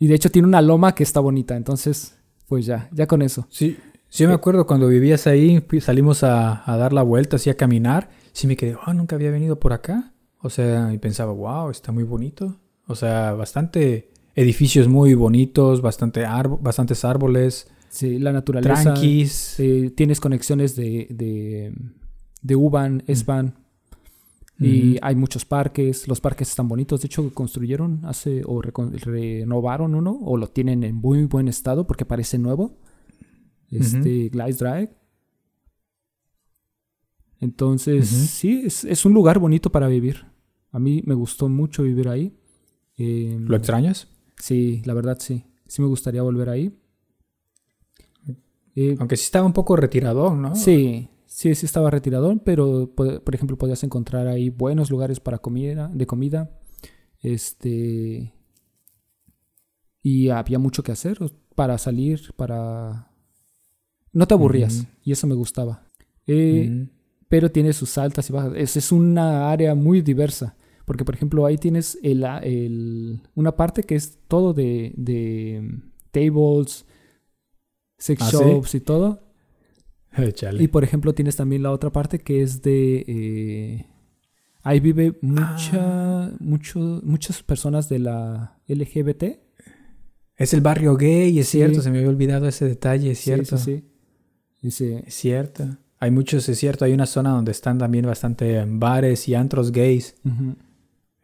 Y 0.00 0.08
de 0.08 0.16
hecho 0.16 0.30
tiene 0.32 0.48
una 0.48 0.60
loma 0.60 0.92
que 0.92 1.04
está 1.04 1.20
bonita, 1.20 1.56
entonces, 1.56 2.18
pues 2.48 2.66
ya, 2.66 2.88
ya 2.92 3.06
con 3.06 3.22
eso. 3.22 3.46
Sí, 3.48 3.78
sí 4.08 4.26
me 4.26 4.32
acuerdo 4.32 4.66
cuando 4.66 4.88
vivías 4.88 5.28
ahí, 5.28 5.64
salimos 5.80 6.24
a, 6.24 6.64
dar 6.66 6.92
la 6.92 7.02
vuelta, 7.02 7.36
así 7.36 7.48
a 7.48 7.56
caminar. 7.56 8.10
Sí 8.36 8.46
me 8.46 8.54
quedé, 8.54 8.76
oh, 8.86 8.92
nunca 8.92 9.16
había 9.16 9.30
venido 9.30 9.58
por 9.58 9.72
acá. 9.72 10.12
O 10.42 10.50
sea, 10.50 10.92
y 10.92 10.98
pensaba, 10.98 11.32
wow, 11.32 11.70
está 11.70 11.90
muy 11.90 12.04
bonito. 12.04 12.60
O 12.86 12.94
sea, 12.94 13.32
bastante 13.32 14.10
edificios 14.34 14.88
muy 14.88 15.14
bonitos, 15.14 15.80
bastante 15.80 16.26
bastantes 16.60 17.06
árboles. 17.06 17.66
Sí, 17.88 18.18
la 18.18 18.32
naturaleza. 18.32 18.92
Tranquis. 18.92 19.58
Eh, 19.58 19.90
tienes 19.96 20.20
conexiones 20.20 20.76
de, 20.76 21.06
de, 21.08 21.72
de 22.42 22.56
U-Bahn, 22.56 23.04
S-Bahn. 23.06 23.54
Y 24.60 24.98
hay 25.00 25.14
muchos 25.14 25.46
parques. 25.46 26.06
Los 26.06 26.20
parques 26.20 26.50
están 26.50 26.68
bonitos. 26.68 27.00
De 27.00 27.06
hecho, 27.06 27.32
construyeron 27.32 28.04
hace 28.04 28.42
o 28.44 28.60
renovaron 28.60 29.94
uno 29.94 30.18
o 30.22 30.36
lo 30.36 30.48
tienen 30.48 30.84
en 30.84 30.96
muy 30.96 31.24
buen 31.24 31.48
estado 31.48 31.86
porque 31.86 32.04
parece 32.04 32.36
nuevo. 32.36 32.76
Este, 33.70 34.28
Gleis 34.28 34.58
Drive. 34.58 34.90
Entonces, 37.40 38.08
sí, 38.08 38.62
es, 38.64 38.84
es, 38.84 39.04
un 39.04 39.12
lugar 39.12 39.38
bonito 39.38 39.70
para 39.70 39.88
vivir. 39.88 40.26
A 40.72 40.78
mí 40.78 41.02
me 41.04 41.14
gustó 41.14 41.48
mucho 41.48 41.82
vivir 41.82 42.08
ahí. 42.08 42.34
¿Lo 42.96 43.56
extrañas? 43.56 44.08
Sí, 44.38 44.82
la 44.84 44.94
verdad 44.94 45.18
sí. 45.20 45.44
Sí 45.66 45.82
me 45.82 45.88
gustaría 45.88 46.22
volver 46.22 46.48
ahí. 46.48 46.78
Eh, 48.74 48.94
Aunque 48.98 49.16
sí 49.16 49.24
estaba 49.24 49.46
un 49.46 49.52
poco 49.52 49.74
retirado, 49.76 50.34
¿no? 50.34 50.54
Sí, 50.54 51.08
sí, 51.24 51.54
sí 51.54 51.66
estaba 51.66 51.90
retirado, 51.90 52.36
pero 52.44 52.94
por 52.94 53.34
ejemplo 53.34 53.56
podías 53.56 53.82
encontrar 53.84 54.26
ahí 54.26 54.50
buenos 54.50 54.90
lugares 54.90 55.18
para 55.18 55.38
comida, 55.38 55.90
de 55.92 56.06
comida. 56.06 56.50
Este 57.20 58.34
y 60.02 60.28
había 60.28 60.58
mucho 60.58 60.82
que 60.82 60.92
hacer 60.92 61.18
para 61.54 61.78
salir, 61.78 62.32
para 62.36 63.10
no 64.12 64.26
te 64.26 64.34
aburrías 64.34 64.86
y 65.02 65.12
eso 65.12 65.26
me 65.26 65.34
gustaba. 65.34 65.88
Eh. 66.26 66.88
Pero 67.28 67.50
tiene 67.50 67.72
sus 67.72 67.98
altas 67.98 68.30
y 68.30 68.32
bajas. 68.32 68.52
Es, 68.56 68.76
es, 68.76 68.92
una 68.92 69.50
área 69.50 69.74
muy 69.74 70.00
diversa. 70.00 70.56
Porque, 70.84 71.04
por 71.04 71.14
ejemplo, 71.14 71.44
ahí 71.44 71.58
tienes 71.58 71.98
el, 72.02 72.24
el, 72.42 73.20
una 73.34 73.56
parte 73.56 73.82
que 73.82 73.96
es 73.96 74.18
todo 74.28 74.54
de, 74.54 74.92
de 74.96 75.60
mm, 75.62 75.92
tables, 76.12 76.86
sex 77.98 78.22
¿Ah, 78.22 78.30
shops 78.30 78.74
y 78.76 78.80
todo. 78.80 79.20
y, 80.58 80.68
por 80.68 80.84
ejemplo, 80.84 81.12
tienes 81.14 81.36
también 81.36 81.62
la 81.62 81.72
otra 81.72 81.90
parte 81.90 82.20
que 82.20 82.42
es 82.42 82.62
de... 82.62 83.04
Eh, 83.08 83.86
ahí 84.62 84.78
vive 84.78 85.18
mucha, 85.20 86.26
ah. 86.26 86.32
mucho, 86.38 87.00
muchas 87.02 87.42
personas 87.42 87.88
de 87.88 87.98
la 87.98 88.60
LGBT. 88.68 89.24
Es 90.36 90.52
el 90.52 90.60
barrio 90.60 90.96
gay, 90.96 91.38
es 91.38 91.48
cierto. 91.48 91.80
Se 91.80 91.90
me 91.90 91.98
había 91.98 92.10
olvidado 92.10 92.46
ese 92.46 92.66
detalle, 92.66 93.10
es 93.10 93.18
cierto. 93.18 93.56
Sí, 93.56 93.84
sí, 94.70 94.92
Es 95.04 95.14
cierto. 95.14 95.78
Hay 96.06 96.12
muchos, 96.12 96.48
es 96.48 96.58
cierto. 96.58 96.84
Hay 96.84 96.92
una 96.92 97.06
zona 97.06 97.30
donde 97.30 97.50
están 97.50 97.78
también 97.78 98.06
bastante 98.06 98.64
bares 98.64 99.28
y 99.28 99.34
antros 99.34 99.72
gays. 99.72 100.14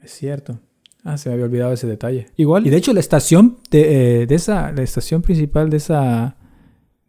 Es 0.00 0.10
cierto. 0.10 0.58
Ah, 1.04 1.16
se 1.16 1.28
me 1.28 1.34
había 1.34 1.44
olvidado 1.46 1.72
ese 1.72 1.86
detalle. 1.86 2.26
Igual. 2.36 2.66
Y 2.66 2.70
de 2.70 2.76
hecho 2.76 2.92
la 2.92 2.98
estación 2.98 3.58
de, 3.70 4.22
eh, 4.22 4.26
de 4.26 4.34
esa, 4.34 4.72
la 4.72 4.82
estación 4.82 5.22
principal 5.22 5.70
de 5.70 5.76
esa, 5.76 6.36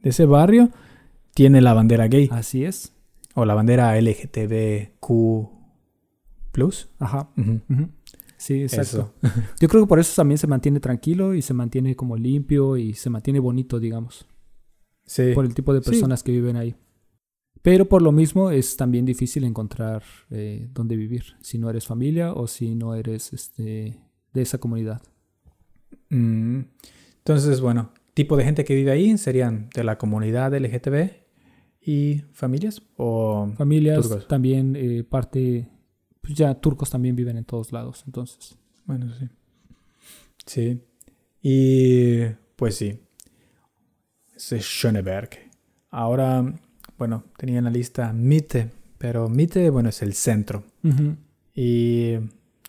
de 0.04 0.12
ese 0.12 0.26
barrio 0.26 0.70
tiene 1.34 1.62
la 1.62 1.74
bandera 1.74 2.08
gay. 2.08 2.30
Así 2.32 2.64
es. 2.64 2.94
O 3.34 3.44
la 3.44 3.56
bandera 3.56 4.00
LGTBQ 4.00 5.50
plus. 6.52 6.90
Ajá. 7.00 7.32
Sí, 8.38 8.62
exacto. 8.62 9.14
Yo 9.60 9.68
creo 9.68 9.84
que 9.84 9.88
por 9.88 10.00
eso 10.00 10.14
también 10.16 10.38
se 10.38 10.46
mantiene 10.46 10.80
tranquilo 10.80 11.34
y 11.34 11.42
se 11.42 11.56
mantiene 11.56 11.96
como 11.96 12.18
limpio 12.18 12.78
y 12.78 12.94
se 12.94 13.10
mantiene 13.10 13.40
bonito, 13.40 13.80
digamos. 13.80 14.28
Sí. 15.06 15.32
Por 15.34 15.46
el 15.46 15.56
tipo 15.56 15.74
de 15.74 15.82
personas 15.82 16.22
que 16.22 16.32
viven 16.32 16.56
ahí. 16.56 16.76
Pero 17.62 17.88
por 17.88 18.02
lo 18.02 18.12
mismo 18.12 18.52
es 18.52 18.76
también 18.76 19.06
difícil 19.06 19.46
encontrar 19.46 20.04
eh, 20.30 20.68
dónde 20.74 20.98
vivir, 20.98 21.36
si 21.42 21.58
no 21.58 21.70
eres 21.70 21.88
familia 21.88 22.34
o 22.34 22.48
si 22.48 22.76
no 22.76 22.94
eres 22.96 23.32
este, 23.32 24.00
de 24.34 24.42
esa 24.42 24.58
comunidad. 24.58 25.02
Mm. 26.10 26.62
Entonces, 27.20 27.62
bueno, 27.62 27.92
tipo 28.14 28.36
de 28.36 28.44
gente 28.44 28.66
que 28.66 28.76
vive 28.76 28.92
ahí 28.92 29.18
serían 29.18 29.70
de 29.74 29.84
la 29.84 29.98
comunidad 29.98 30.54
LGTB 30.54 31.24
y 31.82 32.24
familias 32.34 32.82
o 32.98 33.52
familias 33.58 34.28
también 34.28 34.76
eh, 34.78 35.04
parte 35.04 35.68
pues 36.22 36.34
ya 36.36 36.54
turcos 36.56 36.90
también 36.90 37.16
viven 37.16 37.38
en 37.38 37.44
todos 37.44 37.72
lados 37.72 38.04
entonces. 38.06 38.58
Bueno 38.86 39.12
sí. 39.14 39.30
Sí. 40.46 40.82
Y 41.42 42.26
pues 42.56 42.76
sí. 42.76 43.00
Es 44.36 44.64
Schöneberg. 44.64 45.30
Ahora 45.90 46.54
bueno, 46.98 47.24
tenía 47.38 47.58
en 47.60 47.66
la 47.66 47.70
lista 47.70 48.14
Mitte, 48.14 48.70
pero 48.98 49.30
Mitte, 49.30 49.70
bueno, 49.70 49.90
es 49.90 50.02
el 50.02 50.14
centro. 50.14 50.64
Y 51.54 52.14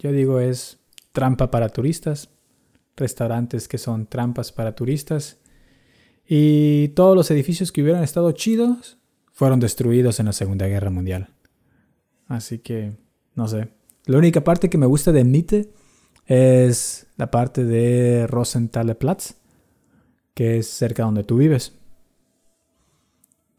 yo 0.01 0.12
digo 0.12 0.41
es 0.41 0.79
trampa 1.12 1.51
para 1.51 1.68
turistas, 1.68 2.29
restaurantes 2.97 3.68
que 3.68 3.79
son 3.79 4.07
trampas 4.07 4.53
para 4.53 4.75
turistas. 4.75 5.39
Y 6.27 6.89
todos 6.89 7.16
los 7.16 7.31
edificios 7.31 7.70
que 7.70 7.83
hubieran 7.83 8.03
estado 8.03 8.33
chidos 8.33 8.99
fueron 9.33 9.61
destruidos 9.61 10.20
en 10.20 10.27
la 10.27 10.33
Segunda 10.33 10.66
Guerra 10.66 10.91
Mundial. 10.91 11.29
Así 12.27 12.59
que, 12.59 12.97
no 13.35 13.49
sé. 13.49 13.68
La 14.07 14.18
única 14.18 14.43
parte 14.43 14.70
que 14.70 14.79
me 14.79 14.87
gusta 14.87 15.12
de 15.12 15.25
Mitte 15.25 15.70
es 16.27 17.07
la 17.16 17.31
parte 17.31 17.64
de 17.64 18.27
Rosenthaler 18.27 18.97
Platz, 18.97 19.35
que 20.35 20.59
es 20.59 20.68
cerca 20.68 21.05
donde 21.05 21.25
tú 21.25 21.37
vives. 21.37 21.72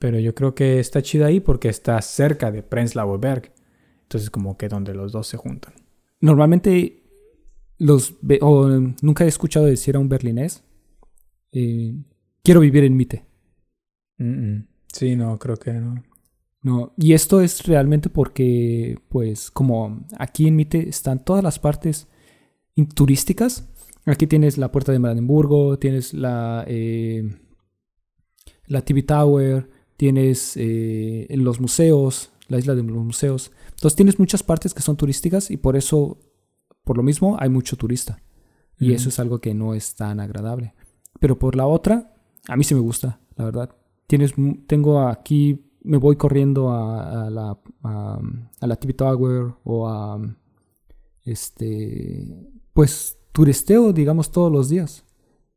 Pero 0.06 0.20
yo 0.20 0.36
creo 0.36 0.54
que 0.54 0.80
está 0.80 1.02
chido 1.02 1.26
ahí 1.26 1.40
porque 1.40 1.68
está 1.68 2.00
cerca 2.00 2.52
de 2.52 2.62
Prenzlauer 2.62 3.20
Berg. 3.20 3.52
Entonces 4.04 4.30
como 4.30 4.56
que 4.56 4.68
donde 4.70 4.94
los 4.94 5.12
dos 5.12 5.26
se 5.26 5.36
juntan. 5.36 5.74
Normalmente 6.22 7.02
los 7.80 8.14
o 8.42 8.70
nunca 9.02 9.26
he 9.26 9.28
escuchado 9.28 9.66
decir 9.66 9.96
a 9.96 10.00
un 10.00 10.08
berlinés 10.08 10.64
eh, 11.52 11.96
quiero 12.44 12.60
vivir 12.60 12.84
en 12.84 12.96
Mitte. 12.96 13.26
Sí, 14.94 15.16
no, 15.16 15.40
creo 15.40 15.58
que 15.58 15.74
no. 15.74 16.04
No, 16.62 16.94
y 16.98 17.14
esto 17.14 17.42
es 17.42 17.66
realmente 17.66 18.12
porque, 18.12 19.00
pues, 19.10 19.50
como 19.50 20.06
aquí 20.20 20.48
en 20.48 20.56
Mitte 20.56 20.88
están 20.88 21.26
todas 21.26 21.44
las 21.44 21.58
partes 21.58 22.08
turísticas. 22.94 23.74
Aquí 24.06 24.28
tienes 24.28 24.60
la 24.60 24.72
puerta 24.72 24.92
de 24.92 25.00
Brandenburgo, 25.00 25.80
tienes 25.80 26.14
la, 26.14 26.64
eh, 26.68 27.28
la 28.68 28.82
TV 28.84 29.02
Tower, 29.02 29.74
tienes 29.98 30.54
eh, 30.56 31.28
los 31.30 31.60
museos, 31.60 32.32
la 32.48 32.58
isla 32.58 32.76
de 32.76 32.84
los 32.84 33.04
museos. 33.04 33.52
Entonces 33.72 33.96
tienes 33.96 34.20
muchas 34.20 34.44
partes 34.44 34.74
que 34.74 34.82
son 34.82 34.98
turísticas 34.98 35.52
y 35.52 35.58
por 35.58 35.76
eso, 35.76 36.20
por 36.84 36.98
lo 36.98 37.04
mismo, 37.04 37.38
hay 37.40 37.50
mucho 37.50 37.78
turista. 37.78 38.22
Y 38.78 38.92
eso 38.94 39.08
es 39.08 39.20
algo 39.20 39.40
que 39.40 39.54
no 39.54 39.74
es 39.74 39.96
tan 39.96 40.20
agradable. 40.20 40.74
Pero 41.20 41.40
por 41.40 41.56
la 41.56 41.66
otra, 41.66 42.14
a 42.48 42.58
mí 42.58 42.64
sí 42.66 42.74
me 42.76 42.82
gusta, 42.82 43.22
la 43.38 43.46
verdad. 43.46 43.76
Tienes, 44.06 44.34
tengo 44.68 45.08
aquí, 45.08 45.72
me 45.82 45.98
voy 45.98 46.18
corriendo 46.18 46.72
a, 46.72 47.30
la, 47.30 47.58
a, 47.84 48.20
la 48.68 48.76
TV 48.76 48.94
Tower 48.94 49.54
o 49.64 49.88
a, 49.88 50.20
este, 51.24 52.52
pues, 52.74 53.18
turisteo, 53.32 53.94
digamos, 53.94 54.30
todos 54.32 54.52
los 54.52 54.68
días. 54.68 55.06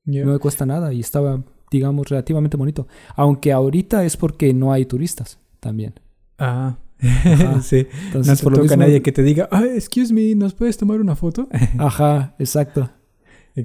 No 0.05 0.33
me 0.33 0.39
cuesta 0.39 0.65
nada 0.65 0.93
y 0.93 1.01
estaba 1.01 1.45
digamos, 1.71 2.09
relativamente 2.09 2.57
bonito. 2.57 2.87
Aunque 3.15 3.53
ahorita 3.53 4.05
es 4.05 4.17
porque 4.17 4.53
no 4.55 4.73
hay 4.73 4.85
turistas 4.87 5.39
también. 5.61 5.95
Ah, 6.39 6.77
sí. 7.63 7.87
Entonces, 8.07 8.43
no 8.43 8.51
por 8.51 8.61
toca 8.61 8.75
a 8.75 8.77
nadie 8.77 9.03
que 9.03 9.13
te 9.13 9.23
diga, 9.23 9.49
ah, 9.51 9.65
excuse 9.65 10.13
me, 10.13 10.35
¿nos 10.35 10.55
puedes 10.55 10.77
tomar 10.77 11.01
una 11.01 11.17
foto? 11.17 11.49
Ajá, 11.79 12.35
exacto. 12.39 12.91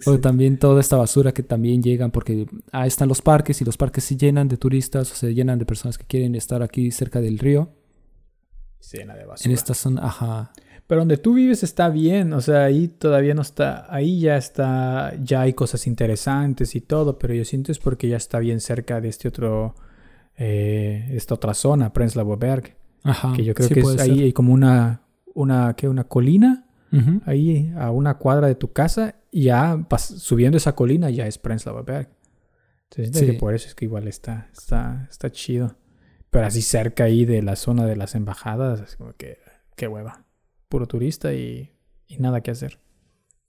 O 0.05 0.19
también 0.19 0.57
toda 0.57 0.81
esta 0.81 0.97
basura 0.97 1.33
que 1.33 1.43
también 1.43 1.83
llegan 1.83 2.09
porque 2.09 2.47
ahí 2.71 2.87
están 2.87 3.07
los 3.07 3.21
parques 3.21 3.61
y 3.61 3.65
los 3.65 3.77
parques 3.77 4.03
se 4.03 4.17
llenan 4.17 4.47
de 4.47 4.57
turistas 4.57 5.11
o 5.11 5.15
se 5.15 5.33
llenan 5.35 5.59
de 5.59 5.65
personas 5.65 5.99
que 5.99 6.05
quieren 6.05 6.33
estar 6.33 6.63
aquí 6.63 6.89
cerca 6.89 7.21
del 7.21 7.37
río. 7.37 7.69
Se 8.79 8.97
llena 8.97 9.15
de 9.15 9.25
basura. 9.25 9.47
En 9.47 9.53
esta 9.53 9.75
zona, 9.75 10.05
ajá. 10.05 10.51
Pero 10.93 11.01
donde 11.01 11.17
tú 11.17 11.33
vives 11.33 11.63
está 11.63 11.89
bien, 11.89 12.33
o 12.33 12.41
sea, 12.41 12.65
ahí 12.65 12.87
todavía 12.87 13.33
no 13.33 13.41
está, 13.41 13.91
ahí 13.91 14.19
ya 14.19 14.37
está, 14.37 15.15
ya 15.23 15.41
hay 15.41 15.53
cosas 15.53 15.87
interesantes 15.87 16.75
y 16.75 16.81
todo, 16.81 17.17
pero 17.17 17.33
yo 17.33 17.43
siento 17.45 17.71
es 17.71 17.79
porque 17.79 18.07
ya 18.07 18.17
está 18.17 18.37
bien 18.37 18.59
cerca 18.59 19.01
de 19.01 19.09
este 19.09 19.27
otro, 19.27 19.73
eh, 20.37 21.09
esta 21.13 21.33
otra 21.33 21.55
zona, 21.55 21.93
Prenzlauer 21.93 22.37
Berg. 22.37 22.75
Ajá. 23.01 23.33
Que 23.35 23.43
yo 23.43 23.55
creo 23.55 23.69
que 23.69 23.79
es 23.79 23.99
ahí 23.99 24.21
hay 24.21 24.33
como 24.33 24.53
una, 24.53 25.01
una, 25.33 25.73
¿qué? 25.75 25.89
Una 25.89 26.03
colina, 26.03 26.67
ahí 27.25 27.73
a 27.75 27.89
una 27.89 28.19
cuadra 28.19 28.45
de 28.45 28.53
tu 28.53 28.71
casa, 28.71 29.15
y 29.31 29.45
ya 29.45 29.87
subiendo 29.97 30.57
esa 30.57 30.75
colina 30.75 31.09
ya 31.09 31.25
es 31.25 31.39
Prenzlauer 31.39 31.85
Berg. 31.85 32.09
Entonces, 32.95 33.35
por 33.39 33.55
eso 33.55 33.67
es 33.67 33.73
que 33.73 33.85
igual 33.85 34.07
está, 34.07 34.47
está, 34.53 35.07
está 35.09 35.31
chido. 35.31 35.75
Pero 36.29 36.45
así 36.45 36.61
cerca 36.61 37.05
ahí 37.05 37.25
de 37.25 37.41
la 37.41 37.55
zona 37.55 37.87
de 37.87 37.95
las 37.95 38.13
embajadas, 38.13 38.79
es 38.81 38.95
como 38.95 39.13
que, 39.13 39.39
qué 39.75 39.87
hueva 39.87 40.22
puro 40.73 40.87
turista 40.87 41.35
y, 41.35 41.69
nada 42.17 42.41
que 42.41 42.49
hacer. 42.49 42.79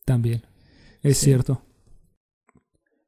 También, 0.04 0.42
es 1.02 1.16
cierto. 1.16 1.62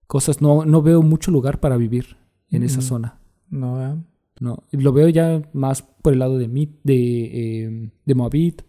Cosas, 0.06 0.40
no, 0.40 0.64
no 0.64 0.80
veo 0.80 1.02
mucho 1.02 1.30
lugar 1.30 1.60
para 1.60 1.76
vivir 1.76 2.16
en 2.48 2.62
esa 2.62 2.80
zona. 2.80 3.20
No, 3.50 4.06
no, 4.40 4.64
lo 4.70 4.92
veo 4.94 5.10
ya 5.10 5.42
más 5.52 5.82
por 5.82 6.14
el 6.14 6.20
lado 6.20 6.38
de 6.38 6.48
de, 6.82 7.64
em, 7.64 7.90
de 8.06 8.14
Moabit, 8.14 8.62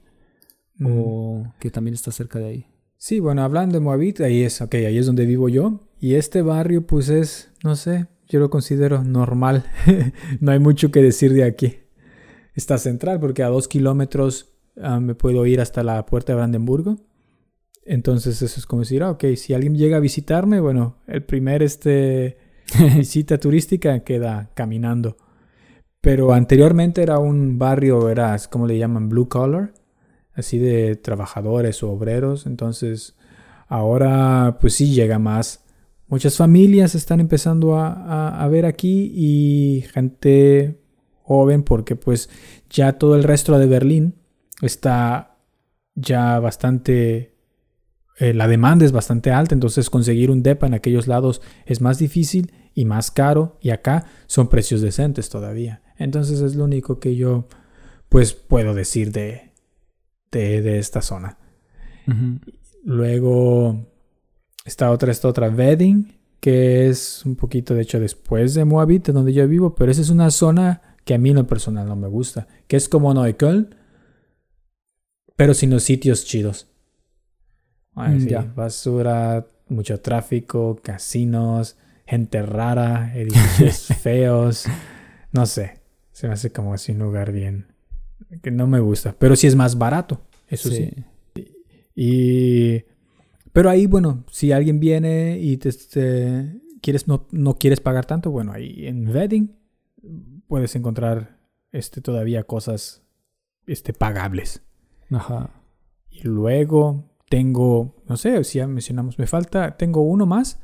o 0.84 1.46
que 1.62 1.72
también 1.72 1.94
está 1.94 2.12
cerca 2.12 2.40
de 2.40 2.46
ahí. 2.46 2.66
Sí, 2.98 3.22
bueno, 3.22 3.42
hablando 3.42 3.76
de 3.76 3.80
Moabit, 3.80 4.20
ahí 4.20 4.44
es, 4.44 4.60
ok, 4.60 4.74
ahí 4.76 4.98
es 4.98 5.06
donde 5.06 5.26
vivo 5.26 5.48
yo. 5.48 5.88
Y 5.98 6.16
este 6.16 6.42
barrio, 6.42 6.86
pues 6.86 7.08
es, 7.08 7.54
no 7.64 7.78
sé, 7.78 8.08
yo 8.28 8.42
lo 8.42 8.50
considero 8.50 9.02
normal. 9.02 9.64
no 10.42 10.52
hay 10.52 10.60
mucho 10.60 10.92
que 10.92 11.02
decir 11.02 11.32
de 11.32 11.46
aquí. 11.46 11.78
Está 12.54 12.78
central 12.78 13.22
porque 13.22 13.44
a 13.44 13.48
dos 13.48 13.70
kilómetros 13.70 14.57
Ah, 14.82 15.00
me 15.00 15.16
puedo 15.16 15.46
ir 15.46 15.60
hasta 15.62 15.84
la 15.84 16.06
puerta 16.06 16.34
de 16.34 16.38
Brandenburgo. 16.38 16.98
Entonces 17.86 18.42
eso 18.42 18.60
es 18.60 18.66
como 18.66 18.82
decir, 18.82 19.02
ah, 19.04 19.12
ok, 19.12 19.26
si 19.36 19.54
alguien 19.54 19.76
llega 19.76 19.98
a 19.98 20.02
visitarme, 20.02 20.60
bueno, 20.60 20.98
el 21.08 21.24
primer 21.24 21.64
este, 21.64 22.38
visita 22.96 23.38
turística 23.38 24.04
queda 24.04 24.52
caminando. 24.54 25.18
Pero 26.02 26.34
anteriormente 26.34 27.02
era 27.02 27.20
un 27.20 27.58
barrio, 27.58 28.10
era 28.10 28.38
como 28.50 28.68
le 28.68 28.78
llaman, 28.78 29.10
blue 29.10 29.28
collar, 29.30 29.74
así 30.34 30.58
de 30.58 30.96
trabajadores 30.96 31.82
o 31.84 31.92
obreros. 31.92 32.46
Entonces 32.46 33.16
ahora 33.68 34.58
pues 34.62 34.76
sí 34.76 34.94
llega 34.94 35.18
más. 35.18 35.64
Muchas 36.08 36.38
familias 36.38 36.96
están 36.96 37.20
empezando 37.20 37.76
a, 37.78 38.42
a 38.42 38.48
ver 38.48 38.66
aquí 38.66 39.12
y 39.14 39.82
gente 39.94 40.80
joven 41.24 41.64
porque 41.64 41.96
pues 41.96 42.30
ya 42.70 42.94
todo 42.94 43.16
el 43.16 43.24
resto 43.24 43.58
de 43.58 43.66
Berlín 43.66 44.16
está 44.62 45.38
ya 45.96 46.40
bastante... 46.40 47.36
Eh, 48.20 48.34
la 48.34 48.48
demanda 48.48 48.84
es 48.84 48.92
bastante 48.92 49.32
alta, 49.32 49.54
entonces 49.54 49.92
conseguir 49.92 50.32
un 50.32 50.42
DEPA 50.42 50.66
en 50.68 50.74
aquellos 50.74 51.08
lados 51.08 51.42
es 51.68 51.82
más 51.82 52.00
difícil 52.00 52.52
y 52.74 52.86
más 52.86 53.12
caro 53.12 53.58
y 53.62 53.70
acá 53.70 54.06
son 54.26 54.50
precios 54.50 54.82
decentes 54.82 55.30
todavía. 55.30 55.84
Entonces 55.98 56.42
es 56.42 56.56
lo 56.56 56.64
único 56.64 57.00
que 57.00 57.16
yo 57.16 57.48
pues 58.10 58.34
puedo 58.34 58.74
decir 58.74 59.12
de, 59.12 59.52
de, 60.32 60.80
esta 60.80 61.02
zona. 61.02 61.38
Luego 62.84 63.86
está 64.66 64.92
otra, 64.92 65.12
esta 65.12 65.28
otra 65.28 65.50
Wedding, 65.50 66.14
que 66.40 66.88
es 66.88 67.26
un 67.26 67.36
poquito 67.36 67.74
de 67.74 67.82
hecho 67.82 68.00
después 68.00 68.54
de 68.54 68.66
Moabit, 68.66 69.10
donde 69.10 69.34
yo 69.34 69.48
vivo, 69.48 69.76
pero 69.76 69.92
esa 69.92 70.02
es 70.02 70.10
una 70.10 70.32
zona 70.32 70.82
que 71.04 71.14
a 71.14 71.18
mí 71.18 71.30
en 71.30 71.36
lo 71.36 71.48
personal 71.48 71.88
no 71.88 71.96
me 71.96 72.08
gusta, 72.08 72.48
que 72.68 72.78
es 72.78 72.88
como 72.90 73.14
Neukölln, 73.14 73.76
pero 75.38 75.54
sin 75.54 75.70
los 75.70 75.84
sitios 75.84 76.26
chidos. 76.26 76.68
Mm, 77.96 78.54
basura, 78.54 79.48
mucho 79.70 80.02
tráfico, 80.02 80.80
casinos, 80.84 81.78
gente 82.06 82.42
rara, 82.42 83.16
edificios 83.16 83.88
feos, 84.02 84.66
no 85.32 85.46
sé, 85.46 85.80
se 86.12 86.28
me 86.28 86.34
hace 86.34 86.52
como 86.52 86.74
así 86.74 86.92
un 86.92 87.00
lugar 87.00 87.32
bien 87.32 87.68
que 88.42 88.52
no 88.52 88.68
me 88.68 88.80
gusta, 88.80 89.16
pero 89.18 89.36
sí 89.36 89.48
es 89.48 89.56
más 89.56 89.78
barato, 89.78 90.22
eso 90.48 90.70
sí. 90.70 90.92
Y 91.96 92.84
pero 93.54 93.70
ahí 93.70 93.88
bueno, 93.88 94.26
si 94.30 94.52
alguien 94.52 94.80
viene 94.80 95.40
y 95.40 95.58
te, 95.58 95.72
quieres 96.82 97.08
no, 97.08 97.28
no, 97.32 97.58
quieres 97.58 97.80
pagar 97.80 98.06
tanto, 98.06 98.32
bueno, 98.32 98.52
ahí 98.52 98.86
en 98.86 99.08
Wedding 99.08 99.56
puedes 100.48 100.76
encontrar 100.76 101.40
este 101.72 102.02
todavía 102.02 102.44
cosas 102.44 103.04
este 103.66 103.94
pagables. 103.94 104.62
Ajá. 105.12 105.50
Y 106.10 106.24
luego 106.24 107.06
tengo, 107.30 107.96
no 108.08 108.18
sé, 108.18 108.44
si 108.44 108.60
ya 108.60 108.68
mencionamos, 108.68 109.20
me 109.20 109.28
falta, 109.28 109.78
tengo 109.78 110.02
uno 110.02 110.26
más 110.26 110.60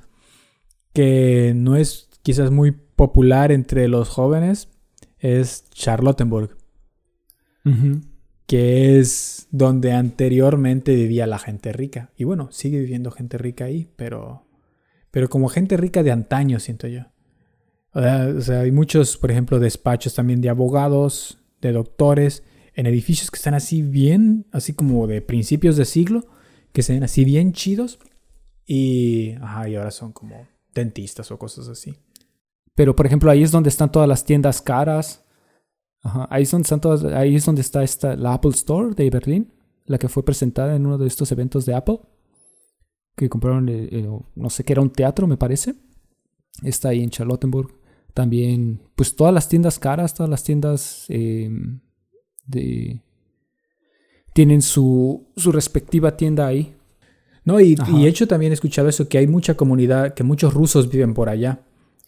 que 0.93 1.53
no 1.55 1.75
es 1.75 2.09
quizás 2.21 2.51
muy 2.51 2.71
popular 2.71 3.51
entre 3.51 3.87
los 3.87 4.09
jóvenes, 4.09 4.69
es 5.19 5.69
Charlottenburg. 5.71 6.57
Que 8.45 8.99
es 8.99 9.47
donde 9.51 9.93
anteriormente 9.93 10.93
vivía 10.95 11.25
la 11.25 11.39
gente 11.39 11.71
rica. 11.71 12.11
Y 12.17 12.25
bueno, 12.25 12.49
sigue 12.51 12.79
viviendo 12.79 13.09
gente 13.09 13.37
rica 13.37 13.65
ahí, 13.65 13.89
pero, 13.95 14.45
pero 15.11 15.29
como 15.29 15.47
gente 15.47 15.77
rica 15.77 16.03
de 16.03 16.11
antaño, 16.11 16.59
siento 16.59 16.87
yo. 16.87 17.03
O 17.93 18.41
sea, 18.41 18.59
hay 18.59 18.71
muchos, 18.71 19.17
por 19.17 19.31
ejemplo, 19.31 19.59
despachos 19.59 20.13
también 20.13 20.41
de 20.41 20.49
abogados, 20.49 21.39
de 21.61 21.71
doctores, 21.71 22.43
en 22.75 22.85
edificios 22.85 23.29
que 23.29 23.37
están 23.37 23.53
así 23.53 23.81
bien, 23.81 24.45
así 24.51 24.73
como 24.73 25.07
de 25.07 25.21
principios 25.21 25.77
de 25.77 25.85
siglo, 25.85 26.25
que 26.71 26.83
se 26.83 26.93
ven 26.93 27.03
así 27.03 27.23
bien 27.23 27.53
chidos. 27.53 27.99
Y, 28.65 29.31
ajá, 29.41 29.69
y 29.69 29.75
ahora 29.75 29.91
son 29.91 30.11
como 30.11 30.47
dentistas 30.73 31.31
o 31.31 31.37
cosas 31.37 31.67
así. 31.67 31.95
Pero, 32.75 32.95
por 32.95 33.05
ejemplo, 33.05 33.29
ahí 33.29 33.43
es 33.43 33.51
donde 33.51 33.69
están 33.69 33.91
todas 33.91 34.09
las 34.09 34.25
tiendas 34.25 34.61
caras. 34.61 35.23
Ajá, 36.01 36.27
ahí, 36.29 36.45
son, 36.45 36.61
están 36.61 36.81
todas, 36.81 37.03
ahí 37.13 37.35
es 37.35 37.45
donde 37.45 37.61
está 37.61 37.83
esta, 37.83 38.15
la 38.15 38.33
Apple 38.33 38.51
Store 38.51 38.93
de 38.95 39.09
Berlín, 39.09 39.53
la 39.85 39.97
que 39.97 40.09
fue 40.09 40.25
presentada 40.25 40.75
en 40.75 40.85
uno 40.85 40.97
de 40.97 41.07
estos 41.07 41.31
eventos 41.31 41.65
de 41.65 41.75
Apple. 41.75 41.99
Que 43.15 43.29
compraron, 43.29 43.69
eh, 43.69 43.89
eh, 43.91 44.09
no 44.35 44.49
sé 44.49 44.63
qué 44.63 44.73
era 44.73 44.81
un 44.81 44.91
teatro, 44.91 45.27
me 45.27 45.37
parece. 45.37 45.75
Está 46.63 46.89
ahí 46.89 47.03
en 47.03 47.11
Charlottenburg. 47.11 47.71
También, 48.13 48.81
pues 48.95 49.15
todas 49.15 49.33
las 49.33 49.49
tiendas 49.49 49.79
caras, 49.79 50.13
todas 50.13 50.29
las 50.29 50.43
tiendas 50.43 51.05
em, 51.09 51.79
de... 52.45 53.01
Tienen 54.33 54.61
su, 54.61 55.27
su 55.35 55.51
respectiva 55.51 56.17
tienda 56.17 56.47
ahí. 56.47 56.75
No, 57.45 57.59
y, 57.59 57.75
y, 57.93 58.07
hecho 58.07 58.27
también 58.27 58.51
he 58.51 58.55
escuchado 58.55 58.89
eso, 58.89 59.07
que 59.07 59.17
hay 59.17 59.27
mucha 59.27 59.55
comunidad, 59.55 60.13
que 60.13 60.23
muchos 60.23 60.53
rusos 60.53 60.89
viven 60.89 61.13
por 61.13 61.29
allá. 61.29 61.59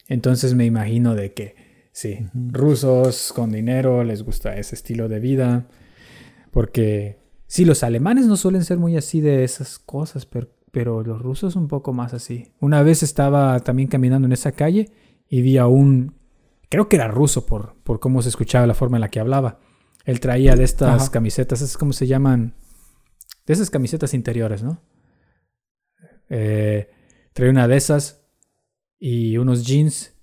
Entonces 0.08 0.54
me 0.54 0.64
imagino 0.64 1.14
de 1.14 1.34
que, 1.34 1.54
sí, 1.92 2.26
rusos 2.34 3.32
con 3.34 3.52
dinero, 3.52 4.02
les 4.02 4.22
gusta 4.22 4.56
ese 4.56 4.74
estilo 4.74 5.08
de 5.08 5.20
vida. 5.20 5.66
Porque, 6.50 7.18
sí, 7.46 7.64
los 7.64 7.82
alemanes 7.82 8.26
no 8.26 8.36
suelen 8.36 8.64
ser 8.64 8.78
muy 8.78 8.96
así 8.96 9.20
de 9.20 9.44
esas 9.44 9.78
cosas, 9.78 10.26
pero, 10.26 10.48
pero 10.72 11.02
los 11.02 11.20
rusos 11.20 11.54
un 11.54 11.68
poco 11.68 11.92
más 11.92 12.14
así. 12.14 12.52
Una 12.60 12.82
vez 12.82 13.02
estaba 13.02 13.60
también 13.60 13.88
caminando 13.88 14.26
en 14.26 14.32
esa 14.32 14.52
calle 14.52 14.90
y 15.28 15.42
vi 15.42 15.58
a 15.58 15.66
un, 15.66 16.14
creo 16.68 16.88
que 16.88 16.96
era 16.96 17.08
ruso 17.08 17.46
por, 17.46 17.74
por 17.82 18.00
cómo 18.00 18.22
se 18.22 18.28
escuchaba 18.28 18.66
la 18.66 18.74
forma 18.74 18.96
en 18.96 19.02
la 19.02 19.10
que 19.10 19.20
hablaba. 19.20 19.58
Él 20.06 20.20
traía 20.20 20.54
de 20.54 20.62
estas 20.62 21.10
camisetas, 21.10 21.60
es 21.60 21.76
como 21.76 21.92
se 21.92 22.06
llaman, 22.06 22.54
de 23.44 23.52
esas 23.52 23.70
camisetas 23.70 24.14
interiores, 24.14 24.62
¿no? 24.62 24.80
Eh, 26.30 26.88
traía 27.32 27.50
una 27.50 27.66
de 27.66 27.76
esas 27.76 28.24
y 29.00 29.36
unos 29.36 29.66
jeans. 29.66 30.14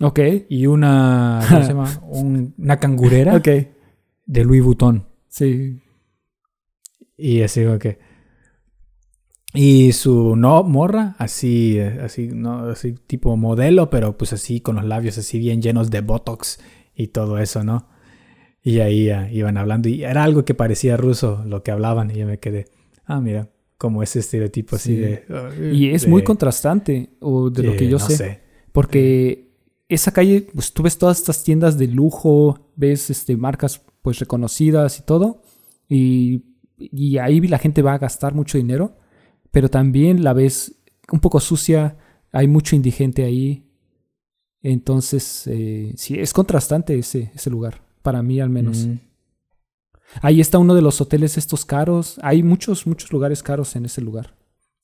Ok. 0.00 0.20
Y 0.50 0.66
una, 0.66 1.40
¿cómo 1.48 1.62
se 1.62 1.68
llama? 1.68 2.02
una 2.58 2.78
cangurera. 2.78 3.34
Ok. 3.36 3.48
De 4.26 4.44
Louis 4.44 4.62
Vuitton. 4.62 5.08
Sí. 5.28 5.82
Y 7.16 7.42
así 7.42 7.62
que... 7.80 7.98
Y 9.54 9.92
su 9.92 10.34
no 10.34 10.64
morra, 10.64 11.14
así, 11.16 11.78
así, 11.78 12.28
no, 12.28 12.70
así 12.70 12.92
tipo 12.92 13.36
modelo, 13.36 13.88
pero 13.88 14.18
pues 14.18 14.32
así 14.32 14.60
con 14.60 14.74
los 14.76 14.84
labios 14.84 15.16
así 15.16 15.38
bien 15.38 15.62
llenos 15.62 15.90
de 15.92 16.00
botox 16.00 16.58
y 16.92 17.08
todo 17.08 17.38
eso, 17.38 17.62
¿no? 17.62 17.93
Y 18.64 18.80
ahí 18.80 19.10
iban 19.30 19.56
hablando. 19.58 19.88
Y 19.88 20.02
era 20.02 20.24
algo 20.24 20.44
que 20.44 20.54
parecía 20.54 20.96
ruso 20.96 21.44
lo 21.46 21.62
que 21.62 21.70
hablaban. 21.70 22.10
Y 22.10 22.14
yo 22.14 22.26
me 22.26 22.40
quedé, 22.40 22.64
ah, 23.04 23.20
mira, 23.20 23.50
como 23.76 24.02
ese 24.02 24.20
estereotipo 24.20 24.76
así 24.76 24.96
de... 24.96 25.24
y 25.72 25.90
es 25.90 26.08
muy 26.08 26.24
contrastante, 26.24 27.10
o 27.20 27.50
de 27.50 27.62
lo 27.62 27.76
que 27.76 27.86
yo 27.86 27.98
sé, 27.98 28.40
Porque 28.72 29.52
esa 29.88 30.12
calle, 30.12 30.46
pues 30.54 30.72
tú 30.72 30.82
ves 30.82 30.96
todas 30.96 31.18
estas 31.18 31.44
tiendas 31.44 31.76
de 31.76 31.88
lujo, 31.88 32.72
ves 32.76 33.10
este, 33.10 33.36
marcas 33.36 33.82
pues 34.00 34.18
reconocidas 34.18 34.98
y 34.98 35.02
todo, 35.02 35.42
y, 35.88 36.44
y 36.78 37.18
ahí 37.18 37.40
la 37.42 37.58
gente 37.58 37.82
va 37.82 37.94
a 37.94 37.98
gastar 37.98 38.34
mucho 38.34 38.58
dinero, 38.58 38.96
pero 39.50 39.68
también 39.68 40.24
la 40.24 40.32
ves 40.32 40.76
un 41.12 41.20
poco 41.20 41.40
sucia, 41.40 41.98
hay 42.32 42.48
mucho 42.48 42.76
indigente 42.76 43.24
ahí. 43.24 43.66
Entonces, 44.62 45.46
eh, 45.46 45.92
sí, 45.96 46.18
es 46.18 46.32
contrastante 46.32 46.98
ese, 46.98 47.30
ese 47.34 47.50
lugar, 47.50 47.82
para 48.04 48.22
mí 48.22 48.38
al 48.38 48.50
menos. 48.50 48.86
Mm. 48.86 48.98
Ahí 50.20 50.40
está 50.40 50.58
uno 50.58 50.74
de 50.74 50.82
los 50.82 51.00
hoteles 51.00 51.38
estos 51.38 51.64
caros. 51.64 52.20
Hay 52.22 52.42
muchos, 52.42 52.86
muchos 52.86 53.10
lugares 53.10 53.42
caros 53.42 53.74
en 53.74 53.86
ese 53.86 54.02
lugar. 54.02 54.36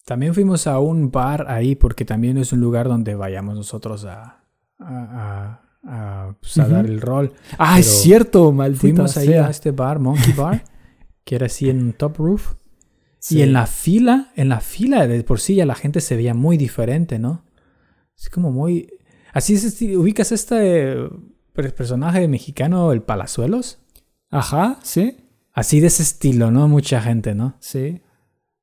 También 0.06 0.34
fuimos 0.34 0.66
a 0.66 0.78
un 0.80 1.10
bar 1.10 1.44
ahí 1.48 1.76
porque 1.76 2.06
también 2.06 2.38
es 2.38 2.52
un 2.52 2.60
lugar 2.60 2.88
donde 2.88 3.14
vayamos 3.14 3.54
nosotros 3.54 4.06
a, 4.06 4.42
a, 4.78 5.60
a, 5.84 6.34
pues, 6.40 6.56
dar 6.56 6.86
el 6.86 7.00
rol. 7.00 7.34
Ah, 7.58 7.78
es 7.78 7.86
cierto, 7.86 8.50
maldita 8.52 8.80
Fuimos 8.80 9.16
ahí 9.18 9.34
a 9.34 9.50
este 9.50 9.70
bar, 9.70 9.98
Monkey 9.98 10.32
Bar, 10.32 10.64
que 11.24 11.36
era 11.36 11.46
así 11.46 11.68
en 11.68 11.92
Top 11.92 12.16
Roof. 12.16 12.54
Y 13.28 13.42
en 13.42 13.52
la 13.52 13.66
fila, 13.66 14.32
en 14.34 14.48
la 14.48 14.60
fila 14.60 15.06
de 15.06 15.22
por 15.22 15.40
sí 15.40 15.56
ya 15.56 15.66
la 15.66 15.74
gente 15.74 16.00
se 16.00 16.16
veía 16.16 16.32
muy 16.32 16.56
diferente, 16.56 17.18
¿no? 17.18 17.44
Es 18.16 18.30
como 18.30 18.50
muy... 18.50 18.88
Así 19.34 19.54
es, 19.54 19.80
ubicas 19.82 20.32
este 20.32 20.96
personaje 21.52 22.26
mexicano, 22.28 22.92
el 22.92 23.02
Palazuelos. 23.02 23.78
Ajá, 24.30 24.78
sí. 24.82 25.16
Así 25.52 25.80
de 25.80 25.88
ese 25.88 26.02
estilo, 26.02 26.50
¿no? 26.50 26.68
Mucha 26.68 27.00
gente, 27.00 27.34
¿no? 27.34 27.56
Sí. 27.60 28.00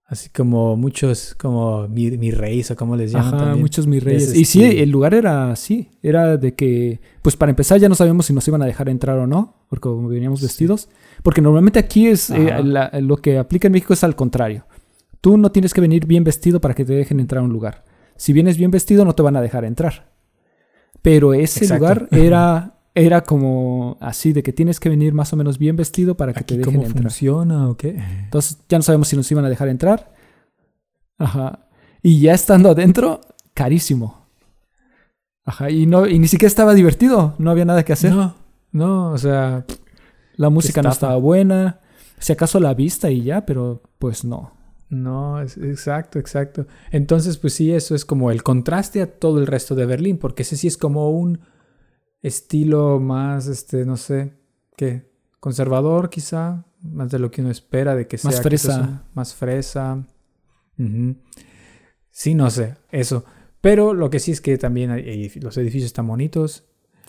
Así 0.05 0.29
como 0.29 0.77
muchos, 0.77 1.35
como 1.35 1.85
mi, 1.89 2.11
mi 2.11 2.31
reyes 2.31 2.71
o 2.71 2.77
como 2.77 2.95
les 2.95 3.11
llaman. 3.11 3.35
Ajá, 3.35 3.55
muchos 3.57 3.87
mi 3.87 3.99
reyes. 3.99 4.33
Y 4.33 4.45
sí, 4.45 4.63
el 4.63 4.89
lugar 4.89 5.13
era 5.13 5.51
así. 5.51 5.89
Era 6.01 6.37
de 6.37 6.55
que, 6.55 7.01
pues 7.21 7.35
para 7.35 7.49
empezar 7.49 7.77
ya 7.79 7.89
no 7.89 7.95
sabíamos 7.95 8.25
si 8.25 8.33
nos 8.33 8.47
iban 8.47 8.61
a 8.61 8.65
dejar 8.65 8.87
entrar 8.87 9.17
o 9.17 9.27
no, 9.27 9.65
porque 9.69 9.89
como 9.89 10.07
veníamos 10.07 10.41
vestidos. 10.41 10.87
Porque 11.23 11.41
normalmente 11.41 11.77
aquí 11.77 12.07
es, 12.07 12.29
eh, 12.29 12.49
lo 13.01 13.17
que 13.17 13.37
aplica 13.37 13.67
en 13.67 13.73
México 13.73 13.93
es 13.93 14.03
al 14.05 14.15
contrario. 14.15 14.65
Tú 15.19 15.37
no 15.37 15.51
tienes 15.51 15.73
que 15.73 15.81
venir 15.81 16.05
bien 16.05 16.23
vestido 16.23 16.61
para 16.61 16.73
que 16.73 16.85
te 16.85 16.93
dejen 16.93 17.19
entrar 17.19 17.41
a 17.41 17.45
un 17.45 17.51
lugar. 17.51 17.83
Si 18.15 18.31
vienes 18.31 18.57
bien 18.57 18.71
vestido 18.71 19.03
no 19.03 19.13
te 19.13 19.23
van 19.23 19.35
a 19.35 19.41
dejar 19.41 19.65
entrar. 19.65 20.13
Pero 21.01 21.33
ese 21.33 21.67
lugar 21.73 22.07
era 22.11 22.75
era 22.97 23.21
como 23.21 23.97
así 24.01 24.33
de 24.33 24.41
que 24.41 24.51
tienes 24.51 24.79
que 24.79 24.89
venir 24.89 25.13
más 25.13 25.31
o 25.31 25.35
menos 25.35 25.59
bien 25.59 25.75
vestido 25.75 26.17
para 26.17 26.33
que 26.33 26.43
te 26.43 26.57
dejen 26.57 26.73
cómo 26.73 26.85
entrar. 26.85 27.03
funciona 27.03 27.69
o 27.69 27.77
qué? 27.77 28.01
Entonces 28.23 28.57
ya 28.67 28.79
no 28.79 28.81
sabemos 28.81 29.07
si 29.07 29.15
nos 29.15 29.31
iban 29.31 29.45
a 29.45 29.49
dejar 29.49 29.67
entrar. 29.67 30.13
Ajá. 31.19 31.67
Y 32.01 32.19
ya 32.19 32.33
estando 32.33 32.71
adentro, 32.71 33.21
carísimo. 33.53 34.25
Ajá. 35.45 35.69
Y, 35.69 35.85
no, 35.85 36.07
y 36.07 36.17
ni 36.17 36.27
siquiera 36.27 36.49
estaba 36.49 36.73
divertido. 36.73 37.35
No 37.37 37.51
había 37.51 37.65
nada 37.65 37.83
que 37.83 37.93
hacer. 37.93 38.13
No, 38.13 38.35
no, 38.71 39.11
o 39.11 39.17
sea. 39.17 39.65
La 40.35 40.49
música 40.49 40.81
no 40.81 40.89
estaba 40.89 41.17
buena. 41.17 41.79
Si 42.19 42.33
acaso 42.33 42.59
la 42.59 42.73
vista 42.73 43.11
y 43.11 43.23
ya, 43.23 43.45
pero 43.45 43.83
pues 43.99 44.25
no. 44.25 44.53
No, 44.89 45.41
exacto, 45.41 46.17
exacto. 46.17 46.65
Entonces, 46.91 47.37
pues 47.37 47.53
sí, 47.53 47.73
eso 47.73 47.93
es 47.93 48.05
como 48.05 48.31
el 48.31 48.41
contraste 48.41 49.01
a 49.01 49.07
todo 49.07 49.39
el 49.39 49.47
resto 49.47 49.75
de 49.75 49.85
Berlín, 49.85 50.17
porque 50.17 50.43
ese 50.43 50.55
sí 50.55 50.67
es 50.67 50.77
como 50.77 51.11
un 51.11 51.41
estilo 52.21 52.99
más, 52.99 53.47
este, 53.47 53.85
no 53.85 53.97
sé, 53.97 54.33
¿qué? 54.75 55.11
Conservador 55.39 56.09
quizá, 56.09 56.65
más 56.81 57.11
de 57.11 57.19
lo 57.19 57.31
que 57.31 57.41
uno 57.41 57.51
espera 57.51 57.95
de 57.95 58.07
que 58.07 58.17
sea. 58.17 58.31
Más 58.31 58.41
fresa. 58.41 59.03
Más 59.13 59.33
fresa. 59.33 60.03
Sí, 62.11 62.35
no 62.35 62.49
sé, 62.49 62.75
eso. 62.91 63.25
Pero 63.61 63.93
lo 63.93 64.09
que 64.09 64.19
sí 64.19 64.31
es 64.31 64.41
que 64.41 64.57
también 64.57 64.91
los 65.41 65.57
edificios 65.57 65.85
están 65.85 66.07
bonitos. 66.07 66.65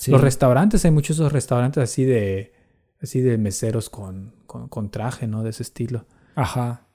Los 0.06 0.20
restaurantes, 0.20 0.84
hay 0.84 0.90
muchos 0.90 1.16
esos 1.16 1.32
restaurantes 1.32 1.82
así 1.82 2.04
de, 2.04 2.52
así 3.00 3.20
de 3.20 3.36
meseros 3.36 3.90
con, 3.90 4.34
con, 4.46 4.90
traje, 4.90 5.26
¿no? 5.26 5.42
De 5.42 5.50
ese 5.50 5.62
estilo. 5.62 6.06
Ajá. 6.34 6.86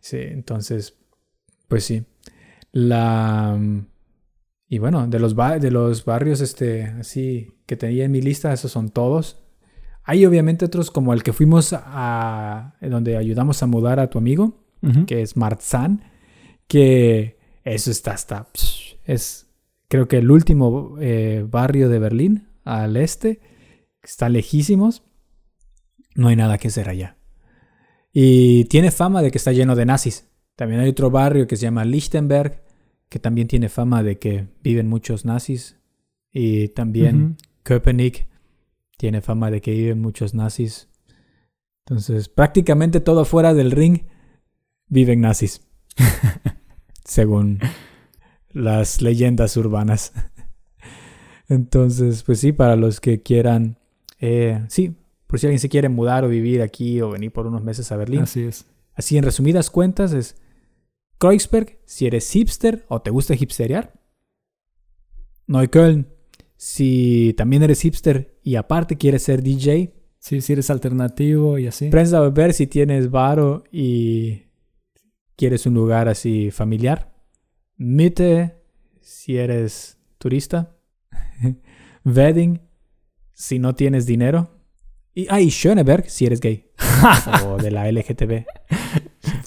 Sí, 0.00 0.18
entonces, 0.18 0.94
pues 1.68 1.84
sí. 1.84 2.04
La... 2.72 3.58
Y 4.68 4.78
bueno, 4.78 5.06
de 5.06 5.18
los, 5.18 5.34
de 5.34 5.70
los 5.70 6.04
barrios 6.04 6.40
este, 6.40 6.84
así 6.84 7.54
que 7.66 7.76
tenía 7.76 8.04
en 8.04 8.12
mi 8.12 8.20
lista, 8.20 8.52
esos 8.52 8.70
son 8.70 8.90
todos. 8.90 9.42
Hay 10.04 10.24
obviamente 10.26 10.64
otros 10.64 10.90
como 10.90 11.12
el 11.12 11.22
que 11.22 11.32
fuimos 11.32 11.74
a... 11.74 12.74
donde 12.80 13.16
ayudamos 13.16 13.62
a 13.62 13.66
mudar 13.66 14.00
a 14.00 14.08
tu 14.08 14.18
amigo, 14.18 14.64
que 15.06 15.22
es 15.22 15.36
Marzahn, 15.36 16.02
que 16.66 17.38
eso 17.64 17.90
está 17.90 18.12
hasta... 18.12 18.48
Es 19.04 19.48
creo 19.88 20.06
que 20.06 20.18
el 20.18 20.30
último 20.30 20.96
eh, 21.00 21.44
barrio 21.48 21.88
de 21.88 21.98
Berlín, 21.98 22.48
al 22.64 22.96
este, 22.96 23.40
está 24.02 24.28
lejísimos. 24.28 25.02
No 26.14 26.28
hay 26.28 26.36
nada 26.36 26.58
que 26.58 26.68
hacer 26.68 26.88
allá. 26.88 27.16
Y 28.12 28.64
tiene 28.66 28.90
fama 28.90 29.22
de 29.22 29.30
que 29.30 29.38
está 29.38 29.52
lleno 29.52 29.76
de 29.76 29.86
nazis. 29.86 30.28
También 30.56 30.80
hay 30.80 30.90
otro 30.90 31.10
barrio 31.10 31.46
que 31.46 31.56
se 31.56 31.62
llama 31.62 31.84
Lichtenberg, 31.84 32.62
que 33.08 33.18
también 33.18 33.48
tiene 33.48 33.68
fama 33.68 34.02
de 34.02 34.18
que 34.18 34.46
viven 34.62 34.88
muchos 34.88 35.24
nazis. 35.24 35.76
Y 36.32 36.68
también 36.68 37.36
Köpenick 37.62 38.28
tiene 38.96 39.20
fama 39.20 39.50
de 39.50 39.60
que 39.60 39.72
viven 39.72 40.00
muchos 40.00 40.34
nazis. 40.34 40.88
Entonces, 41.86 42.28
prácticamente 42.28 43.00
todo 43.00 43.24
fuera 43.24 43.54
del 43.54 43.70
ring 43.70 44.02
viven 44.88 45.20
nazis. 45.20 45.62
según 47.08 47.58
las 48.52 49.00
leyendas 49.02 49.56
urbanas. 49.56 50.12
Entonces, 51.48 52.22
pues 52.22 52.40
sí, 52.40 52.52
para 52.52 52.76
los 52.76 53.00
que 53.00 53.22
quieran, 53.22 53.78
eh, 54.20 54.64
sí, 54.68 54.94
por 55.26 55.40
si 55.40 55.46
alguien 55.46 55.58
se 55.58 55.70
quiere 55.70 55.88
mudar 55.88 56.24
o 56.24 56.28
vivir 56.28 56.60
aquí 56.60 57.00
o 57.00 57.10
venir 57.10 57.32
por 57.32 57.46
unos 57.46 57.64
meses 57.64 57.90
a 57.90 57.96
Berlín. 57.96 58.20
Así 58.20 58.42
es. 58.42 58.66
Así 58.94 59.16
en 59.16 59.24
resumidas 59.24 59.70
cuentas 59.70 60.12
es 60.12 60.36
Kreuzberg 61.18 61.78
si 61.84 62.06
eres 62.06 62.30
hipster 62.30 62.84
o 62.88 63.02
te 63.02 63.10
gusta 63.10 63.34
hipsterear. 63.34 63.92
Neukölln 65.46 66.06
si 66.56 67.34
también 67.36 67.62
eres 67.62 67.80
hipster 67.80 68.38
y 68.42 68.56
aparte 68.56 68.96
quieres 68.96 69.22
ser 69.22 69.42
DJ. 69.42 69.94
Sí, 70.18 70.40
si 70.40 70.52
eres 70.52 70.70
alternativo 70.70 71.58
y 71.58 71.68
así. 71.68 71.88
Prensa 71.88 72.20
ver 72.28 72.52
si 72.52 72.66
tienes 72.66 73.10
varo 73.10 73.64
y 73.70 74.42
quieres 75.36 75.66
un 75.66 75.74
lugar 75.74 76.08
así 76.08 76.50
familiar. 76.50 77.14
Mitte, 77.76 78.56
si 79.00 79.36
eres 79.36 79.98
turista. 80.18 80.76
Wedding, 82.04 82.60
si 83.32 83.58
no 83.60 83.74
tienes 83.74 84.04
dinero. 84.06 84.50
Y, 85.14 85.26
ah, 85.30 85.40
Schöneberg, 85.40 86.10
si 86.10 86.26
eres 86.26 86.40
gay. 86.40 86.70
o 87.46 87.56
de 87.56 87.70
la 87.70 87.90
LGTB. 87.90 88.44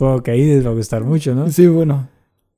Supongo 0.02 0.24
que 0.24 0.32
ahí 0.32 0.48
les 0.48 0.66
va 0.66 0.72
a 0.72 0.74
gustar 0.74 1.04
mucho, 1.04 1.36
¿no? 1.36 1.48
Sí, 1.52 1.68
bueno. 1.68 2.10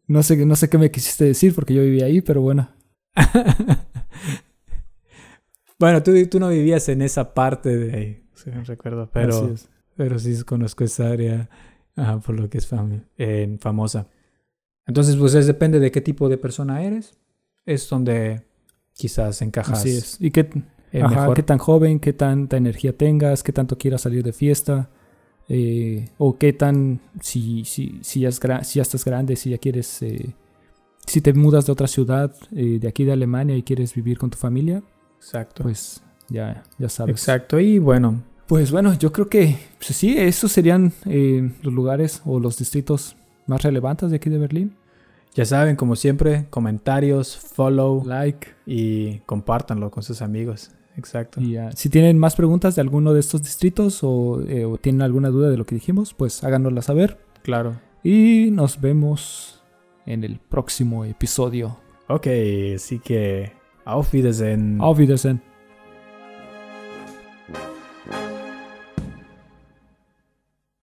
No 0.07 0.23
sé, 0.23 0.45
no 0.45 0.55
sé 0.55 0.69
qué 0.69 0.77
me 0.77 0.91
quisiste 0.91 1.25
decir 1.25 1.53
porque 1.53 1.73
yo 1.73 1.81
vivía 1.81 2.05
ahí, 2.05 2.21
pero 2.21 2.39
bueno. 2.39 2.69
bueno, 5.77 6.01
tú, 6.01 6.13
tú 6.27 6.39
no 6.39 6.47
vivías 6.47 6.87
en 6.87 7.01
esa 7.01 7.33
parte 7.33 7.75
de 7.75 7.97
ahí, 7.97 8.23
si 8.33 8.49
no 8.49 8.63
recuerdo, 8.63 9.09
pero, 9.11 9.53
pero 9.97 10.19
sí 10.19 10.41
conozco 10.45 10.85
esa 10.85 11.09
área 11.09 11.49
por 12.25 12.39
lo 12.39 12.49
que 12.49 12.59
es 12.59 12.69
eh, 13.17 13.57
famosa. 13.59 14.07
Entonces, 14.87 15.17
pues 15.17 15.33
es, 15.33 15.45
depende 15.45 15.81
de 15.81 15.91
qué 15.91 15.99
tipo 15.99 16.29
de 16.29 16.37
persona 16.37 16.81
eres. 16.81 17.19
Es 17.65 17.89
donde 17.89 18.45
quizás 18.93 19.41
encajas. 19.41 19.79
Así 19.79 19.89
es. 19.89 20.15
Y 20.21 20.31
qué, 20.31 20.47
qué 20.93 21.43
tan 21.43 21.57
joven, 21.57 21.99
qué 21.99 22.13
tanta 22.13 22.55
energía 22.55 22.97
tengas, 22.97 23.43
qué 23.43 23.51
tanto 23.51 23.77
quieras 23.77 23.99
salir 23.99 24.23
de 24.23 24.31
fiesta. 24.31 24.89
Eh, 25.49 26.09
o 26.17 26.37
qué 26.37 26.53
tan. 26.53 26.99
Si, 27.21 27.65
si, 27.65 27.99
si, 28.01 28.21
ya, 28.21 28.31
si 28.31 28.75
ya 28.75 28.81
estás 28.81 29.05
grande, 29.05 29.35
si 29.35 29.49
ya 29.49 29.57
quieres. 29.57 30.01
Eh, 30.01 30.33
si 31.05 31.21
te 31.21 31.33
mudas 31.33 31.65
de 31.65 31.71
otra 31.71 31.87
ciudad, 31.87 32.33
eh, 32.55 32.79
de 32.79 32.87
aquí 32.87 33.03
de 33.03 33.11
Alemania, 33.11 33.55
y 33.55 33.63
quieres 33.63 33.93
vivir 33.93 34.17
con 34.17 34.29
tu 34.29 34.37
familia. 34.37 34.81
Exacto. 35.17 35.63
Pues 35.63 36.01
ya, 36.29 36.63
ya 36.77 36.89
sabes. 36.89 37.13
Exacto. 37.13 37.59
Y 37.59 37.79
bueno. 37.79 38.23
Pues 38.47 38.71
bueno, 38.71 38.93
yo 38.99 39.11
creo 39.13 39.29
que 39.29 39.57
pues 39.77 39.95
sí, 39.95 40.17
esos 40.17 40.51
serían 40.51 40.91
los 41.05 41.73
lugares 41.73 42.21
o 42.25 42.39
los 42.41 42.57
distritos 42.57 43.15
más 43.47 43.63
relevantes 43.63 44.09
de 44.11 44.17
aquí 44.17 44.29
de 44.29 44.37
Berlín. 44.37 44.75
Ya 45.33 45.45
saben, 45.45 45.75
como 45.75 45.95
siempre, 45.95 46.45
comentarios, 46.49 47.37
follow, 47.37 48.03
like 48.05 48.49
y 48.67 49.19
compártanlo 49.19 49.89
con 49.89 50.03
sus 50.03 50.21
amigos. 50.21 50.71
Exacto. 50.97 51.41
Y 51.41 51.57
si 51.75 51.89
tienen 51.89 52.17
más 52.17 52.35
preguntas 52.35 52.75
de 52.75 52.81
alguno 52.81 53.13
de 53.13 53.19
estos 53.19 53.41
distritos 53.41 54.01
eh, 54.03 54.65
o, 54.65 54.77
tienen 54.77 55.01
alguna 55.01 55.29
duda 55.29 55.49
de 55.49 55.57
lo 55.57 55.65
que 55.65 55.75
dijimos, 55.75 56.13
pues 56.13 56.43
háganosla 56.43 56.81
saber. 56.81 57.17
Claro. 57.41 57.79
Y 58.03 58.49
nos 58.51 58.79
vemos 58.79 59.63
en 60.05 60.23
el 60.23 60.39
próximo 60.39 61.05
episodio. 61.05 61.77
Ok, 62.07 62.27
así 62.75 62.99
que 62.99 63.53
auf 63.85 64.13
Wiedersehen. 64.13 64.77
Auf 64.81 64.99
Wiedersehen. 64.99 65.52